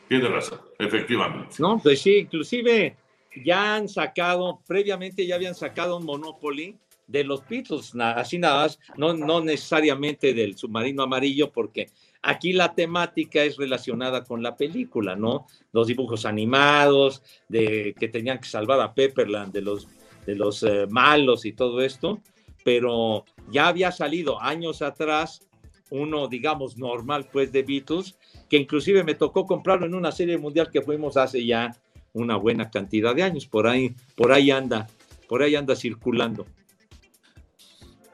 Tiene 0.07 0.27
razón, 0.27 0.61
efectivamente. 0.77 1.55
No, 1.59 1.79
pues 1.81 2.01
sí, 2.01 2.17
inclusive 2.17 2.95
ya 3.43 3.75
han 3.75 3.89
sacado, 3.89 4.61
previamente 4.67 5.25
ya 5.25 5.35
habían 5.35 5.55
sacado 5.55 5.97
un 5.97 6.05
Monopoly 6.05 6.77
de 7.07 7.23
los 7.23 7.47
Beatles, 7.47 7.93
así 7.99 8.37
nada 8.37 8.63
más, 8.63 8.79
no, 8.97 9.13
no 9.13 9.41
necesariamente 9.41 10.33
del 10.33 10.57
submarino 10.57 11.03
amarillo, 11.03 11.51
porque 11.51 11.89
aquí 12.25 12.53
la 12.53 12.73
temática 12.73 13.43
es 13.43 13.57
relacionada 13.57 14.23
con 14.23 14.41
la 14.41 14.55
película, 14.57 15.15
¿no? 15.15 15.45
Los 15.71 15.87
dibujos 15.87 16.25
animados, 16.25 17.21
de 17.47 17.95
que 17.97 18.07
tenían 18.07 18.39
que 18.39 18.47
salvar 18.47 18.81
a 18.81 18.93
Pepperland 18.93 19.53
de 19.53 19.61
los, 19.61 19.87
de 20.25 20.35
los 20.35 20.63
eh, 20.63 20.87
malos 20.89 21.45
y 21.45 21.53
todo 21.53 21.81
esto, 21.81 22.19
pero 22.63 23.25
ya 23.51 23.67
había 23.67 23.91
salido 23.91 24.41
años 24.41 24.81
atrás 24.81 25.47
uno, 25.91 26.27
digamos, 26.27 26.77
normal, 26.77 27.27
pues, 27.31 27.51
de 27.51 27.61
Beatles, 27.61 28.17
que 28.49 28.57
inclusive 28.57 29.03
me 29.03 29.13
tocó 29.13 29.45
comprarlo 29.45 29.85
en 29.85 29.93
una 29.93 30.11
serie 30.11 30.39
mundial 30.39 30.71
que 30.71 30.81
fuimos 30.81 31.15
hace 31.17 31.45
ya 31.45 31.75
una 32.13 32.37
buena 32.37 32.71
cantidad 32.71 33.13
de 33.13 33.21
años. 33.21 33.45
Por 33.45 33.67
ahí, 33.67 33.93
por 34.15 34.31
ahí 34.31 34.49
anda, 34.49 34.87
por 35.29 35.43
ahí 35.43 35.55
anda 35.55 35.75
circulando. 35.75 36.47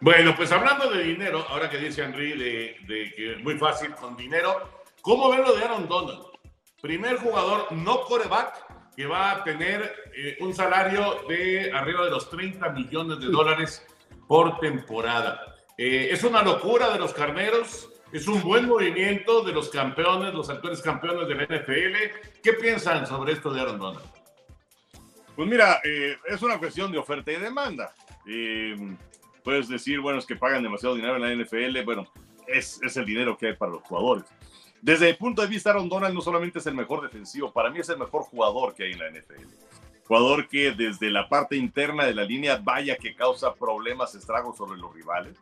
Bueno, 0.02 0.36
pues 0.36 0.52
hablando 0.52 0.89
de 0.89 1.04
dinero, 1.04 1.45
ahora 1.47 1.70
que 1.70 1.78
dice 1.78 2.02
Henry 2.02 2.36
de, 2.36 3.14
que 3.16 3.34
es 3.34 3.43
muy 3.43 3.60
fácil 3.60 3.91
con 3.91 4.18
dinero, 4.18 4.84
¿cómo 5.04 5.30
ven 5.30 5.43
lo 5.43 5.54
de 5.54 5.64
Aaron 5.64 5.88
Donald? 5.88 6.24
Primer 6.82 7.18
jugador 7.18 7.72
no 7.72 8.02
coreback 8.06 8.95
que 8.95 9.06
va 9.06 9.32
a 9.32 9.43
tener 9.43 9.93
eh, 10.16 10.38
un 10.39 10.56
salario 10.56 11.22
de 11.30 11.72
arriba 11.72 12.04
de 12.04 12.10
los 12.10 12.32
30 12.32 12.70
millones 12.70 13.20
de 13.20 13.28
dólares 13.28 13.86
por 14.28 14.60
temporada. 14.60 15.56
Eh, 15.78 16.10
es 16.12 16.24
una 16.24 16.41
locura 16.41 16.89
de 16.89 16.97
los 16.97 17.14
carneros, 17.14 17.91
es 18.12 18.28
un 18.28 18.41
buen 18.41 18.68
movimiento 18.68 19.43
de 19.43 19.54
los 19.54 19.70
campeones, 19.70 20.34
los 20.34 20.49
actuales 20.49 20.82
campeones 20.82 21.28
del 21.28 21.45
NFL. 21.45 22.41
¿Qué 22.41 22.54
piensan 22.54 23.06
sobre 23.06 23.34
esto 23.34 23.54
de 23.54 23.62
Aaron 23.62 23.78
Donald? 23.78 24.06
Pues 25.36 25.47
mira, 25.47 25.80
eh, 25.84 26.18
es 26.26 26.41
una 26.41 26.58
cuestión 26.58 26.91
de 26.91 26.97
oferta 26.97 27.32
y 27.32 27.36
demanda. 27.36 27.93
Puedes 29.43 29.67
decir, 29.67 29.99
bueno, 29.99 30.19
es 30.19 30.25
que 30.25 30.35
pagan 30.35 30.63
demasiado 30.63 30.95
dinero 30.95 31.15
en 31.15 31.21
la 31.21 31.43
NFL. 31.43 31.83
Bueno, 31.83 32.07
es, 32.47 32.79
es 32.83 32.97
el 32.97 33.05
dinero 33.05 33.37
que 33.37 33.47
hay 33.47 33.55
para 33.55 33.73
los 33.73 33.81
jugadores. 33.83 34.25
Desde 34.81 35.09
el 35.09 35.17
punto 35.17 35.43
de 35.43 35.47
vista, 35.47 35.69
Aaron 35.69 35.89
Donald 35.89 36.13
no 36.13 36.21
solamente 36.21 36.57
es 36.57 36.65
el 36.65 36.73
mejor 36.73 37.01
defensivo, 37.01 37.51
para 37.51 37.69
mí 37.69 37.79
es 37.79 37.89
el 37.89 37.99
mejor 37.99 38.23
jugador 38.23 38.73
que 38.73 38.83
hay 38.83 38.93
en 38.93 38.99
la 38.99 39.11
NFL. 39.11 39.45
Jugador 40.07 40.47
que 40.47 40.71
desde 40.71 41.11
la 41.11 41.29
parte 41.29 41.55
interna 41.55 42.05
de 42.05 42.15
la 42.15 42.23
línea, 42.23 42.59
vaya 42.61 42.97
que 42.97 43.15
causa 43.15 43.53
problemas, 43.53 44.15
estragos 44.15 44.57
sobre 44.57 44.79
los 44.79 44.93
rivales. 44.93 45.37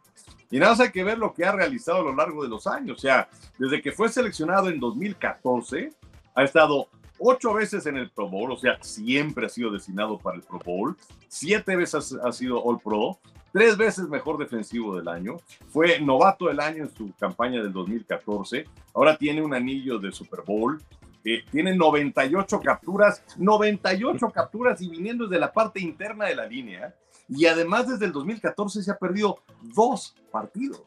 Y 0.51 0.59
nada 0.59 0.73
más 0.73 0.81
hay 0.81 0.91
que 0.91 1.03
ver 1.03 1.17
lo 1.17 1.33
que 1.33 1.45
ha 1.45 1.53
realizado 1.53 1.99
a 2.01 2.03
lo 2.03 2.15
largo 2.15 2.43
de 2.43 2.49
los 2.49 2.67
años. 2.67 2.97
O 2.97 3.01
sea, 3.01 3.29
desde 3.57 3.81
que 3.81 3.93
fue 3.93 4.09
seleccionado 4.09 4.69
en 4.69 4.79
2014, 4.79 5.93
ha 6.35 6.43
estado 6.43 6.89
ocho 7.17 7.53
veces 7.53 7.85
en 7.85 7.97
el 7.97 8.09
Pro 8.09 8.29
Bowl, 8.29 8.51
o 8.51 8.57
sea, 8.57 8.77
siempre 8.81 9.45
ha 9.45 9.49
sido 9.49 9.71
designado 9.71 10.17
para 10.17 10.37
el 10.37 10.43
Pro 10.43 10.59
Bowl, 10.59 10.97
siete 11.27 11.75
veces 11.75 12.15
ha 12.23 12.31
sido 12.31 12.61
All 12.63 12.79
Pro, 12.79 13.19
tres 13.51 13.77
veces 13.77 14.07
mejor 14.09 14.37
defensivo 14.37 14.95
del 14.95 15.07
año, 15.07 15.37
fue 15.69 15.99
novato 15.99 16.47
del 16.47 16.59
año 16.59 16.83
en 16.83 16.95
su 16.95 17.11
campaña 17.19 17.61
del 17.61 17.73
2014, 17.73 18.65
ahora 18.93 19.17
tiene 19.17 19.41
un 19.41 19.53
anillo 19.53 19.99
de 19.99 20.11
Super 20.11 20.41
Bowl, 20.45 20.81
eh, 21.23 21.43
tiene 21.51 21.75
98 21.75 22.59
capturas, 22.61 23.23
98 23.37 24.29
capturas 24.29 24.81
y 24.81 24.89
viniendo 24.89 25.27
desde 25.27 25.39
la 25.39 25.51
parte 25.51 25.79
interna 25.79 26.25
de 26.25 26.35
la 26.35 26.45
línea, 26.45 26.95
y 27.27 27.45
además 27.45 27.87
desde 27.87 28.05
el 28.05 28.11
2014 28.11 28.81
se 28.81 28.91
ha 28.91 28.97
perdido 28.97 29.39
dos 29.61 30.15
partidos. 30.31 30.83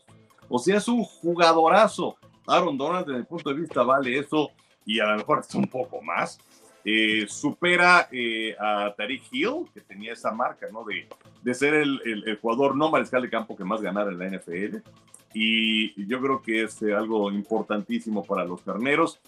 O 0.49 0.59
sea, 0.59 0.77
es 0.77 0.89
un 0.89 1.05
jugadorazo. 1.05 2.17
Aaron 2.47 2.77
Donald, 2.77 3.07
desde 3.07 3.21
el 3.21 3.27
punto 3.27 3.51
de 3.51 3.61
vista, 3.61 3.83
vale 3.83 4.19
eso 4.19 4.51
y 4.85 5.01
a 5.01 5.07
lo 5.07 5.17
mejor 5.19 5.41
es 5.41 5.55
un 5.55 5.67
poco 5.67 6.03
más. 6.03 6.39
Eh, 6.85 7.27
supera 7.29 8.09
eh, 8.11 8.57
a 8.59 8.93
Tariq 8.97 9.23
Hill, 9.31 9.69
que 9.73 9.81
tenía 9.81 10.15
esa 10.15 10.33
marca, 10.33 10.67
¿no? 10.73 10.85
De, 10.85 11.07
de 11.41 11.55
ser 11.55 11.75
el, 11.75 12.01
el, 12.05 12.39
jugador 12.39 12.75
no 12.75 12.91
mariscal 12.91 13.23
de 13.23 13.31
campo 13.31 13.57
que 13.57 13.65
más 13.65 13.81
ganara 13.81 14.11
en 14.11 14.19
la 14.19 14.29
NFL. 14.29 14.79
Y 15.33 16.07
yo 16.07 16.21
creo 16.21 16.43
que 16.43 16.65
es 16.65 16.83
eh, 16.83 16.93
algo 16.93 17.31
importantísimo 17.31 18.25
para 18.25 18.45
los 18.45 18.63
carneros. 18.63 19.21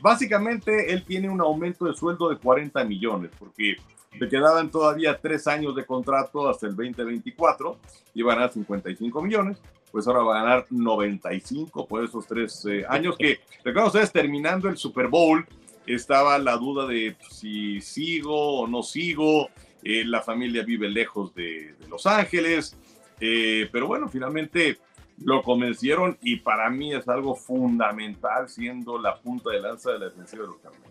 básicamente, 0.00 0.92
él 0.92 1.04
tiene 1.04 1.30
un 1.30 1.40
aumento 1.40 1.84
de 1.84 1.94
sueldo 1.94 2.28
de 2.28 2.38
40 2.38 2.82
millones, 2.84 3.30
porque 3.38 3.76
le 4.18 4.28
quedaban 4.28 4.70
todavía 4.70 5.16
tres 5.16 5.46
años 5.46 5.76
de 5.76 5.86
contrato 5.86 6.48
hasta 6.48 6.66
el 6.66 6.74
2024, 6.74 7.78
iba 8.14 8.32
a 8.32 8.34
ganar 8.34 8.52
55 8.52 9.22
millones, 9.22 9.58
pues 9.92 10.08
ahora 10.08 10.24
va 10.24 10.40
a 10.40 10.42
ganar 10.42 10.66
95 10.70 11.86
por 11.86 12.02
esos 12.02 12.26
tres 12.26 12.66
años 12.88 13.16
que, 13.16 13.38
recuerden 13.58 13.86
ustedes, 13.86 14.12
terminando 14.12 14.68
el 14.68 14.76
Super 14.76 15.06
Bowl, 15.06 15.46
estaba 15.86 16.38
la 16.38 16.56
duda 16.56 16.86
de 16.86 17.16
si 17.30 17.80
sigo 17.80 18.60
o 18.60 18.66
no 18.66 18.82
sigo, 18.82 19.48
eh, 19.82 20.04
la 20.04 20.20
familia 20.20 20.62
vive 20.62 20.88
lejos 20.88 21.34
de, 21.34 21.74
Los 21.88 22.06
Ángeles, 22.06 22.76
eh, 23.20 23.68
pero 23.70 23.86
bueno, 23.86 24.08
finalmente 24.08 24.78
lo 25.18 25.42
convencieron 25.42 26.18
y 26.22 26.36
para 26.36 26.68
mí 26.70 26.94
es 26.94 27.08
algo 27.08 27.34
fundamental 27.34 28.48
siendo 28.48 28.98
la 28.98 29.16
punta 29.16 29.50
de 29.50 29.60
lanza 29.60 29.92
de 29.92 29.98
la 29.98 30.04
defensiva 30.06 30.42
de 30.42 30.48
los 30.48 30.58
Carneros. 30.58 30.86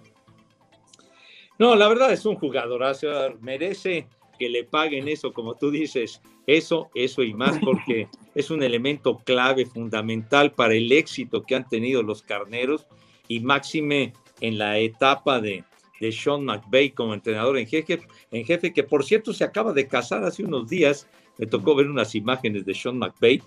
No, 1.57 1.75
la 1.75 1.87
verdad 1.87 2.11
es 2.11 2.25
un 2.25 2.35
jugadorazo, 2.35 3.07
merece 3.41 4.07
que 4.37 4.49
le 4.49 4.63
paguen 4.63 5.07
eso, 5.07 5.31
como 5.31 5.55
tú 5.55 5.71
dices, 5.71 6.21
eso, 6.47 6.89
eso 6.93 7.23
y 7.23 7.33
más, 7.33 7.57
porque 7.59 8.07
es 8.35 8.49
un 8.49 8.63
elemento 8.63 9.17
clave, 9.19 9.65
fundamental 9.65 10.51
para 10.51 10.73
el 10.73 10.91
éxito 10.91 11.43
que 11.43 11.55
han 11.55 11.67
tenido 11.67 12.03
los 12.03 12.21
carneros 12.21 12.87
y 13.27 13.39
máxime 13.39 14.13
en 14.41 14.57
la 14.57 14.77
etapa 14.79 15.39
de, 15.39 15.63
de 15.99 16.11
Sean 16.11 16.43
McVay 16.43 16.91
como 16.91 17.13
entrenador 17.13 17.57
en 17.57 17.67
jefe, 17.67 17.99
en 18.31 18.45
jefe, 18.45 18.73
que 18.73 18.83
por 18.83 19.03
cierto 19.03 19.33
se 19.33 19.43
acaba 19.43 19.73
de 19.73 19.87
casar 19.87 20.23
hace 20.23 20.43
unos 20.43 20.69
días, 20.69 21.07
me 21.37 21.45
tocó 21.45 21.75
ver 21.75 21.87
unas 21.87 22.15
imágenes 22.15 22.65
de 22.65 22.73
Sean 22.73 22.97
McVay, 22.97 23.41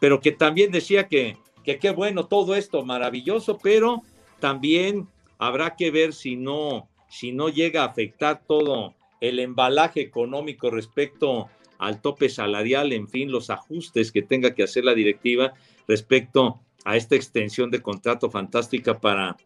pero 0.00 0.20
que 0.20 0.32
también 0.32 0.70
decía 0.70 1.08
que, 1.08 1.36
que 1.64 1.78
qué 1.78 1.90
bueno 1.90 2.26
todo 2.26 2.54
esto, 2.54 2.84
maravilloso, 2.84 3.58
pero 3.58 4.02
también 4.40 5.08
habrá 5.38 5.76
que 5.76 5.90
ver 5.90 6.12
si 6.12 6.36
no 6.36 6.88
si 7.08 7.32
no 7.32 7.48
llega 7.48 7.82
a 7.82 7.86
afectar 7.86 8.42
todo 8.46 8.94
el 9.20 9.38
embalaje 9.38 10.00
económico 10.00 10.70
respecto 10.70 11.48
al 11.78 12.00
tope 12.00 12.28
salarial, 12.28 12.92
en 12.92 13.08
fin, 13.08 13.32
los 13.32 13.50
ajustes 13.50 14.12
que 14.12 14.22
tenga 14.22 14.54
que 14.54 14.64
hacer 14.64 14.84
la 14.84 14.94
directiva 14.94 15.54
respecto 15.86 16.60
a 16.84 16.96
esta 16.96 17.16
extensión 17.16 17.70
de 17.70 17.80
contrato 17.80 18.30
fantástica 18.30 18.98
para, 18.98 19.36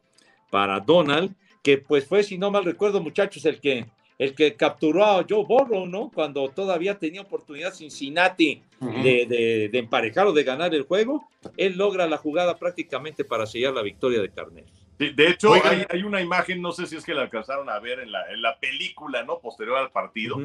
para 0.52 0.80
Donald, 0.80 1.34
que 1.62 1.78
pues 1.78 2.06
fue, 2.06 2.22
si 2.22 2.36
no 2.36 2.50
mal 2.50 2.66
recuerdo, 2.66 3.00
muchachos, 3.00 3.42
el 3.46 3.58
que, 3.58 3.86
el 4.18 4.34
que 4.34 4.54
capturó 4.54 5.02
a 5.02 5.24
Joe 5.26 5.46
Burrow, 5.46 5.86
¿no? 5.86 6.10
Cuando 6.14 6.46
todavía 6.50 6.98
tenía 6.98 7.22
oportunidad 7.22 7.72
Cincinnati 7.72 8.62
de, 8.78 9.70
emparejar 9.72 10.26
o 10.26 10.32
de 10.34 10.44
ganar 10.44 10.74
el 10.74 10.82
juego, 10.82 11.26
él 11.56 11.78
logra 11.78 12.06
la 12.06 12.18
jugada 12.18 12.58
prácticamente 12.58 13.24
para 13.24 13.46
sellar 13.46 13.72
la 13.72 13.80
victoria 13.80 14.20
de 14.20 14.28
Carnero. 14.28 14.66
De, 14.98 15.26
hecho, 15.26 15.54
hay, 15.54 16.02
una 16.02 16.20
imagen, 16.20 16.60
no 16.60 16.70
sé 16.70 16.86
si 16.86 16.96
es 16.96 17.04
que 17.04 17.14
la 17.14 17.22
alcanzaron 17.22 17.70
a 17.70 17.78
ver 17.78 18.00
en 18.00 18.12
la, 18.12 18.30
en 18.30 18.42
la 18.42 18.58
película, 18.58 19.24
¿no? 19.24 19.38
Posterior 19.38 19.78
al 19.78 19.90
partido, 19.90 20.36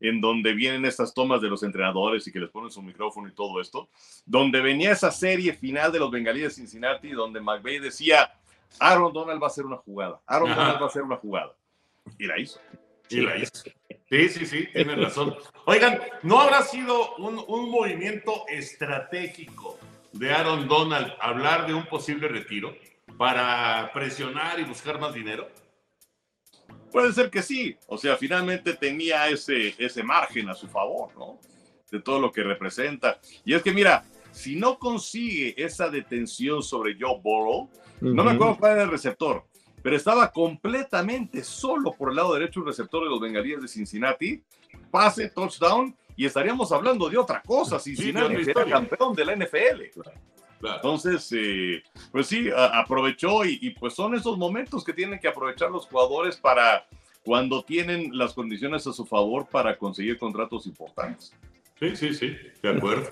en 0.00 0.20
donde 0.20 0.52
vienen 0.52 0.84
estas 0.84 1.12
tomas 1.12 1.42
de 1.42 1.48
los 1.48 1.64
entrenadores 1.64 2.28
y 2.28 2.32
que 2.32 2.38
les 2.38 2.48
ponen 2.48 2.70
su 2.70 2.80
micrófono 2.80 3.26
y 3.26 3.32
todo 3.32 3.60
esto, 3.60 3.88
donde 4.24 4.60
venía 4.60 4.92
esa 4.92 5.10
serie 5.10 5.52
final 5.52 5.90
de 5.90 5.98
los 5.98 6.12
bengalíes 6.12 6.50
de 6.50 6.62
Cincinnati, 6.62 7.10
donde 7.10 7.40
McVeigh 7.40 7.80
decía, 7.80 8.32
Aaron 8.78 9.12
Donald 9.12 9.42
va 9.42 9.46
a 9.46 9.50
hacer 9.50 9.64
una 9.64 9.76
jugada, 9.76 10.20
Aaron 10.26 10.50
Donald 10.50 10.80
va 10.80 10.84
a 10.84 10.88
hacer 10.88 11.02
una 11.02 11.16
jugada. 11.16 11.54
Y 12.18 12.26
la 12.26 12.38
hizo. 12.38 12.60
Sí, 13.08 13.20
la 13.20 13.36
hizo. 13.36 13.52
Sí, 14.10 14.28
sí, 14.30 14.46
sí, 14.46 14.66
tienen 14.72 15.02
razón. 15.02 15.36
Oigan, 15.66 16.00
¿no 16.22 16.40
habrá 16.40 16.62
sido 16.62 17.16
un, 17.16 17.44
un 17.46 17.70
movimiento 17.70 18.44
estratégico 18.48 19.78
de 20.12 20.32
Aaron 20.32 20.66
Donald 20.66 21.12
hablar 21.20 21.66
de 21.66 21.74
un 21.74 21.86
posible 21.86 22.28
retiro 22.28 22.74
para 23.18 23.90
presionar 23.92 24.58
y 24.58 24.64
buscar 24.64 24.98
más 24.98 25.12
dinero? 25.12 25.48
Puede 26.90 27.12
ser 27.12 27.30
que 27.30 27.42
sí. 27.42 27.76
O 27.86 27.98
sea, 27.98 28.16
finalmente 28.16 28.74
tenía 28.74 29.28
ese, 29.28 29.74
ese 29.78 30.02
margen 30.02 30.48
a 30.48 30.54
su 30.54 30.68
favor, 30.68 31.14
¿no? 31.16 31.38
De 31.90 32.00
todo 32.00 32.18
lo 32.18 32.32
que 32.32 32.42
representa. 32.42 33.18
Y 33.44 33.54
es 33.54 33.62
que, 33.62 33.72
mira, 33.72 34.04
si 34.30 34.56
no 34.56 34.78
consigue 34.78 35.54
esa 35.56 35.88
detención 35.88 36.62
sobre 36.62 36.96
Joe 36.98 37.20
Burrow, 37.22 37.68
no 38.00 38.24
me 38.24 38.32
acuerdo 38.32 38.56
cuál 38.58 38.72
era 38.72 38.82
el 38.84 38.90
receptor, 38.90 39.44
pero 39.82 39.96
estaba 39.96 40.30
completamente 40.30 41.42
solo 41.42 41.92
por 41.92 42.10
el 42.10 42.16
lado 42.16 42.34
derecho 42.34 42.60
un 42.60 42.66
receptor 42.66 43.04
de 43.04 43.10
los 43.10 43.20
bengalíes 43.20 43.60
de 43.62 43.68
Cincinnati, 43.68 44.42
pase, 44.90 45.30
touchdown, 45.30 45.96
y 46.16 46.26
estaríamos 46.26 46.72
hablando 46.72 47.08
de 47.08 47.16
otra 47.16 47.40
cosa. 47.42 47.78
Cincinnati 47.78 48.44
sí, 48.44 48.50
era 48.50 48.64
campeón 48.64 49.14
de 49.14 49.24
la 49.24 49.36
NFL. 49.36 50.00
Entonces, 50.60 51.32
eh, 51.36 51.82
pues 52.10 52.26
sí, 52.26 52.48
aprovechó 52.54 53.44
y, 53.44 53.70
pues 53.78 53.94
son 53.94 54.14
esos 54.14 54.36
momentos 54.36 54.84
que 54.84 54.92
tienen 54.92 55.20
que 55.20 55.28
aprovechar 55.28 55.70
los 55.70 55.86
jugadores 55.86 56.36
para 56.36 56.86
cuando 57.22 57.62
tienen 57.62 58.16
las 58.16 58.34
condiciones 58.34 58.86
a 58.86 58.92
su 58.92 59.04
favor 59.04 59.46
para 59.48 59.76
conseguir 59.76 60.18
contratos 60.18 60.66
importantes. 60.66 61.32
Sí, 61.78 61.94
sí, 61.94 62.14
sí, 62.14 62.36
de 62.60 62.68
acuerdo, 62.70 63.10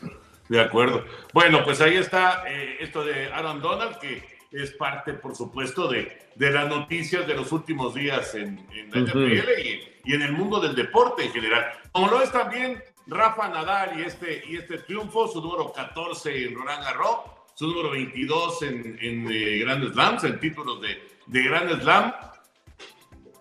de 0.49 0.61
acuerdo. 0.61 1.05
Bueno, 1.32 1.64
pues 1.64 1.80
ahí 1.80 1.97
está 1.97 2.44
eh, 2.49 2.78
esto 2.80 3.05
de 3.05 3.32
Aaron 3.32 3.61
Donald, 3.61 3.99
que 3.99 4.22
es 4.53 4.72
parte, 4.72 5.12
por 5.14 5.34
supuesto, 5.34 5.88
de, 5.88 6.30
de 6.34 6.51
las 6.51 6.68
noticias 6.68 7.26
de 7.26 7.34
los 7.34 7.53
últimos 7.53 7.94
días 7.94 8.34
en, 8.34 8.66
la 8.92 9.01
NFL 9.01 9.51
y, 9.64 9.82
y, 10.05 10.14
en 10.14 10.22
el 10.22 10.32
mundo 10.32 10.61
del 10.61 10.74
deporte 10.74 11.24
en 11.24 11.32
general. 11.32 11.64
Como 11.92 12.09
lo 12.09 12.22
es 12.22 12.30
también 12.30 12.82
Rafa 13.07 13.49
Nadal 13.49 14.01
y 14.01 14.03
este, 14.05 14.42
y 14.49 14.57
este 14.57 14.78
triunfo, 14.78 15.28
su 15.28 15.40
número 15.40 15.72
14 15.72 16.44
en 16.44 16.55
Roland 16.55 16.82
Garros, 16.84 17.18
su 17.55 17.68
número 17.68 17.90
22 17.90 18.62
en, 18.62 18.99
en 19.01 19.28
eh, 19.30 19.59
Grand 19.59 19.92
Slams, 19.92 20.24
en 20.24 20.40
títulos 20.40 20.80
de, 20.80 21.03
de 21.26 21.42
Grand 21.42 21.80
Slam. 21.80 22.12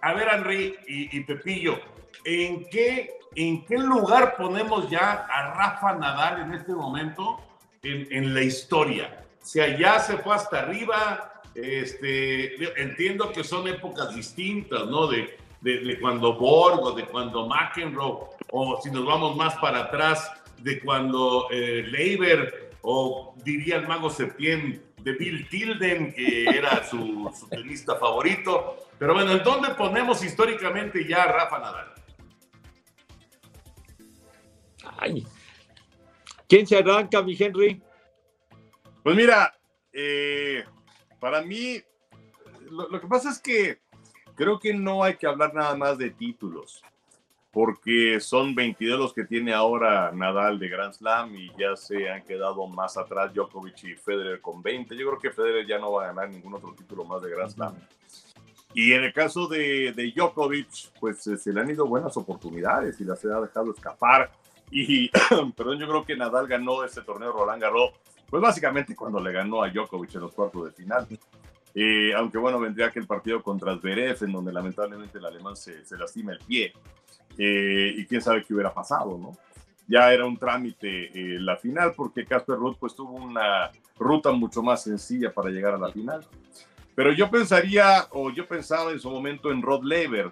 A 0.01 0.13
ver, 0.13 0.27
Henry 0.31 0.75
y, 0.87 1.19
Pepillo, 1.21 1.79
¿en 2.23 2.65
qué, 2.69 3.09
¿en 3.35 3.65
qué 3.65 3.77
lugar 3.77 4.35
ponemos 4.37 4.89
ya 4.89 5.27
a 5.29 5.53
Rafa 5.53 5.95
Nadal 5.95 6.41
en 6.41 6.53
este 6.53 6.73
momento 6.73 7.39
en, 7.83 8.07
en 8.11 8.33
la 8.33 8.41
historia? 8.41 9.25
O 9.41 9.45
sea, 9.45 9.77
ya 9.77 9.99
se 9.99 10.17
fue 10.17 10.35
hasta 10.35 10.59
arriba. 10.59 11.41
Este, 11.53 12.81
entiendo 12.81 13.31
que 13.31 13.43
son 13.43 13.67
épocas 13.67 14.13
distintas, 14.13 14.87
¿no? 14.87 15.07
De, 15.07 15.37
de, 15.61 15.99
cuando 15.99 16.33
Borgo, 16.33 16.91
de 16.91 17.05
cuando 17.05 17.47
McEnroe, 17.47 18.29
o 18.51 18.79
si 18.81 18.91
nos 18.91 19.05
vamos 19.05 19.35
más 19.35 19.55
para 19.55 19.81
atrás, 19.81 20.31
de 20.59 20.79
cuando 20.79 21.47
eh, 21.51 21.83
Leiber 21.87 22.71
o 22.81 23.33
diría 23.43 23.77
el 23.77 23.87
mago 23.87 24.09
Septién 24.09 24.83
de 25.01 25.13
Bill 25.13 25.47
Tilden, 25.49 26.13
que 26.13 26.45
era 26.49 26.83
su, 26.83 27.31
tenista 27.49 27.95
favorito. 27.95 28.77
Pero 28.97 29.13
bueno, 29.13 29.31
¿en 29.31 29.43
dónde 29.43 29.69
ponemos 29.75 30.23
históricamente 30.23 31.05
ya 31.07 31.23
a 31.23 31.31
Rafa 31.31 31.59
Nadal? 31.59 31.94
¿Quién 36.47 36.67
se 36.67 36.77
arranca, 36.77 37.21
mi 37.21 37.35
Henry? 37.37 37.81
Pues 39.03 39.15
mira, 39.15 39.53
eh, 39.93 40.63
para 41.19 41.41
mí, 41.41 41.81
lo 42.69 42.99
que 42.99 43.07
pasa 43.07 43.29
es 43.29 43.39
que 43.39 43.79
creo 44.35 44.59
que 44.59 44.73
no 44.73 45.03
hay 45.03 45.15
que 45.15 45.27
hablar 45.27 45.53
nada 45.53 45.75
más 45.75 45.97
de 45.97 46.09
títulos 46.11 46.83
porque 47.55 48.19
son 48.19 48.53
22 48.53 48.99
los 48.99 49.13
que 49.13 49.23
tiene 49.23 49.53
ahora 49.53 50.11
Nadal 50.11 50.59
de 50.59 50.67
Grand 50.67 50.93
Slam 50.93 51.33
y 51.35 51.49
ya 51.57 51.77
se 51.77 52.09
han 52.09 52.21
quedado 52.25 52.67
más 52.67 52.97
atrás 52.97 53.33
Djokovic 53.33 53.81
y 53.85 53.95
Federer 53.95 54.41
con 54.41 54.61
20. 54.61 54.93
Yo 54.97 55.07
creo 55.07 55.19
que 55.19 55.31
Federer 55.31 55.65
ya 55.65 55.79
no 55.79 55.93
va 55.93 56.03
a 56.03 56.07
ganar 56.07 56.29
ningún 56.29 56.53
otro 56.53 56.73
título 56.73 57.05
más 57.05 57.21
de 57.21 57.29
Grand 57.29 57.49
Slam. 57.49 57.73
Y 58.73 58.91
en 58.91 59.05
el 59.05 59.13
caso 59.13 59.47
de, 59.47 59.93
de 59.95 60.11
Djokovic, 60.11 60.99
pues 60.99 61.25
eh, 61.27 61.37
se 61.37 61.53
le 61.53 61.61
han 61.61 61.69
ido 61.69 61.87
buenas 61.87 62.17
oportunidades 62.17 62.99
y 62.99 63.05
las 63.05 63.23
ha 63.23 63.39
dejado 63.39 63.71
escapar. 63.71 64.29
Y, 64.71 65.09
perdón, 65.55 65.79
yo 65.79 65.87
creo 65.87 66.05
que 66.05 66.15
Nadal 66.15 66.47
ganó 66.47 66.83
este 66.83 67.01
torneo 67.01 67.31
Roland 67.31 67.61
Garros, 67.61 67.91
pues 68.29 68.41
básicamente 68.41 68.95
cuando 68.95 69.19
le 69.19 69.31
ganó 69.31 69.63
a 69.63 69.69
Djokovic 69.69 70.15
en 70.15 70.21
los 70.21 70.33
cuartos 70.33 70.65
de 70.65 70.71
final. 70.71 71.07
Eh, 71.73 72.13
aunque 72.13 72.37
bueno, 72.37 72.59
vendría 72.59 72.89
que 72.89 72.99
el 72.99 73.07
partido 73.07 73.43
contra 73.43 73.77
Zverev, 73.77 74.23
en 74.23 74.31
donde 74.31 74.53
lamentablemente 74.53 75.17
el 75.17 75.25
alemán 75.25 75.55
se, 75.55 75.85
se 75.85 75.97
lastima 75.97 76.31
el 76.31 76.39
pie. 76.39 76.73
Eh, 77.37 77.93
y 77.97 78.05
quién 78.05 78.21
sabe 78.21 78.43
qué 78.43 78.53
hubiera 78.53 78.73
pasado, 78.73 79.17
¿no? 79.17 79.37
Ya 79.87 80.11
era 80.11 80.25
un 80.25 80.37
trámite 80.37 81.11
eh, 81.13 81.39
la 81.39 81.57
final 81.57 81.93
porque 81.95 82.25
Casper 82.25 82.55
Ruth 82.55 82.77
pues 82.79 82.95
tuvo 82.95 83.13
una 83.13 83.71
ruta 83.99 84.31
mucho 84.31 84.63
más 84.63 84.83
sencilla 84.83 85.31
para 85.33 85.49
llegar 85.49 85.73
a 85.73 85.77
la 85.77 85.91
final. 85.91 86.25
Pero 86.95 87.11
yo 87.11 87.29
pensaría, 87.29 88.07
o 88.11 88.31
yo 88.31 88.47
pensaba 88.47 88.91
en 88.91 88.99
su 88.99 89.09
momento 89.09 89.51
en 89.51 89.61
Rod 89.61 89.83
Lever, 89.83 90.31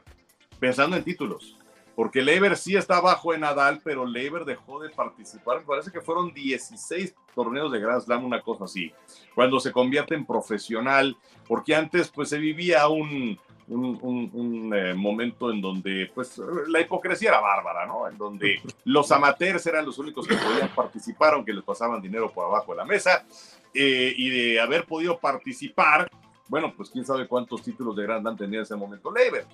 pensando 0.59 0.95
en 0.95 1.03
títulos, 1.03 1.57
porque 1.95 2.21
Lever 2.21 2.57
sí 2.57 2.75
está 2.75 2.97
abajo 2.97 3.33
en 3.33 3.41
Nadal, 3.41 3.81
pero 3.83 4.05
Lever 4.05 4.45
dejó 4.45 4.79
de 4.79 4.89
participar, 4.89 5.59
me 5.59 5.65
parece 5.65 5.91
que 5.91 6.01
fueron 6.01 6.33
16 6.33 7.13
torneos 7.35 7.71
de 7.71 7.79
Grand 7.79 8.01
Slam, 8.01 8.25
una 8.25 8.41
cosa 8.41 8.65
así, 8.65 8.91
cuando 9.35 9.59
se 9.59 9.71
convierte 9.71 10.15
en 10.15 10.25
profesional, 10.25 11.15
porque 11.47 11.75
antes 11.75 12.09
pues 12.09 12.29
se 12.29 12.37
vivía 12.37 12.87
un, 12.87 13.37
un, 13.67 14.73
eh, 14.75 14.93
momento 14.93 15.51
en 15.51 15.61
donde 15.61 16.11
pues 16.13 16.39
la 16.67 16.81
hipocresía 16.81 17.29
era 17.29 17.39
bárbara, 17.39 17.85
¿no? 17.85 18.07
En 18.07 18.17
donde 18.17 18.61
los 18.85 19.11
amateurs 19.11 19.65
eran 19.65 19.85
los 19.85 19.97
únicos 19.97 20.27
que 20.27 20.35
podían 20.35 20.69
participar, 20.69 21.33
aunque 21.33 21.53
les 21.53 21.63
pasaban 21.63 22.01
dinero 22.01 22.31
por 22.31 22.45
abajo 22.45 22.71
de 22.71 22.77
la 22.77 22.85
mesa, 22.85 23.25
eh, 23.73 24.13
y 24.15 24.29
de 24.29 24.61
haber 24.61 24.85
podido 24.85 25.17
participar, 25.19 26.09
bueno, 26.47 26.73
pues 26.75 26.89
quién 26.89 27.05
sabe 27.05 27.27
cuántos 27.27 27.61
títulos 27.61 27.95
de 27.95 28.03
Grand 28.03 28.21
Slam 28.21 28.37
tenía 28.37 28.59
en 28.59 28.63
ese 28.63 28.75
momento 28.75 29.11
Lever. 29.11 29.45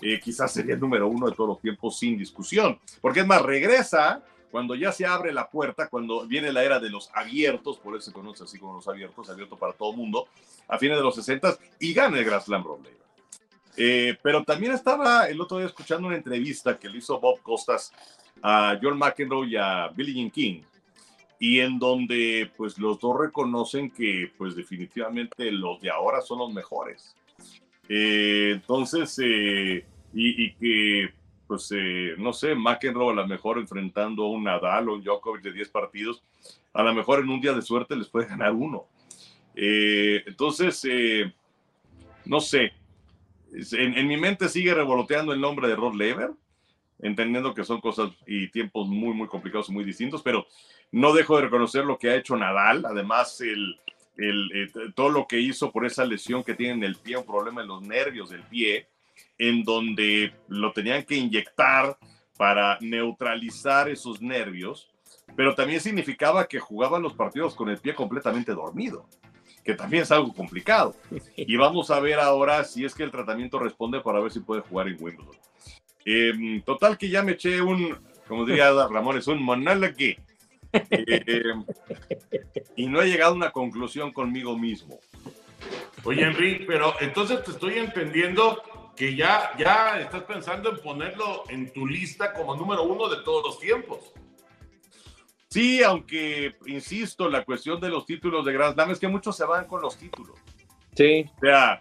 Eh, 0.00 0.20
quizás 0.22 0.52
sería 0.52 0.74
el 0.74 0.80
número 0.80 1.08
uno 1.08 1.28
de 1.28 1.34
todos 1.34 1.48
los 1.48 1.60
tiempos 1.60 1.98
sin 1.98 2.16
discusión, 2.16 2.78
porque 3.00 3.20
es 3.20 3.26
más, 3.26 3.42
regresa 3.42 4.22
cuando 4.50 4.74
ya 4.74 4.92
se 4.92 5.04
abre 5.04 5.32
la 5.32 5.50
puerta, 5.50 5.88
cuando 5.88 6.26
viene 6.26 6.52
la 6.52 6.64
era 6.64 6.78
de 6.78 6.88
los 6.88 7.10
abiertos, 7.12 7.78
por 7.78 7.94
eso 7.94 8.06
se 8.06 8.12
conoce 8.12 8.44
así 8.44 8.58
como 8.58 8.74
los 8.74 8.88
abiertos, 8.88 9.28
abierto 9.28 9.56
para 9.56 9.72
todo 9.72 9.92
mundo, 9.92 10.28
a 10.68 10.78
fines 10.78 10.96
de 10.96 11.02
los 11.02 11.14
60 11.14 11.58
y 11.80 11.92
gana 11.92 12.18
el 12.18 12.24
Grand 12.24 12.42
Slam 12.42 12.64
Rob 12.64 12.82
Lever. 12.82 12.96
Eh, 13.76 14.16
pero 14.22 14.42
también 14.44 14.72
estaba 14.72 15.28
el 15.28 15.40
otro 15.40 15.58
día 15.58 15.66
escuchando 15.66 16.06
una 16.08 16.16
entrevista 16.16 16.78
que 16.78 16.88
le 16.88 16.98
hizo 16.98 17.20
Bob 17.20 17.42
Costas 17.42 17.92
a 18.42 18.78
John 18.80 18.98
McEnroe 18.98 19.48
y 19.48 19.56
a 19.56 19.88
Billie 19.88 20.14
Jean 20.14 20.30
King, 20.30 20.62
y 21.38 21.60
en 21.60 21.78
donde 21.78 22.50
pues 22.56 22.78
los 22.78 22.98
dos 22.98 23.18
reconocen 23.18 23.90
que 23.90 24.30
pues 24.38 24.56
definitivamente 24.56 25.50
los 25.52 25.80
de 25.80 25.90
ahora 25.90 26.20
son 26.20 26.38
los 26.38 26.52
mejores. 26.52 27.14
Eh, 27.88 28.52
entonces, 28.54 29.18
eh, 29.22 29.86
y, 30.12 30.52
que 30.54 31.10
pues 31.46 31.72
no 32.18 32.32
sé, 32.32 32.54
McEnroe 32.54 33.12
a 33.12 33.16
lo 33.16 33.26
mejor 33.28 33.58
enfrentando 33.58 34.24
a 34.24 34.30
un 34.30 34.44
Nadal 34.44 34.88
o 34.88 34.94
un 34.94 35.04
Djokovic 35.04 35.42
de 35.42 35.52
10 35.52 35.68
partidos, 35.68 36.22
a 36.72 36.82
lo 36.82 36.92
mejor 36.92 37.20
en 37.20 37.28
un 37.28 37.40
día 37.40 37.52
de 37.52 37.62
suerte 37.62 37.94
les 37.94 38.08
puede 38.08 38.26
ganar 38.26 38.52
uno. 38.52 38.86
entonces, 39.54 40.82
no 42.24 42.40
sé, 42.40 42.72
en, 43.72 44.06
mi 44.06 44.16
mente 44.16 44.48
sigue 44.48 44.74
revoloteando 44.74 45.32
el 45.32 45.40
nombre 45.40 45.68
de 45.68 45.76
Rod 45.76 45.94
Lever, 45.94 46.30
entendiendo 47.00 47.54
que 47.54 47.64
son 47.64 47.80
cosas 47.80 48.10
y 48.26 48.48
tiempos 48.48 48.88
muy, 48.88 49.14
muy 49.14 49.28
complicados 49.28 49.68
y 49.68 49.72
muy 49.72 49.84
distintos, 49.84 50.22
pero 50.22 50.46
no 50.92 51.12
dejo 51.12 51.36
de 51.36 51.42
reconocer 51.42 51.84
lo 51.84 51.98
que 51.98 52.10
ha 52.10 52.16
hecho 52.16 52.36
Nadal, 52.36 52.84
además 52.86 53.40
el, 53.40 53.78
el, 54.16 54.50
eh, 54.54 54.70
todo 54.94 55.10
lo 55.10 55.26
que 55.26 55.40
hizo 55.40 55.70
por 55.70 55.84
esa 55.84 56.04
lesión 56.04 56.42
que 56.42 56.54
tiene 56.54 56.74
en 56.74 56.84
el 56.84 56.96
pie, 56.96 57.16
un 57.16 57.26
problema 57.26 57.62
en 57.62 57.68
los 57.68 57.82
nervios 57.82 58.30
del 58.30 58.42
pie, 58.44 58.88
en 59.38 59.64
donde 59.64 60.32
lo 60.48 60.72
tenían 60.72 61.04
que 61.04 61.16
inyectar 61.16 61.98
para 62.36 62.78
neutralizar 62.80 63.88
esos 63.88 64.20
nervios, 64.20 64.90
pero 65.34 65.54
también 65.54 65.80
significaba 65.80 66.46
que 66.46 66.60
jugaban 66.60 67.02
los 67.02 67.14
partidos 67.14 67.54
con 67.54 67.68
el 67.68 67.78
pie 67.78 67.94
completamente 67.94 68.52
dormido 68.52 69.06
que 69.66 69.74
también 69.74 70.04
es 70.04 70.12
algo 70.12 70.32
complicado. 70.32 70.94
Y 71.36 71.56
vamos 71.56 71.90
a 71.90 72.00
ver 72.00 72.20
ahora 72.20 72.64
si 72.64 72.84
es 72.84 72.94
que 72.94 73.02
el 73.02 73.10
tratamiento 73.10 73.58
responde 73.58 74.00
para 74.00 74.20
ver 74.20 74.30
si 74.30 74.40
puede 74.40 74.62
jugar 74.62 74.88
en 74.88 74.96
Wimbledon. 75.02 75.36
Em, 76.08 76.62
total 76.62 76.96
que 76.96 77.08
ya 77.08 77.22
me 77.24 77.32
eché 77.32 77.60
un, 77.60 77.98
como 78.28 78.46
diría 78.46 78.70
Ramón, 78.90 79.18
es 79.18 79.26
un 79.26 79.42
monólogo. 79.42 79.94
Em, 80.72 81.64
y 82.76 82.86
no 82.86 83.02
he 83.02 83.08
llegado 83.08 83.32
a 83.32 83.36
una 83.36 83.50
conclusión 83.50 84.12
conmigo 84.12 84.56
mismo. 84.56 85.00
Oye, 86.04 86.22
Enrique, 86.22 86.64
pero 86.66 86.94
entonces 87.00 87.42
te 87.42 87.50
estoy 87.50 87.78
entendiendo 87.78 88.62
que 88.94 89.16
ya, 89.16 89.50
ya 89.58 89.98
estás 90.00 90.22
pensando 90.22 90.70
en 90.70 90.76
ponerlo 90.78 91.42
en 91.48 91.72
tu 91.72 91.86
lista 91.86 92.32
como 92.32 92.54
número 92.54 92.84
uno 92.84 93.08
de 93.08 93.22
todos 93.24 93.44
los 93.44 93.58
tiempos. 93.58 94.12
Sí, 95.50 95.82
aunque, 95.82 96.56
insisto, 96.66 97.28
la 97.28 97.44
cuestión 97.44 97.80
de 97.80 97.88
los 97.88 98.06
títulos 98.06 98.44
de 98.44 98.52
Grand 98.52 98.74
Slam 98.74 98.90
es 98.92 99.00
que 99.00 99.08
muchos 99.08 99.36
se 99.36 99.44
van 99.44 99.66
con 99.66 99.82
los 99.82 99.96
títulos. 99.96 100.38
Sí. 100.94 101.24
O 101.36 101.40
sea, 101.40 101.80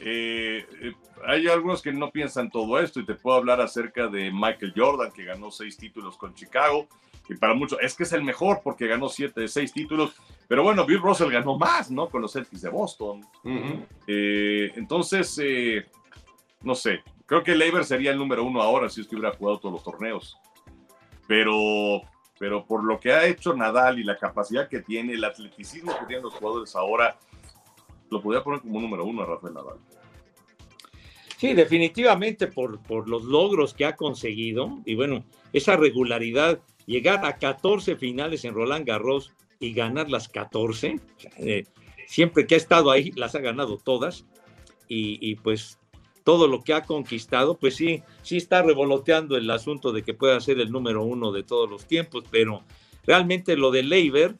eh, 0.00 0.66
eh, 0.82 0.92
hay 1.26 1.46
algunos 1.48 1.82
que 1.82 1.92
no 1.92 2.10
piensan 2.10 2.50
todo 2.50 2.78
esto 2.78 3.00
y 3.00 3.06
te 3.06 3.14
puedo 3.14 3.36
hablar 3.36 3.60
acerca 3.60 4.08
de 4.08 4.30
Michael 4.32 4.72
Jordan, 4.76 5.12
que 5.12 5.24
ganó 5.24 5.50
seis 5.50 5.76
títulos 5.76 6.16
con 6.16 6.34
Chicago. 6.34 6.86
Y 7.28 7.36
para 7.36 7.54
muchos 7.54 7.78
es 7.80 7.94
que 7.94 8.02
es 8.02 8.12
el 8.12 8.24
mejor 8.24 8.60
porque 8.62 8.88
ganó 8.88 9.08
siete 9.08 9.42
de 9.42 9.48
seis 9.48 9.72
títulos. 9.72 10.14
Pero 10.48 10.64
bueno, 10.64 10.84
Bill 10.84 11.00
Russell 11.00 11.30
ganó 11.30 11.56
más, 11.56 11.90
¿no? 11.90 12.08
Con 12.08 12.22
los 12.22 12.32
Celtics 12.32 12.62
de 12.62 12.70
Boston. 12.70 13.24
Eh, 14.06 14.72
entonces, 14.74 15.40
no 16.62 16.74
sé, 16.74 17.02
creo 17.26 17.44
que 17.44 17.54
Leiber 17.54 17.84
sería 17.84 18.10
el 18.10 18.18
número 18.18 18.42
uno 18.42 18.60
ahora 18.60 18.88
si 18.88 19.00
es 19.00 19.06
que 19.06 19.14
hubiera 19.14 19.36
jugado 19.36 19.60
todos 19.60 19.74
los 19.74 19.84
torneos. 19.84 20.38
Pero, 21.28 22.02
pero 22.38 22.64
por 22.64 22.82
lo 22.82 22.98
que 22.98 23.12
ha 23.12 23.26
hecho 23.26 23.54
Nadal 23.54 24.00
y 24.00 24.02
la 24.02 24.18
capacidad 24.18 24.68
que 24.68 24.80
tiene, 24.80 25.14
el 25.14 25.22
atleticismo 25.22 25.96
que 25.96 26.06
tienen 26.06 26.24
los 26.24 26.34
jugadores 26.34 26.74
ahora, 26.74 27.16
lo 28.10 28.20
podría 28.20 28.42
poner 28.42 28.60
como 28.60 28.80
número 28.80 29.04
uno 29.04 29.22
a 29.22 29.26
Rafael 29.26 29.54
Nadal. 29.54 29.78
Sí, 31.40 31.54
definitivamente 31.54 32.48
por, 32.48 32.82
por 32.82 33.08
los 33.08 33.24
logros 33.24 33.72
que 33.72 33.86
ha 33.86 33.96
conseguido 33.96 34.80
y 34.84 34.94
bueno, 34.94 35.24
esa 35.54 35.74
regularidad, 35.74 36.60
llegar 36.84 37.24
a 37.24 37.38
14 37.38 37.96
finales 37.96 38.44
en 38.44 38.52
Roland 38.52 38.86
Garros 38.86 39.32
y 39.58 39.72
ganar 39.72 40.10
las 40.10 40.28
14, 40.28 41.00
eh, 41.38 41.64
siempre 42.06 42.46
que 42.46 42.56
ha 42.56 42.58
estado 42.58 42.90
ahí 42.90 43.10
las 43.12 43.34
ha 43.36 43.38
ganado 43.38 43.78
todas 43.78 44.26
y, 44.86 45.16
y 45.26 45.36
pues 45.36 45.78
todo 46.24 46.46
lo 46.46 46.60
que 46.60 46.74
ha 46.74 46.82
conquistado, 46.82 47.56
pues 47.56 47.74
sí, 47.74 48.02
sí 48.20 48.36
está 48.36 48.60
revoloteando 48.60 49.38
el 49.38 49.50
asunto 49.50 49.92
de 49.92 50.02
que 50.02 50.12
pueda 50.12 50.38
ser 50.40 50.60
el 50.60 50.70
número 50.70 51.04
uno 51.04 51.32
de 51.32 51.42
todos 51.42 51.70
los 51.70 51.86
tiempos, 51.86 52.22
pero 52.30 52.64
realmente 53.06 53.56
lo 53.56 53.70
de 53.70 53.82
Leiber, 53.82 54.36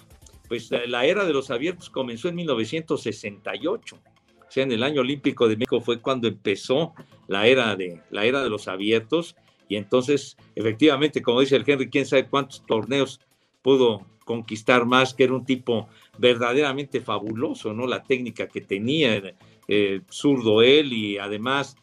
pues 0.48 0.70
la 0.70 1.06
era 1.06 1.24
de 1.24 1.32
los 1.32 1.50
abiertos 1.50 1.88
comenzó 1.88 2.28
en 2.28 2.34
1968. 2.34 3.98
O 4.50 4.52
sea, 4.52 4.64
en 4.64 4.72
el 4.72 4.82
año 4.82 5.02
olímpico 5.02 5.46
de 5.46 5.54
México 5.54 5.80
fue 5.80 6.00
cuando 6.00 6.26
empezó 6.26 6.92
la 7.28 7.46
era 7.46 7.76
de, 7.76 8.02
la 8.10 8.24
era 8.24 8.42
de 8.42 8.50
los 8.50 8.66
abiertos. 8.66 9.36
Y 9.68 9.76
entonces, 9.76 10.36
efectivamente, 10.56 11.22
como 11.22 11.38
dice 11.38 11.54
el 11.54 11.62
Henry, 11.64 11.88
quién 11.88 12.04
sabe 12.04 12.26
cuántos 12.26 12.66
torneos 12.66 13.20
pudo 13.62 14.04
conquistar 14.24 14.86
más, 14.86 15.14
que 15.14 15.22
era 15.22 15.34
un 15.34 15.44
tipo 15.44 15.88
verdaderamente 16.18 17.00
fabuloso, 17.00 17.72
¿no? 17.72 17.86
La 17.86 18.02
técnica 18.02 18.48
que 18.48 18.60
tenía, 18.60 19.22
zurdo 20.10 20.62
él 20.62 20.92
y 20.92 21.18
además 21.18 21.76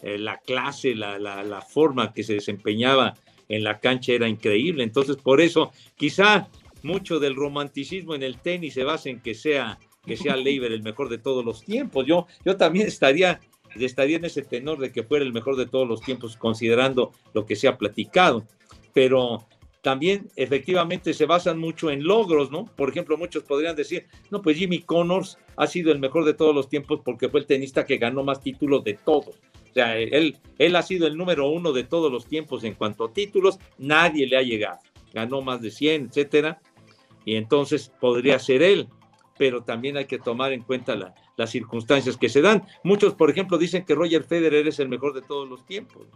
eh, 0.00 0.16
la 0.16 0.38
clase, 0.38 0.94
la, 0.94 1.18
la, 1.18 1.60
forma 1.60 2.14
que 2.14 2.22
se 2.22 2.32
desempeñaba 2.32 3.12
en 3.50 3.62
la 3.62 3.78
cancha 3.78 4.14
era 4.14 4.26
increíble. 4.26 4.82
Entonces, 4.82 5.16
por 5.16 5.42
eso, 5.42 5.70
quizá 5.96 6.48
mucho 6.82 7.20
del 7.20 7.36
romanticismo 7.36 8.14
en 8.14 8.22
el 8.22 8.38
tenis 8.38 8.72
se 8.72 8.84
basa 8.84 9.10
en 9.10 9.20
que 9.20 9.34
sea, 9.34 9.78
que 10.06 10.16
sea 10.16 10.36
Leiber 10.36 10.72
el 10.72 10.82
mejor 10.82 11.08
de 11.08 11.18
todos 11.18 11.44
los 11.44 11.62
tiempos. 11.62 12.06
Yo, 12.06 12.26
yo 12.44 12.56
también 12.56 12.86
estaría, 12.86 13.40
estaría 13.74 14.16
en 14.16 14.24
ese 14.24 14.42
tenor 14.42 14.78
de 14.78 14.92
que 14.92 15.02
fuera 15.02 15.24
el 15.24 15.32
mejor 15.32 15.56
de 15.56 15.66
todos 15.66 15.86
los 15.86 16.00
tiempos, 16.00 16.36
considerando 16.36 17.12
lo 17.34 17.44
que 17.44 17.56
se 17.56 17.68
ha 17.68 17.76
platicado. 17.76 18.44
Pero 18.94 19.46
también 19.82 20.28
efectivamente 20.36 21.14
se 21.14 21.26
basan 21.26 21.58
mucho 21.58 21.90
en 21.90 22.04
logros, 22.04 22.50
¿no? 22.50 22.64
Por 22.64 22.90
ejemplo, 22.90 23.16
muchos 23.16 23.44
podrían 23.44 23.76
decir, 23.76 24.06
no, 24.30 24.42
pues 24.42 24.56
Jimmy 24.56 24.80
Connors 24.80 25.38
ha 25.56 25.66
sido 25.66 25.92
el 25.92 25.98
mejor 25.98 26.24
de 26.24 26.34
todos 26.34 26.54
los 26.54 26.68
tiempos 26.68 27.00
porque 27.04 27.28
fue 27.28 27.40
el 27.40 27.46
tenista 27.46 27.84
que 27.84 27.98
ganó 27.98 28.24
más 28.24 28.40
títulos 28.40 28.82
de 28.82 28.94
todos. 28.94 29.36
O 29.70 29.72
sea, 29.74 29.98
él, 29.98 30.38
él 30.58 30.76
ha 30.76 30.82
sido 30.82 31.06
el 31.06 31.16
número 31.16 31.50
uno 31.50 31.72
de 31.72 31.84
todos 31.84 32.10
los 32.10 32.26
tiempos 32.26 32.64
en 32.64 32.74
cuanto 32.74 33.04
a 33.04 33.12
títulos, 33.12 33.58
nadie 33.78 34.26
le 34.26 34.38
ha 34.38 34.42
llegado. 34.42 34.78
Ganó 35.12 35.42
más 35.42 35.60
de 35.60 35.70
100, 35.70 36.06
etcétera, 36.06 36.60
y 37.26 37.34
entonces 37.34 37.92
podría 38.00 38.38
ser 38.38 38.62
él, 38.62 38.88
pero 39.38 39.62
también 39.62 39.96
hay 39.96 40.06
que 40.06 40.18
tomar 40.18 40.52
en 40.52 40.62
cuenta 40.62 41.14
las 41.36 41.50
circunstancias 41.50 42.16
que 42.16 42.28
se 42.28 42.42
dan. 42.42 42.64
Muchos, 42.82 43.14
por 43.14 43.30
ejemplo, 43.30 43.58
dicen 43.58 43.84
que 43.84 43.94
Roger 43.94 44.24
Federer 44.24 44.66
es 44.66 44.78
el 44.78 44.88
mejor 44.88 45.14
de 45.14 45.22
todos 45.22 45.48
los 45.48 45.64
tiempos 45.64 46.06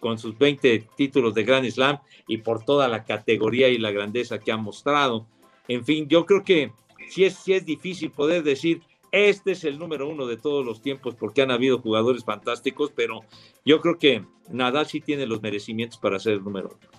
con 0.00 0.18
sus 0.18 0.38
20 0.38 0.86
títulos 0.96 1.34
de 1.34 1.44
Grand 1.44 1.68
Slam 1.68 1.98
y 2.28 2.38
por 2.38 2.64
toda 2.64 2.86
la 2.88 3.04
categoría 3.04 3.68
y 3.68 3.78
la 3.78 3.90
grandeza 3.90 4.38
que 4.38 4.52
ha 4.52 4.56
mostrado. 4.56 5.26
En 5.68 5.84
fin, 5.84 6.06
yo 6.08 6.26
creo 6.26 6.44
que 6.44 6.72
sí 7.08 7.24
es, 7.24 7.34
sí 7.36 7.54
es 7.54 7.64
difícil 7.64 8.10
poder 8.10 8.42
decir, 8.42 8.82
este 9.10 9.52
es 9.52 9.64
el 9.64 9.78
número 9.78 10.08
uno 10.08 10.26
de 10.26 10.36
todos 10.36 10.64
los 10.64 10.82
tiempos 10.82 11.14
porque 11.14 11.42
han 11.42 11.50
habido 11.50 11.80
jugadores 11.80 12.24
fantásticos, 12.24 12.92
pero 12.94 13.22
yo 13.64 13.80
creo 13.80 13.98
que 13.98 14.24
Nadal 14.50 14.86
sí 14.86 15.00
tiene 15.00 15.26
los 15.26 15.42
merecimientos 15.42 15.98
para 15.98 16.18
ser 16.18 16.34
el 16.34 16.44
número 16.44 16.68
uno. 16.68 16.90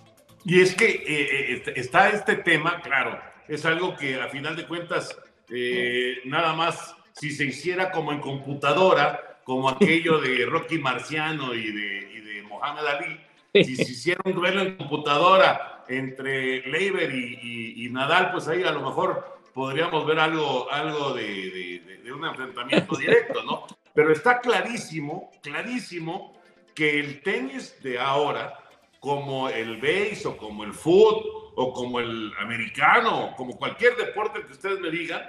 Y 0.44 0.60
es 0.60 0.74
que 0.74 0.86
eh, 0.86 1.62
eh, 1.66 1.72
está 1.76 2.10
este 2.10 2.36
tema, 2.36 2.80
claro, 2.80 3.18
es 3.48 3.64
algo 3.64 3.96
que 3.96 4.20
a 4.20 4.28
final 4.28 4.56
de 4.56 4.66
cuentas, 4.66 5.18
eh, 5.50 6.20
nada 6.24 6.52
más 6.54 6.94
si 7.12 7.30
se 7.30 7.44
hiciera 7.44 7.90
como 7.90 8.12
en 8.12 8.20
computadora, 8.20 9.40
como 9.44 9.68
aquello 9.68 10.20
de 10.20 10.46
Rocky 10.50 10.78
Marciano 10.78 11.54
y 11.54 11.72
de, 11.72 12.42
Mohamed 12.48 12.86
Ali, 12.86 13.20
si 13.64 13.76
se 13.76 13.82
hiciera 13.92 14.20
un 14.24 14.34
duelo 14.34 14.62
en 14.62 14.76
computadora 14.76 15.84
entre 15.88 16.66
Leiber 16.68 17.12
y, 17.12 17.88
Nadal, 17.90 18.30
pues 18.32 18.46
ahí 18.48 18.62
a 18.62 18.72
lo 18.72 18.82
mejor 18.82 19.40
podríamos 19.54 20.06
ver 20.06 20.20
algo, 20.20 20.70
algo 20.70 21.14
de, 21.14 21.82
un 22.14 22.24
enfrentamiento 22.24 22.96
directo, 22.98 23.42
¿no? 23.42 23.66
Pero 23.94 24.12
está 24.12 24.40
clarísimo, 24.40 25.30
clarísimo 25.42 26.38
que 26.74 27.00
el 27.00 27.22
tenis 27.22 27.76
de 27.82 27.98
ahora, 27.98 28.58
como 29.00 29.48
el 29.48 29.76
base 29.78 30.22
o 30.26 30.36
como 30.36 30.64
el 30.64 30.72
foot 30.72 31.24
o 31.56 31.72
como 31.72 31.98
el 31.98 32.32
americano, 32.38 33.34
como 33.36 33.56
cualquier 33.56 33.96
deporte 33.96 34.44
que 34.46 34.52
ustedes 34.52 34.78
me 34.78 34.90
digan, 34.90 35.22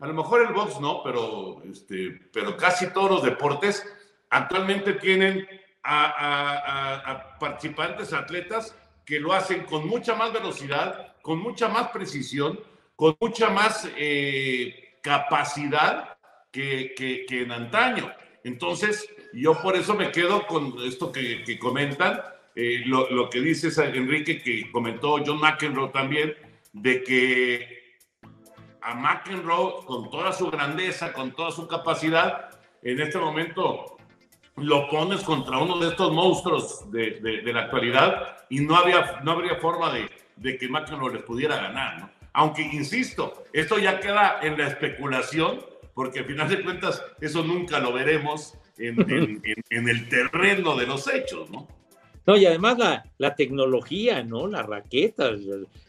a 0.00 0.06
lo 0.06 0.14
mejor 0.14 0.42
el 0.42 0.54
box 0.54 0.80
no, 0.80 1.02
pero, 1.02 1.62
este, 1.70 2.18
pero 2.32 2.56
casi 2.56 2.90
todos 2.92 3.10
los 3.10 3.22
deportes 3.22 3.86
actualmente 4.30 4.94
tienen 4.94 5.46
a, 5.82 7.36
participantes, 7.38 8.12
atletas 8.12 8.76
que 9.04 9.20
lo 9.20 9.32
hacen 9.32 9.64
con 9.64 9.86
mucha 9.86 10.14
más 10.14 10.32
velocidad, 10.32 11.16
con 11.20 11.38
mucha 11.38 11.68
más 11.68 11.88
precisión, 11.88 12.58
con 12.96 13.16
mucha 13.20 13.50
más 13.50 13.88
eh, 13.96 14.94
capacidad 15.02 16.16
que, 16.50 16.94
que, 16.96 17.42
en 17.42 17.52
antaño. 17.52 18.10
Entonces, 18.44 19.06
yo 19.34 19.60
por 19.60 19.76
eso 19.76 19.94
me 19.94 20.10
quedo 20.10 20.46
con 20.46 20.74
esto 20.82 21.12
que, 21.12 21.58
comentan, 21.58 22.22
eh, 22.54 22.82
lo, 22.86 23.10
lo, 23.10 23.28
que 23.28 23.40
dice 23.40 23.68
Enrique, 23.94 24.40
que 24.42 24.70
comentó 24.70 25.18
John 25.24 25.40
McEnroe 25.40 25.90
también, 25.90 26.34
de 26.72 27.02
que 27.02 27.79
a 28.82 28.94
McEnroe, 28.94 29.84
con 29.84 30.10
toda 30.10 30.32
su 30.32 30.50
grandeza, 30.50 31.12
con 31.12 31.32
toda 31.32 31.50
su 31.50 31.66
capacidad, 31.66 32.50
en 32.82 33.00
este 33.00 33.18
momento 33.18 33.96
lo 34.56 34.88
pones 34.88 35.22
contra 35.22 35.58
uno 35.58 35.78
de 35.78 35.88
estos 35.88 36.12
monstruos 36.12 36.90
de, 36.90 37.42
la 37.44 37.62
actualidad 37.62 38.38
y 38.48 38.60
no, 38.60 38.76
había, 38.76 39.20
no 39.22 39.32
habría 39.32 39.56
forma 39.56 39.92
de, 39.92 40.10
de 40.36 40.58
que 40.58 40.68
McEnroe 40.68 41.14
les 41.14 41.22
pudiera 41.22 41.56
ganar. 41.56 42.12
Aunque, 42.32 42.62
insisto, 42.62 43.44
esto 43.52 43.78
ya 43.78 44.00
queda 44.00 44.38
en 44.42 44.56
la 44.58 44.68
especulación, 44.68 45.60
porque 45.94 46.20
al 46.20 46.26
final 46.26 46.48
de 46.48 46.62
cuentas 46.62 47.02
eso 47.20 47.42
nunca 47.42 47.80
lo 47.80 47.92
veremos 47.92 48.54
en, 48.78 49.42
en 49.70 49.88
el 49.88 50.08
terreno 50.08 50.76
de 50.76 50.86
los 50.86 51.06
hechos, 51.12 51.50
¿no? 51.50 51.68
No, 52.26 52.36
y 52.36 52.46
además 52.46 52.78
la, 52.78 53.04
la, 53.18 53.34
tecnología, 53.34 54.22
¿no? 54.22 54.46
Las 54.46 54.66
raquetas, 54.66 55.40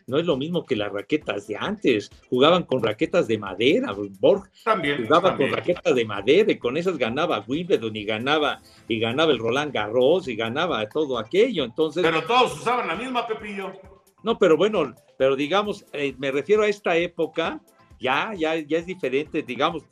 no 0.07 0.17
es 0.17 0.25
lo 0.25 0.37
mismo 0.37 0.65
que 0.65 0.75
las 0.75 0.91
raquetas 0.91 1.47
de 1.47 1.57
antes. 1.57 2.09
Jugaban 2.29 2.63
con 2.63 2.81
raquetas 2.81 3.27
de 3.27 3.37
madera. 3.37 3.93
Borg 4.19 4.49
también, 4.63 5.03
jugaba 5.03 5.35
con 5.35 5.51
raquetas 5.51 5.93
de 5.93 6.05
madera 6.05 6.51
y 6.51 6.57
con 6.57 6.77
esas 6.77 6.97
ganaba 6.97 7.43
Wimbledon 7.47 7.95
y 7.95 8.05
ganaba, 8.05 8.61
y 8.87 8.99
ganaba 8.99 9.31
el 9.31 9.39
Roland 9.39 9.73
Garros 9.73 10.27
y 10.27 10.35
ganaba 10.35 10.87
todo 10.87 11.17
aquello. 11.17 11.63
Entonces. 11.63 12.01
Pero 12.01 12.23
todos 12.23 12.55
usaban 12.59 12.87
la 12.87 12.95
misma, 12.95 13.27
Pepillo. 13.27 13.73
No, 14.23 14.37
pero 14.37 14.55
bueno, 14.55 14.93
pero 15.17 15.35
digamos, 15.35 15.85
eh, 15.93 16.15
me 16.17 16.31
refiero 16.31 16.63
a 16.63 16.67
esta 16.67 16.95
época, 16.95 17.59
ya, 17.99 18.33
ya, 18.35 18.55
ya 18.55 18.77
es 18.77 18.85
diferente, 18.85 19.41
digamos, 19.41 19.83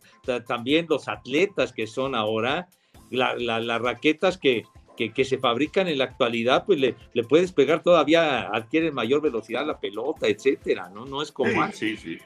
también 0.48 0.86
los 0.90 1.08
atletas 1.08 1.74
que 1.74 1.88
son 1.88 2.16
ahora, 2.16 2.68
las 3.10 3.82
raquetas 3.82 4.38
que, 4.38 4.64
que, 5.08 5.26
se 5.26 5.38
fabrican 5.38 5.88
en 5.88 5.98
la 5.98 6.06
actualidad, 6.06 6.66
pues 6.66 6.80
le, 6.80 6.96
le, 7.14 7.24
puedes 7.24 7.52
pegar 7.52 7.82
todavía, 7.82 8.50
adquiere 8.50 8.92
mayor 8.92 9.22
velocidad 9.22 9.66
la 9.66 9.80
pelota, 9.80 10.28
etcétera, 10.28 10.90
¿no? 10.90 11.06
No 11.06 11.22
es 11.22 11.32
como 11.32 11.62
antes. 11.62 11.80
Sí, 11.80 11.98
sí, 11.98 12.18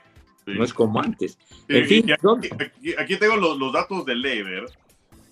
No 0.46 0.64
es 0.64 0.74
como 0.74 1.00
antes. 1.00 1.38
En 1.68 1.86
fin, 1.86 2.12
aquí, 2.12 2.96
aquí, 2.98 3.18
tengo 3.18 3.36
los, 3.36 3.58
los, 3.58 3.72
datos 3.72 4.06
de 4.06 4.16
Lever, 4.16 4.66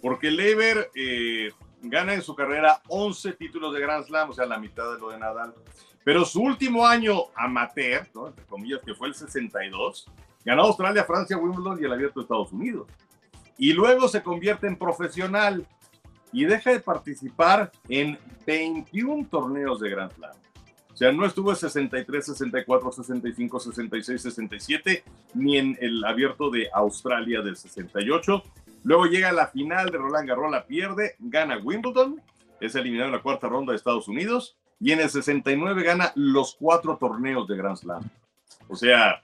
porque 0.01 0.29
Lever, 0.29 0.91
eh, 0.95 1.51
gana 1.81 2.13
en 2.13 2.21
su 2.21 2.35
carrera 2.35 2.81
11 2.87 3.33
títulos 3.33 3.73
de 3.73 3.79
Grand 3.79 4.05
Slam, 4.05 4.29
o 4.29 4.33
sea, 4.33 4.45
la 4.45 4.59
mitad 4.59 4.93
de 4.93 4.99
lo 4.99 5.09
de 5.09 5.19
Nadal. 5.19 5.53
Pero 6.03 6.25
su 6.25 6.41
último 6.41 6.85
año 6.85 7.25
amateur, 7.35 8.07
¿no? 8.13 8.27
entre 8.27 8.45
comillas, 8.45 8.81
que 8.85 8.95
fue 8.95 9.07
el 9.07 9.15
62, 9.15 10.09
ganó 10.43 10.63
Australia, 10.63 11.03
Francia, 11.03 11.37
Wimbledon 11.37 11.79
y 11.81 11.85
el 11.85 11.93
Abierto 11.93 12.19
de 12.19 12.23
Estados 12.23 12.51
Unidos. 12.51 12.87
Y 13.57 13.73
luego 13.73 14.07
se 14.07 14.23
convierte 14.23 14.67
en 14.67 14.75
profesional 14.75 15.67
y 16.31 16.45
deja 16.45 16.71
de 16.71 16.79
participar 16.79 17.71
en 17.89 18.17
21 18.45 19.27
torneos 19.29 19.79
de 19.79 19.89
Grand 19.89 20.11
Slam. 20.13 20.35
O 20.93 20.97
sea, 20.97 21.11
no 21.11 21.25
estuvo 21.25 21.51
en 21.51 21.55
63, 21.55 22.25
64, 22.25 22.91
65, 22.91 23.59
66, 23.59 24.21
67, 24.21 25.03
ni 25.33 25.57
en 25.57 25.77
el 25.79 26.03
abierto 26.03 26.49
de 26.49 26.69
Australia 26.73 27.41
del 27.41 27.55
68. 27.55 28.43
Luego 28.83 29.05
llega 29.05 29.29
a 29.29 29.33
la 29.33 29.47
final 29.47 29.89
de 29.89 29.97
Roland 29.97 30.27
Garros, 30.27 30.51
la 30.51 30.65
pierde, 30.65 31.15
gana 31.19 31.57
Wimbledon, 31.57 32.21
es 32.59 32.75
eliminado 32.75 33.07
en 33.07 33.13
la 33.13 33.21
cuarta 33.21 33.47
ronda 33.47 33.71
de 33.71 33.77
Estados 33.77 34.07
Unidos, 34.07 34.57
y 34.79 34.91
en 34.91 34.99
el 34.99 35.09
69 35.09 35.83
gana 35.83 36.11
los 36.15 36.55
cuatro 36.59 36.97
torneos 36.97 37.47
de 37.47 37.55
Grand 37.55 37.77
Slam. 37.77 38.09
O 38.67 38.75
sea, 38.75 39.21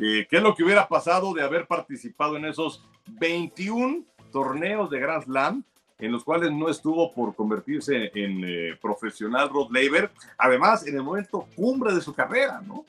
eh, 0.00 0.26
¿qué 0.28 0.36
es 0.36 0.42
lo 0.42 0.54
que 0.54 0.64
hubiera 0.64 0.88
pasado 0.88 1.32
de 1.32 1.42
haber 1.42 1.66
participado 1.66 2.36
en 2.36 2.44
esos 2.44 2.84
21 3.06 4.04
torneos 4.32 4.90
de 4.90 4.98
Grand 5.00 5.24
Slam? 5.24 5.64
En 5.98 6.12
los 6.12 6.24
cuales 6.24 6.52
no 6.52 6.68
estuvo 6.68 7.12
por 7.12 7.34
convertirse 7.34 8.10
en 8.14 8.44
eh, 8.44 8.78
profesional 8.80 9.48
Rod 9.48 9.70
Laver, 9.70 10.10
además 10.36 10.86
en 10.86 10.96
el 10.96 11.02
momento 11.02 11.48
cumbre 11.56 11.92
de 11.92 12.00
su 12.00 12.14
carrera, 12.14 12.60
¿no? 12.64 12.84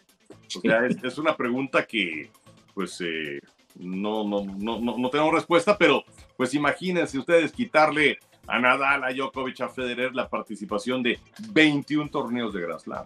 O 0.55 0.62
sea, 0.62 0.86
es, 0.86 1.18
una 1.18 1.36
pregunta 1.36 1.86
que, 1.86 2.32
pues, 2.74 3.01
eh, 3.01 3.39
no, 3.76 4.24
no, 4.24 4.43
no, 4.43 4.80
no, 4.80 5.10
tengo 5.10 5.32
respuesta, 5.32 5.78
pero 5.78 6.03
pues 6.36 6.53
imagínense 6.53 7.20
ustedes 7.20 7.51
quitarle 7.51 8.18
a 8.47 8.60
Nadal, 8.60 9.03
a 9.03 9.14
Djokovic, 9.14 9.62
a 9.62 9.70
Federer 9.70 10.16
la 10.16 10.28
participación 10.28 11.03
de 11.03 11.20
21 11.51 12.10
torneos 12.10 12.53
de 12.53 12.62
Grand 12.62 12.80
Slam. 12.80 13.05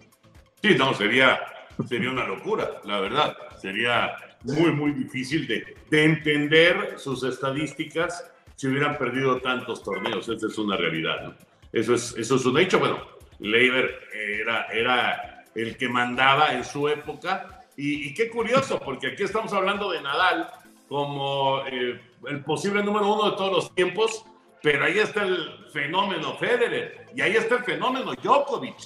Sí, 0.62 0.74
no, 0.78 0.94
sería, 0.94 1.38
sería 1.86 2.10
una 2.10 2.26
locura, 2.26 2.80
la 2.84 3.00
verdad. 3.00 3.36
Sería 3.60 4.16
muy, 4.42 4.72
muy 4.72 4.92
difícil 4.92 5.46
de, 5.46 5.76
de 5.90 6.04
entender 6.04 6.94
sus 6.96 7.22
estadísticas 7.24 8.24
si 8.56 8.68
hubieran 8.68 8.98
perdido 8.98 9.40
tantos 9.40 9.82
torneos. 9.82 10.28
Esa 10.28 10.46
es 10.46 10.58
una 10.58 10.76
realidad. 10.76 11.36
Eso, 11.72 11.94
es, 11.94 12.14
eso 12.16 12.36
es 12.36 12.44
un 12.46 12.58
hecho. 12.58 12.78
Bueno, 12.78 12.98
Leiber 13.38 14.00
era, 14.12 14.66
era 14.66 15.34
el 15.54 15.76
que 15.76 15.88
mandaba 15.88 16.52
en 16.52 16.64
su 16.64 16.88
época. 16.88 17.60
Y, 17.76 18.14
qué 18.14 18.30
curioso, 18.30 18.78
porque 18.78 19.08
aquí 19.08 19.24
estamos 19.24 19.52
hablando 19.52 19.90
de 19.90 20.00
Nadal 20.00 20.48
como 20.88 21.62
eh, 21.66 22.00
el 22.28 22.44
posible 22.44 22.82
número 22.84 23.12
uno 23.12 23.30
de 23.30 23.36
todos 23.36 23.52
los 23.52 23.74
tiempos, 23.74 24.24
pero 24.62 24.84
ahí 24.84 24.98
está 24.98 25.24
el 25.24 25.66
fenómeno 25.72 26.34
Federer 26.36 27.06
y 27.16 27.20
ahí 27.20 27.32
está 27.32 27.56
el 27.56 27.64
fenómeno 27.64 28.14
Djokovic. 28.14 28.76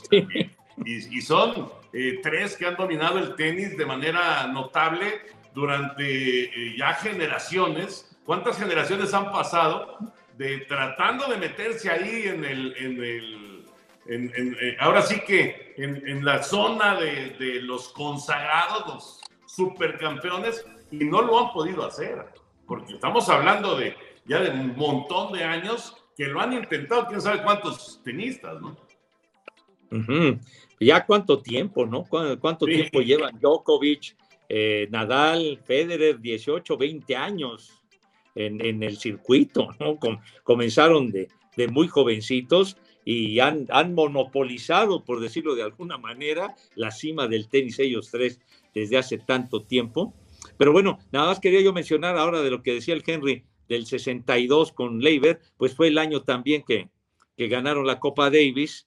Y, 0.85 1.21
son 1.21 1.71
eh, 1.93 2.21
tres 2.23 2.57
que 2.57 2.65
han 2.65 2.77
dominado 2.77 3.19
el 3.19 3.35
tenis 3.35 3.77
de 3.77 3.85
manera 3.85 4.47
notable 4.47 5.21
durante 5.53 6.45
eh, 6.45 6.77
ya 6.79 6.95
generaciones 6.95 8.08
¿Cuántas 8.29 8.59
generaciones 8.59 9.15
han 9.15 9.33
pasado 9.33 9.97
de 10.37 10.59
tratando 10.69 11.29
de 11.29 11.39
meterse 11.39 11.89
ahí 11.91 12.25
en 12.27 12.45
el, 12.45 12.77
en 12.77 13.03
el 13.03 14.57
eh, 14.61 14.77
ahora 14.81 15.01
sí 15.01 15.21
que 15.27 15.73
en, 15.79 16.23
la 16.23 16.43
zona 16.43 17.01
de, 17.01 17.31
de, 17.39 17.63
los 17.63 17.89
consagrados, 17.89 18.85
los 18.85 19.21
supercampeones, 19.47 20.67
y 20.91 21.07
no 21.07 21.23
lo 21.23 21.39
han 21.39 21.55
podido 21.55 21.87
hacer, 21.87 22.27
porque 22.67 22.97
estamos 22.97 23.27
hablando 23.31 23.75
de 23.77 23.97
ya 24.27 24.43
de 24.43 24.51
un 24.51 24.77
montón 24.77 25.33
de 25.33 25.45
años 25.45 25.97
que 26.15 26.27
lo 26.27 26.43
han 26.43 26.53
intentado, 26.53 27.07
quién 27.07 27.23
sabe 27.23 27.43
cuántos 27.43 28.03
tenistas, 28.05 28.61
¿no? 28.61 28.77
Ya 30.79 31.07
cuánto 31.07 31.41
tiempo, 31.41 31.87
¿no? 31.87 32.05
¿Cuánto 32.05 32.67
tiempo 32.67 33.01
llevan 33.01 33.41
Djokovic, 33.41 34.15
eh, 34.51 34.87
Nadal, 34.91 35.59
Federer, 35.65 36.21
18, 36.21 36.77
20 36.77 37.17
años? 37.17 37.78
En, 38.39 38.83
el 38.83 38.97
circuito, 38.99 39.71
¿no? 39.81 39.99
comenzaron 40.45 41.11
de, 41.11 41.29
muy 41.71 41.89
jovencitos 41.89 42.77
y 43.05 43.41
han, 43.41 43.67
monopolizado, 43.95 45.05
por 45.05 45.21
decirlo 45.21 45.57
de 45.57 45.65
alguna 45.65 45.99
manera, 45.99 46.55
la 46.77 46.93
cima 46.93 47.27
del 47.27 47.49
tenis 47.49 47.79
ellos 47.81 48.11
tres 48.11 48.41
desde 48.75 48.97
hace 48.97 49.19
tanto 49.19 49.63
tiempo. 49.63 50.15
Pero 50.57 50.73
bueno, 50.73 50.99
nada 51.11 51.27
más 51.27 51.41
quería 51.41 51.61
yo 51.61 51.73
mencionar 51.73 52.17
ahora 52.17 52.43
de 52.43 52.51
lo 52.51 52.63
que 52.63 52.75
decía 52.75 52.95
el 52.95 53.03
Henry 53.05 53.45
del 53.69 53.87
62 53.87 54.73
con 54.73 55.01
Leiber, 55.01 55.41
pues 55.57 55.75
fue 55.75 55.89
el 55.89 55.99
año 55.99 56.23
también 56.23 56.63
que, 56.63 56.89
que 57.37 57.49
ganaron 57.49 57.87
la 57.87 57.99
Copa 57.99 58.31
Davis, 58.31 58.87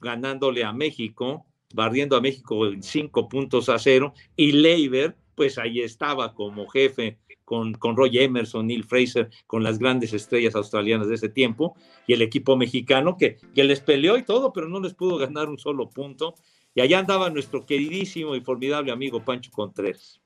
ganándole 0.00 0.64
a 0.64 0.72
México, 0.72 1.46
barriendo 1.72 2.16
a 2.16 2.20
México 2.20 2.66
en 2.66 2.82
cinco 2.82 3.28
puntos 3.28 3.68
a 3.68 3.78
cero, 3.78 4.12
y 4.34 4.52
Leiber, 4.52 5.16
pues 5.36 5.56
ahí 5.56 5.80
estaba 5.80 6.34
como 6.34 6.66
jefe 6.68 7.18
con, 7.52 7.74
con 7.74 7.98
Roy 7.98 8.18
Emerson, 8.18 8.66
Neil 8.66 8.82
Fraser, 8.82 9.28
con 9.46 9.62
las 9.62 9.78
grandes 9.78 10.14
estrellas 10.14 10.54
australianas 10.54 11.08
de 11.08 11.16
ese 11.16 11.28
tiempo, 11.28 11.76
y 12.06 12.14
el 12.14 12.22
equipo 12.22 12.56
mexicano 12.56 13.18
que, 13.18 13.36
que 13.54 13.62
les 13.62 13.80
peleó 13.80 14.16
y 14.16 14.22
todo, 14.22 14.54
pero 14.54 14.70
no 14.70 14.80
les 14.80 14.94
pudo 14.94 15.18
ganar 15.18 15.50
un 15.50 15.58
solo 15.58 15.90
punto. 15.90 16.34
Y 16.74 16.80
allá 16.80 17.00
andaba 17.00 17.28
nuestro 17.28 17.66
queridísimo 17.66 18.34
y 18.36 18.40
formidable 18.40 18.90
amigo 18.90 19.22
Pancho 19.22 19.50
Contreras. 19.50 20.22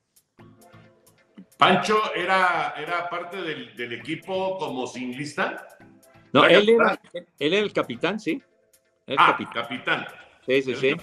Pancho 1.59 1.99
era, 2.15 2.75
era 2.79 3.11
parte 3.11 3.43
del, 3.43 3.75
del 3.75 3.95
equipo 3.95 4.57
como 4.57 4.87
singlista. 4.87 5.67
No, 6.33 6.45
él 6.45 6.69
era, 6.69 7.01
él 7.41 7.55
era, 7.55 7.59
el 7.59 7.73
capitán, 7.73 8.21
sí. 8.21 8.41
El 9.05 9.17
ah, 9.19 9.37
capitán. 9.37 9.63
capitán. 9.65 10.07
Sí, 10.47 10.63
sí, 10.63 10.77
sí. 10.77 10.95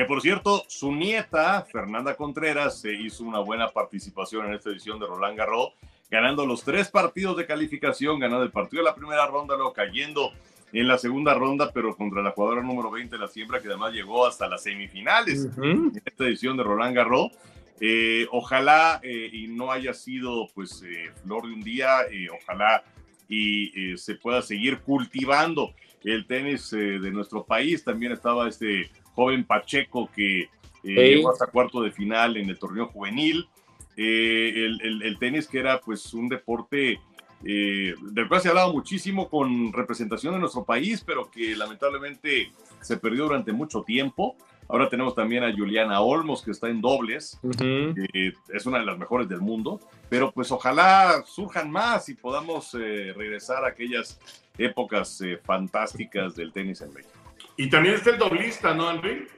Que 0.00 0.06
por 0.06 0.22
cierto, 0.22 0.64
su 0.66 0.92
nieta, 0.92 1.60
Fernanda 1.70 2.16
Contreras, 2.16 2.80
se 2.80 2.94
hizo 2.94 3.22
una 3.22 3.40
buena 3.40 3.68
participación 3.68 4.46
en 4.46 4.54
esta 4.54 4.70
edición 4.70 4.98
de 4.98 5.04
Roland 5.04 5.36
Garros, 5.36 5.74
ganando 6.10 6.46
los 6.46 6.64
tres 6.64 6.88
partidos 6.88 7.36
de 7.36 7.44
calificación, 7.44 8.18
ganando 8.18 8.42
el 8.42 8.50
partido 8.50 8.82
de 8.82 8.88
la 8.88 8.94
primera 8.94 9.26
ronda, 9.26 9.56
luego 9.56 9.74
cayendo 9.74 10.32
en 10.72 10.88
la 10.88 10.96
segunda 10.96 11.34
ronda, 11.34 11.70
pero 11.74 11.94
contra 11.94 12.22
la 12.22 12.30
jugadora 12.30 12.62
número 12.62 12.90
20 12.90 13.14
de 13.14 13.20
la 13.20 13.28
siembra, 13.28 13.60
que 13.60 13.68
además 13.68 13.92
llegó 13.92 14.26
hasta 14.26 14.48
las 14.48 14.62
semifinales 14.62 15.46
en 15.62 15.92
esta 16.02 16.24
edición 16.24 16.56
de 16.56 16.62
Roland 16.62 16.96
Garros. 16.96 17.32
Eh, 17.78 18.26
ojalá 18.30 19.00
eh, 19.02 19.28
y 19.30 19.48
no 19.48 19.70
haya 19.70 19.92
sido 19.92 20.48
pues 20.54 20.82
eh, 20.82 21.10
flor 21.22 21.46
de 21.46 21.52
un 21.52 21.62
día, 21.62 22.06
ojalá 22.42 22.84
y 23.28 23.98
se 23.98 24.14
pueda 24.14 24.40
seguir 24.40 24.78
cultivando 24.80 25.74
el 26.04 26.26
tenis 26.26 26.70
de 26.70 27.10
nuestro 27.10 27.44
país. 27.44 27.84
También 27.84 28.12
estaba 28.12 28.48
este 28.48 28.90
joven 29.14 29.44
Pacheco 29.44 30.10
que 30.14 30.48
eh, 30.84 31.14
llegó 31.14 31.30
hasta 31.30 31.46
cuarto 31.46 31.82
de 31.82 31.90
final 31.90 32.36
en 32.36 32.48
el 32.48 32.58
torneo 32.58 32.86
juvenil. 32.86 33.48
Eh, 33.96 34.66
el, 34.80 35.18
tenis 35.18 35.46
que 35.46 35.58
era 35.58 35.80
pues 35.80 36.14
un 36.14 36.28
deporte 36.28 37.00
eh, 37.44 37.94
del 38.12 38.28
cual 38.28 38.40
se 38.40 38.48
ha 38.48 38.52
hablado 38.52 38.72
muchísimo 38.72 39.28
con 39.28 39.72
representación 39.72 40.34
de 40.34 40.40
nuestro 40.40 40.64
país, 40.64 41.02
pero 41.04 41.30
que 41.30 41.54
lamentablemente 41.54 42.52
se 42.80 42.96
perdió 42.96 43.24
durante 43.24 43.52
mucho 43.52 43.82
tiempo. 43.82 44.36
Ahora 44.68 44.88
tenemos 44.88 45.16
también 45.16 45.42
a 45.42 45.52
Juliana 45.52 46.00
Olmos, 46.00 46.42
que 46.42 46.52
está 46.52 46.68
en 46.68 46.80
dobles, 46.80 47.40
es 47.42 48.66
una 48.66 48.78
de 48.78 48.84
las 48.84 48.96
mejores 48.96 49.28
del 49.28 49.40
mundo, 49.40 49.80
pero 50.08 50.30
pues 50.30 50.52
ojalá 50.52 51.24
surjan 51.26 51.68
más 51.72 52.08
y 52.08 52.14
podamos 52.14 52.72
regresar 52.72 53.64
a 53.64 53.68
aquellas 53.68 54.20
épocas 54.56 55.20
fantásticas 55.42 56.36
del 56.36 56.52
tenis 56.52 56.80
en 56.82 56.94
México. 56.94 57.19
Y 57.56 57.68
también 57.68 57.96
está 57.96 58.10
el 58.10 58.18
doblista, 58.18 58.74
¿no, 58.74 58.90
Henry? 58.90 59.28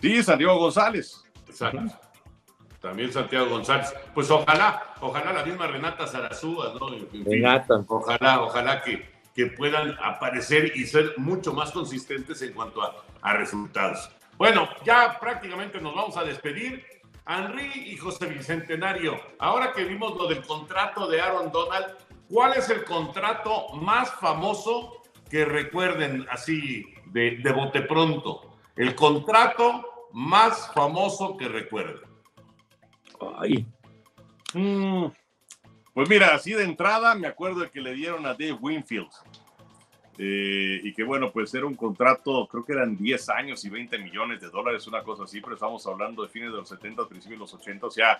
Sí, 0.00 0.22
Santiago 0.22 0.58
González. 0.58 1.24
Exacto. 1.48 1.82
También 2.80 3.10
Santiago 3.12 3.48
González. 3.48 3.94
Pues 4.12 4.30
ojalá, 4.30 4.94
ojalá 5.00 5.32
la 5.32 5.44
misma 5.44 5.66
Renata 5.66 6.06
Zarazúa, 6.06 6.74
¿no? 6.78 6.88
Renata. 7.24 7.82
Ojalá, 7.88 8.42
ojalá 8.42 8.82
que, 8.82 9.10
que 9.34 9.46
puedan 9.46 9.96
aparecer 10.02 10.76
y 10.76 10.84
ser 10.84 11.14
mucho 11.16 11.54
más 11.54 11.72
consistentes 11.72 12.42
en 12.42 12.52
cuanto 12.52 12.82
a, 12.82 12.94
a 13.22 13.32
resultados. 13.34 14.10
Bueno, 14.36 14.68
ya 14.84 15.18
prácticamente 15.18 15.80
nos 15.80 15.94
vamos 15.94 16.16
a 16.16 16.24
despedir. 16.24 16.84
Henry 17.26 17.70
y 17.86 17.96
José 17.96 18.26
Bicentenario, 18.26 19.18
ahora 19.38 19.72
que 19.72 19.84
vimos 19.84 20.14
lo 20.14 20.26
del 20.26 20.42
contrato 20.42 21.06
de 21.06 21.22
Aaron 21.22 21.50
Donald, 21.50 21.96
¿cuál 22.28 22.52
es 22.52 22.68
el 22.68 22.84
contrato 22.84 23.70
más 23.76 24.10
famoso 24.16 25.03
que 25.34 25.44
recuerden 25.44 26.24
así 26.30 26.86
de, 27.06 27.42
bote 27.52 27.82
pronto. 27.82 28.56
El 28.76 28.94
contrato 28.94 30.08
más 30.12 30.72
famoso 30.72 31.36
que 31.36 31.48
recuerden. 31.48 32.08
Ay. 33.36 33.66
Mm. 34.52 35.06
Pues 35.92 36.08
mira, 36.08 36.36
así 36.36 36.52
de 36.52 36.62
entrada 36.62 37.16
me 37.16 37.26
acuerdo 37.26 37.62
de 37.62 37.70
que 37.70 37.80
le 37.80 37.94
dieron 37.94 38.24
a 38.26 38.34
Dave 38.34 38.52
Winfield. 38.52 39.10
Eh, 40.18 40.80
y 40.84 40.94
que 40.94 41.02
bueno, 41.02 41.32
pues 41.32 41.52
era 41.52 41.66
un 41.66 41.74
contrato, 41.74 42.46
creo 42.46 42.64
que 42.64 42.74
eran 42.74 42.96
10 42.96 43.28
años 43.30 43.64
y 43.64 43.70
20 43.70 43.98
millones 43.98 44.40
de 44.40 44.50
dólares, 44.50 44.86
una 44.86 45.02
cosa 45.02 45.24
así, 45.24 45.40
pero 45.40 45.54
estamos 45.54 45.84
hablando 45.88 46.22
de 46.22 46.28
fines 46.28 46.52
de 46.52 46.58
los 46.58 46.68
70, 46.68 47.08
principios 47.08 47.40
de 47.40 47.42
los 47.42 47.54
80, 47.54 47.86
o 47.88 47.90
sea, 47.90 48.18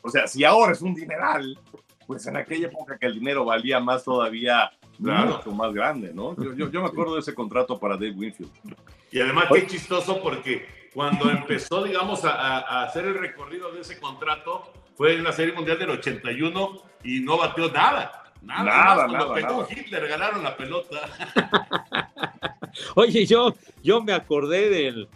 o 0.00 0.08
sea, 0.08 0.26
si 0.26 0.44
ahora 0.44 0.72
es 0.72 0.80
un 0.80 0.94
dineral, 0.94 1.58
pues 2.06 2.26
en 2.26 2.38
aquella 2.38 2.68
época 2.68 2.96
que 2.96 3.04
el 3.04 3.18
dinero 3.18 3.44
valía 3.44 3.80
más 3.80 4.02
todavía 4.02 4.72
claro. 5.02 5.36
mucho 5.36 5.52
más 5.52 5.72
grande, 5.72 6.12
¿no? 6.12 6.36
Yo, 6.36 6.68
yo, 6.68 6.82
me 6.82 6.88
acuerdo 6.88 7.14
de 7.14 7.20
ese 7.20 7.34
contrato 7.34 7.78
para 7.78 7.94
Dave 7.94 8.12
Winfield. 8.12 8.50
Y 9.10 9.20
además 9.20 9.46
qué 9.52 9.66
chistoso 9.66 10.20
porque 10.22 10.66
cuando 10.92 11.30
empezó, 11.30 11.82
digamos, 11.84 12.24
a, 12.24 12.32
a, 12.32 12.84
hacer 12.84 13.04
el 13.06 13.14
recorrido 13.14 13.72
de 13.72 13.80
ese 13.80 13.98
contrato, 13.98 14.72
fue 14.96 15.14
en 15.14 15.24
la 15.24 15.32
Serie 15.32 15.54
Mundial 15.54 15.78
del 15.78 15.90
81 15.90 16.82
y 17.04 17.20
no 17.20 17.38
bateó 17.38 17.70
nada. 17.70 18.24
Nada, 18.42 18.64
nada, 18.64 19.06
cuando 19.06 19.34
pegó 19.34 19.66
Hitler 19.68 20.08
ganaron 20.08 20.42
la 20.42 20.56
pelota. 20.56 21.00
Oye, 22.94 23.26
yo, 23.26 23.54
yo 23.82 24.02
me 24.02 24.12
acordé 24.12 24.70
del, 24.70 25.08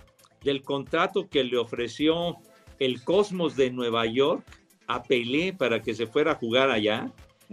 del 0.42 0.62
contrato 0.62 1.28
que 1.28 1.44
le 1.44 1.56
ofreció 1.56 2.36
el 2.78 3.02
Cosmos 3.04 3.56
de 3.56 3.70
Nueva 3.70 4.06
York 4.06 4.44
a 4.86 5.02
Pelé 5.02 5.52
para 5.52 5.80
que 5.80 5.94
se 5.94 6.06
fuera 6.06 6.32
a 6.32 6.34
jugar 6.34 6.70
allá, 6.70 7.10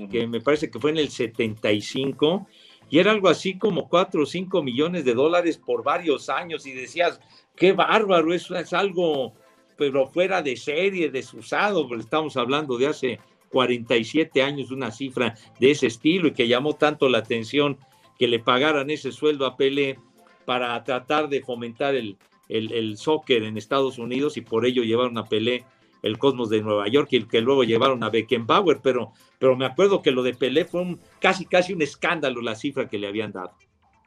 que 0.07 0.27
me 0.27 0.41
parece 0.41 0.69
que 0.69 0.79
fue 0.79 0.91
en 0.91 0.97
el 0.97 1.09
75, 1.09 2.47
y 2.89 2.99
era 2.99 3.11
algo 3.11 3.29
así 3.29 3.57
como 3.57 3.87
4 3.89 4.23
o 4.23 4.25
5 4.25 4.63
millones 4.63 5.05
de 5.05 5.13
dólares 5.13 5.57
por 5.57 5.83
varios 5.83 6.29
años, 6.29 6.65
y 6.65 6.73
decías, 6.73 7.19
qué 7.55 7.73
bárbaro, 7.73 8.33
eso 8.33 8.55
es 8.55 8.73
algo, 8.73 9.33
pero 9.77 10.07
fuera 10.07 10.41
de 10.41 10.55
serie, 10.55 11.09
desusado, 11.09 11.87
porque 11.87 12.03
estamos 12.03 12.37
hablando 12.37 12.77
de 12.77 12.87
hace 12.87 13.19
47 13.49 14.41
años, 14.41 14.71
una 14.71 14.91
cifra 14.91 15.35
de 15.59 15.71
ese 15.71 15.87
estilo, 15.87 16.29
y 16.29 16.33
que 16.33 16.47
llamó 16.47 16.75
tanto 16.75 17.09
la 17.09 17.19
atención 17.19 17.77
que 18.17 18.27
le 18.27 18.39
pagaran 18.39 18.89
ese 18.89 19.11
sueldo 19.11 19.45
a 19.45 19.55
Pelé 19.55 19.97
para 20.45 20.83
tratar 20.83 21.29
de 21.29 21.41
fomentar 21.41 21.95
el, 21.95 22.17
el, 22.49 22.97
soccer 22.97 23.43
en 23.43 23.57
Estados 23.57 23.97
Unidos 23.99 24.35
y 24.35 24.41
por 24.41 24.65
ello 24.65 24.83
llevaron 24.83 25.17
a 25.17 25.25
Pelé 25.25 25.63
el 26.01 26.17
Cosmos 26.17 26.49
de 26.49 26.61
Nueva 26.61 26.87
York 26.87 27.09
y 27.11 27.17
el 27.17 27.27
que 27.27 27.41
luego 27.41 27.63
llevaron 27.63 28.03
a 28.03 28.09
Beckenbauer, 28.09 28.79
pero, 28.81 29.13
pero 29.37 29.55
me 29.55 29.65
acuerdo 29.65 30.01
que 30.01 30.11
lo 30.11 30.23
de 30.23 30.33
Pelé 30.33 30.65
fue 30.65 30.81
un, 30.81 30.99
casi 31.19 31.45
casi 31.45 31.73
un 31.73 31.81
escándalo 31.81 32.41
la 32.41 32.55
cifra 32.55 32.87
que 32.87 32.97
le 32.97 33.07
habían 33.07 33.31
dado. 33.31 33.53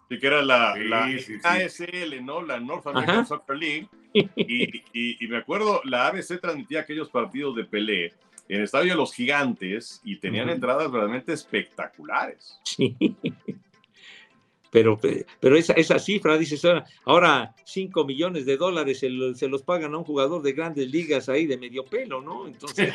Sí, 0.09 0.19
que 0.19 0.27
era 0.27 0.43
la, 0.43 0.75
ASL, 1.43 2.25
¿no? 2.25 2.43
La 2.43 2.61
North 2.61 2.87
American 2.87 3.27
Soccer 3.27 3.57
League. 3.57 3.89
Y, 4.13 5.25
y, 5.25 5.27
me 5.29 5.39
acuerdo, 5.39 5.81
la 5.85 6.09
ABC 6.09 6.39
transmitía 6.39 6.81
aquellos 6.81 7.09
partidos 7.09 7.57
de 7.57 7.65
Pelé 7.65 8.13
en 8.49 8.59
el 8.59 8.65
Estadio 8.65 8.93
de 8.93 8.97
los 8.99 9.15
Gigantes 9.15 10.03
y 10.05 10.17
tenían 10.17 10.51
entradas 10.51 10.91
realmente 10.91 11.33
espectaculares. 11.33 12.61
Sí 12.65 12.95
pero, 14.73 14.99
pero 15.39 15.55
esa, 15.55 15.75
esa 15.75 15.99
cifra, 15.99 16.39
dices, 16.39 16.67
ahora 17.05 17.55
5 17.63 18.07
millones 18.07 18.47
de 18.47 18.57
dólares 18.57 19.01
se, 19.01 19.11
los 19.11 19.63
pagan 19.63 19.93
a 19.93 19.99
un 19.99 20.05
jugador 20.05 20.41
de 20.41 20.55
grandes 20.55 20.91
ligas 20.91 21.29
ahí 21.29 21.45
de 21.47 21.59
medio 21.59 21.85
pelo, 21.85 22.23
¿no? 22.23 22.47
Entonces. 22.47 22.91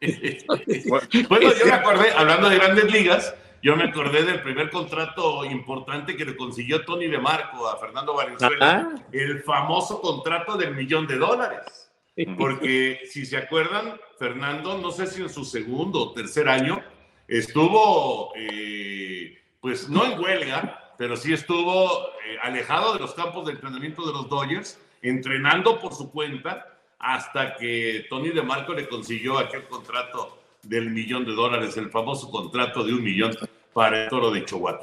bueno, 1.28 1.52
yo 1.52 1.66
me 1.66 1.72
acordé, 1.72 2.12
hablando 2.12 2.48
de 2.48 2.56
grandes 2.56 2.90
ligas, 2.90 3.34
yo 3.62 3.76
me 3.76 3.84
acordé 3.84 4.22
del 4.24 4.40
primer 4.40 4.70
contrato 4.70 5.44
importante 5.44 6.16
que 6.16 6.24
le 6.24 6.34
consiguió 6.34 6.82
Tony 6.86 7.08
de 7.08 7.18
Marco 7.18 7.68
a 7.68 7.76
Fernando 7.76 8.14
Valenzuela, 8.14 8.94
el 9.12 9.42
famoso 9.42 10.00
contrato 10.00 10.56
del 10.56 10.74
millón 10.74 11.06
de 11.06 11.18
dólares. 11.18 11.92
Porque 12.38 13.00
si 13.04 13.26
se 13.26 13.36
acuerdan, 13.36 14.00
Fernando, 14.18 14.78
no 14.78 14.90
sé 14.90 15.06
si 15.06 15.20
en 15.20 15.28
su 15.28 15.44
segundo 15.44 16.00
o 16.00 16.12
tercer 16.14 16.48
año, 16.48 16.82
estuvo, 17.28 18.32
eh, 18.34 19.38
pues 19.60 19.90
no 19.90 20.06
en 20.06 20.18
huelga, 20.18 20.81
pero 20.98 21.16
sí 21.16 21.32
estuvo 21.32 22.08
eh, 22.24 22.38
alejado 22.42 22.94
de 22.94 23.00
los 23.00 23.14
campos 23.14 23.46
de 23.46 23.52
entrenamiento 23.52 24.06
de 24.06 24.12
los 24.12 24.28
Dodgers, 24.28 24.78
entrenando 25.02 25.80
por 25.80 25.94
su 25.94 26.10
cuenta 26.10 26.78
hasta 26.98 27.56
que 27.56 28.06
Tony 28.08 28.30
DeMarco 28.30 28.72
le 28.72 28.88
consiguió 28.88 29.38
aquel 29.38 29.64
contrato 29.64 30.38
del 30.62 30.90
millón 30.90 31.24
de 31.24 31.32
dólares, 31.32 31.76
el 31.76 31.90
famoso 31.90 32.30
contrato 32.30 32.84
de 32.84 32.94
un 32.94 33.02
millón 33.02 33.36
para 33.72 34.04
el 34.04 34.08
toro 34.08 34.30
de 34.30 34.44
Chihuahua. 34.44 34.80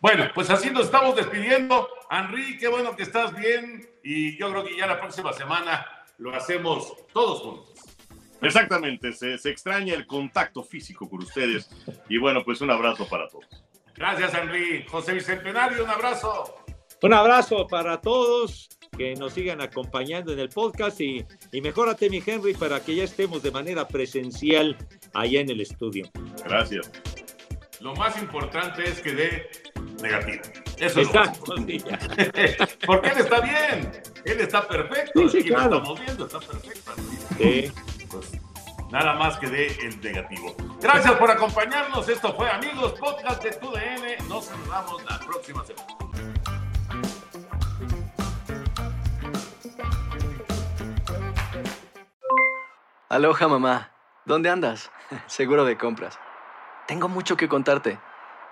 Bueno, 0.00 0.28
pues 0.34 0.50
así 0.50 0.70
nos 0.70 0.84
estamos 0.84 1.16
despidiendo. 1.16 1.88
Henry, 2.10 2.58
qué 2.58 2.68
bueno 2.68 2.94
que 2.94 3.04
estás 3.04 3.34
bien 3.34 3.88
y 4.02 4.36
yo 4.36 4.50
creo 4.50 4.64
que 4.64 4.76
ya 4.76 4.86
la 4.86 5.00
próxima 5.00 5.32
semana 5.32 5.86
lo 6.18 6.34
hacemos 6.34 6.92
todos 7.12 7.40
juntos. 7.40 7.70
Exactamente, 8.42 9.14
se, 9.14 9.38
se 9.38 9.48
extraña 9.48 9.94
el 9.94 10.06
contacto 10.06 10.62
físico 10.62 11.08
con 11.08 11.20
ustedes 11.22 11.70
y 12.10 12.18
bueno, 12.18 12.44
pues 12.44 12.60
un 12.60 12.70
abrazo 12.70 13.08
para 13.08 13.26
todos. 13.28 13.63
Gracias, 13.94 14.34
Henry. 14.34 14.84
José 14.88 15.12
Bicentenario, 15.12 15.84
un 15.84 15.90
abrazo. 15.90 16.56
Un 17.02 17.12
abrazo 17.12 17.66
para 17.66 18.00
todos 18.00 18.68
que 18.96 19.14
nos 19.14 19.32
sigan 19.32 19.60
acompañando 19.60 20.32
en 20.32 20.38
el 20.38 20.48
podcast 20.48 21.00
y, 21.00 21.24
y 21.52 21.60
mejórate, 21.60 22.08
mi 22.08 22.22
Henry, 22.24 22.54
para 22.54 22.80
que 22.80 22.94
ya 22.94 23.04
estemos 23.04 23.42
de 23.42 23.50
manera 23.50 23.86
presencial 23.86 24.76
allá 25.12 25.40
en 25.40 25.50
el 25.50 25.60
estudio. 25.60 26.08
Gracias. 26.44 26.90
Lo 27.80 27.94
más 27.94 28.16
importante 28.20 28.84
es 28.84 29.00
que 29.00 29.12
dé 29.12 29.50
negativo. 30.02 30.42
Eso 30.78 31.00
es 31.00 31.08
Exacto, 31.08 31.54
Porque 32.86 33.08
él 33.08 33.18
está 33.18 33.40
bien, 33.40 33.92
él 34.24 34.40
está 34.40 34.66
perfecto. 34.66 35.28
Sí, 35.28 35.44
claro. 35.44 35.76
estamos 35.76 36.00
viendo, 36.00 36.26
está 36.26 36.40
perfecto. 36.40 36.92
Sí. 37.38 37.72
Pues, 38.10 38.32
nada 38.94 39.14
más 39.14 39.36
que 39.38 39.48
dé 39.48 39.66
el 39.82 40.00
negativo. 40.00 40.54
Gracias 40.80 41.14
por 41.14 41.28
acompañarnos. 41.28 42.08
Esto 42.08 42.32
fue 42.32 42.48
Amigos 42.48 42.92
Podcast 42.92 43.42
de 43.42 43.50
TUDN. 43.50 44.28
Nos 44.28 44.44
saludamos 44.44 45.04
la 45.04 45.18
próxima 45.18 45.64
semana. 45.64 45.88
Aloha 53.08 53.48
mamá, 53.48 53.90
¿dónde 54.24 54.48
andas? 54.48 54.92
Seguro 55.26 55.64
de 55.64 55.76
compras. 55.76 56.18
Tengo 56.86 57.08
mucho 57.08 57.36
que 57.36 57.48
contarte. 57.48 57.98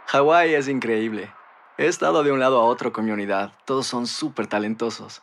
Hawái 0.06 0.54
es 0.54 0.66
increíble. 0.66 1.32
He 1.78 1.86
estado 1.86 2.24
de 2.24 2.32
un 2.32 2.40
lado 2.40 2.60
a 2.60 2.64
otro 2.64 2.92
con 2.92 3.04
mi 3.04 3.12
unidad. 3.12 3.52
Todos 3.64 3.86
son 3.86 4.08
súper 4.08 4.48
talentosos. 4.48 5.22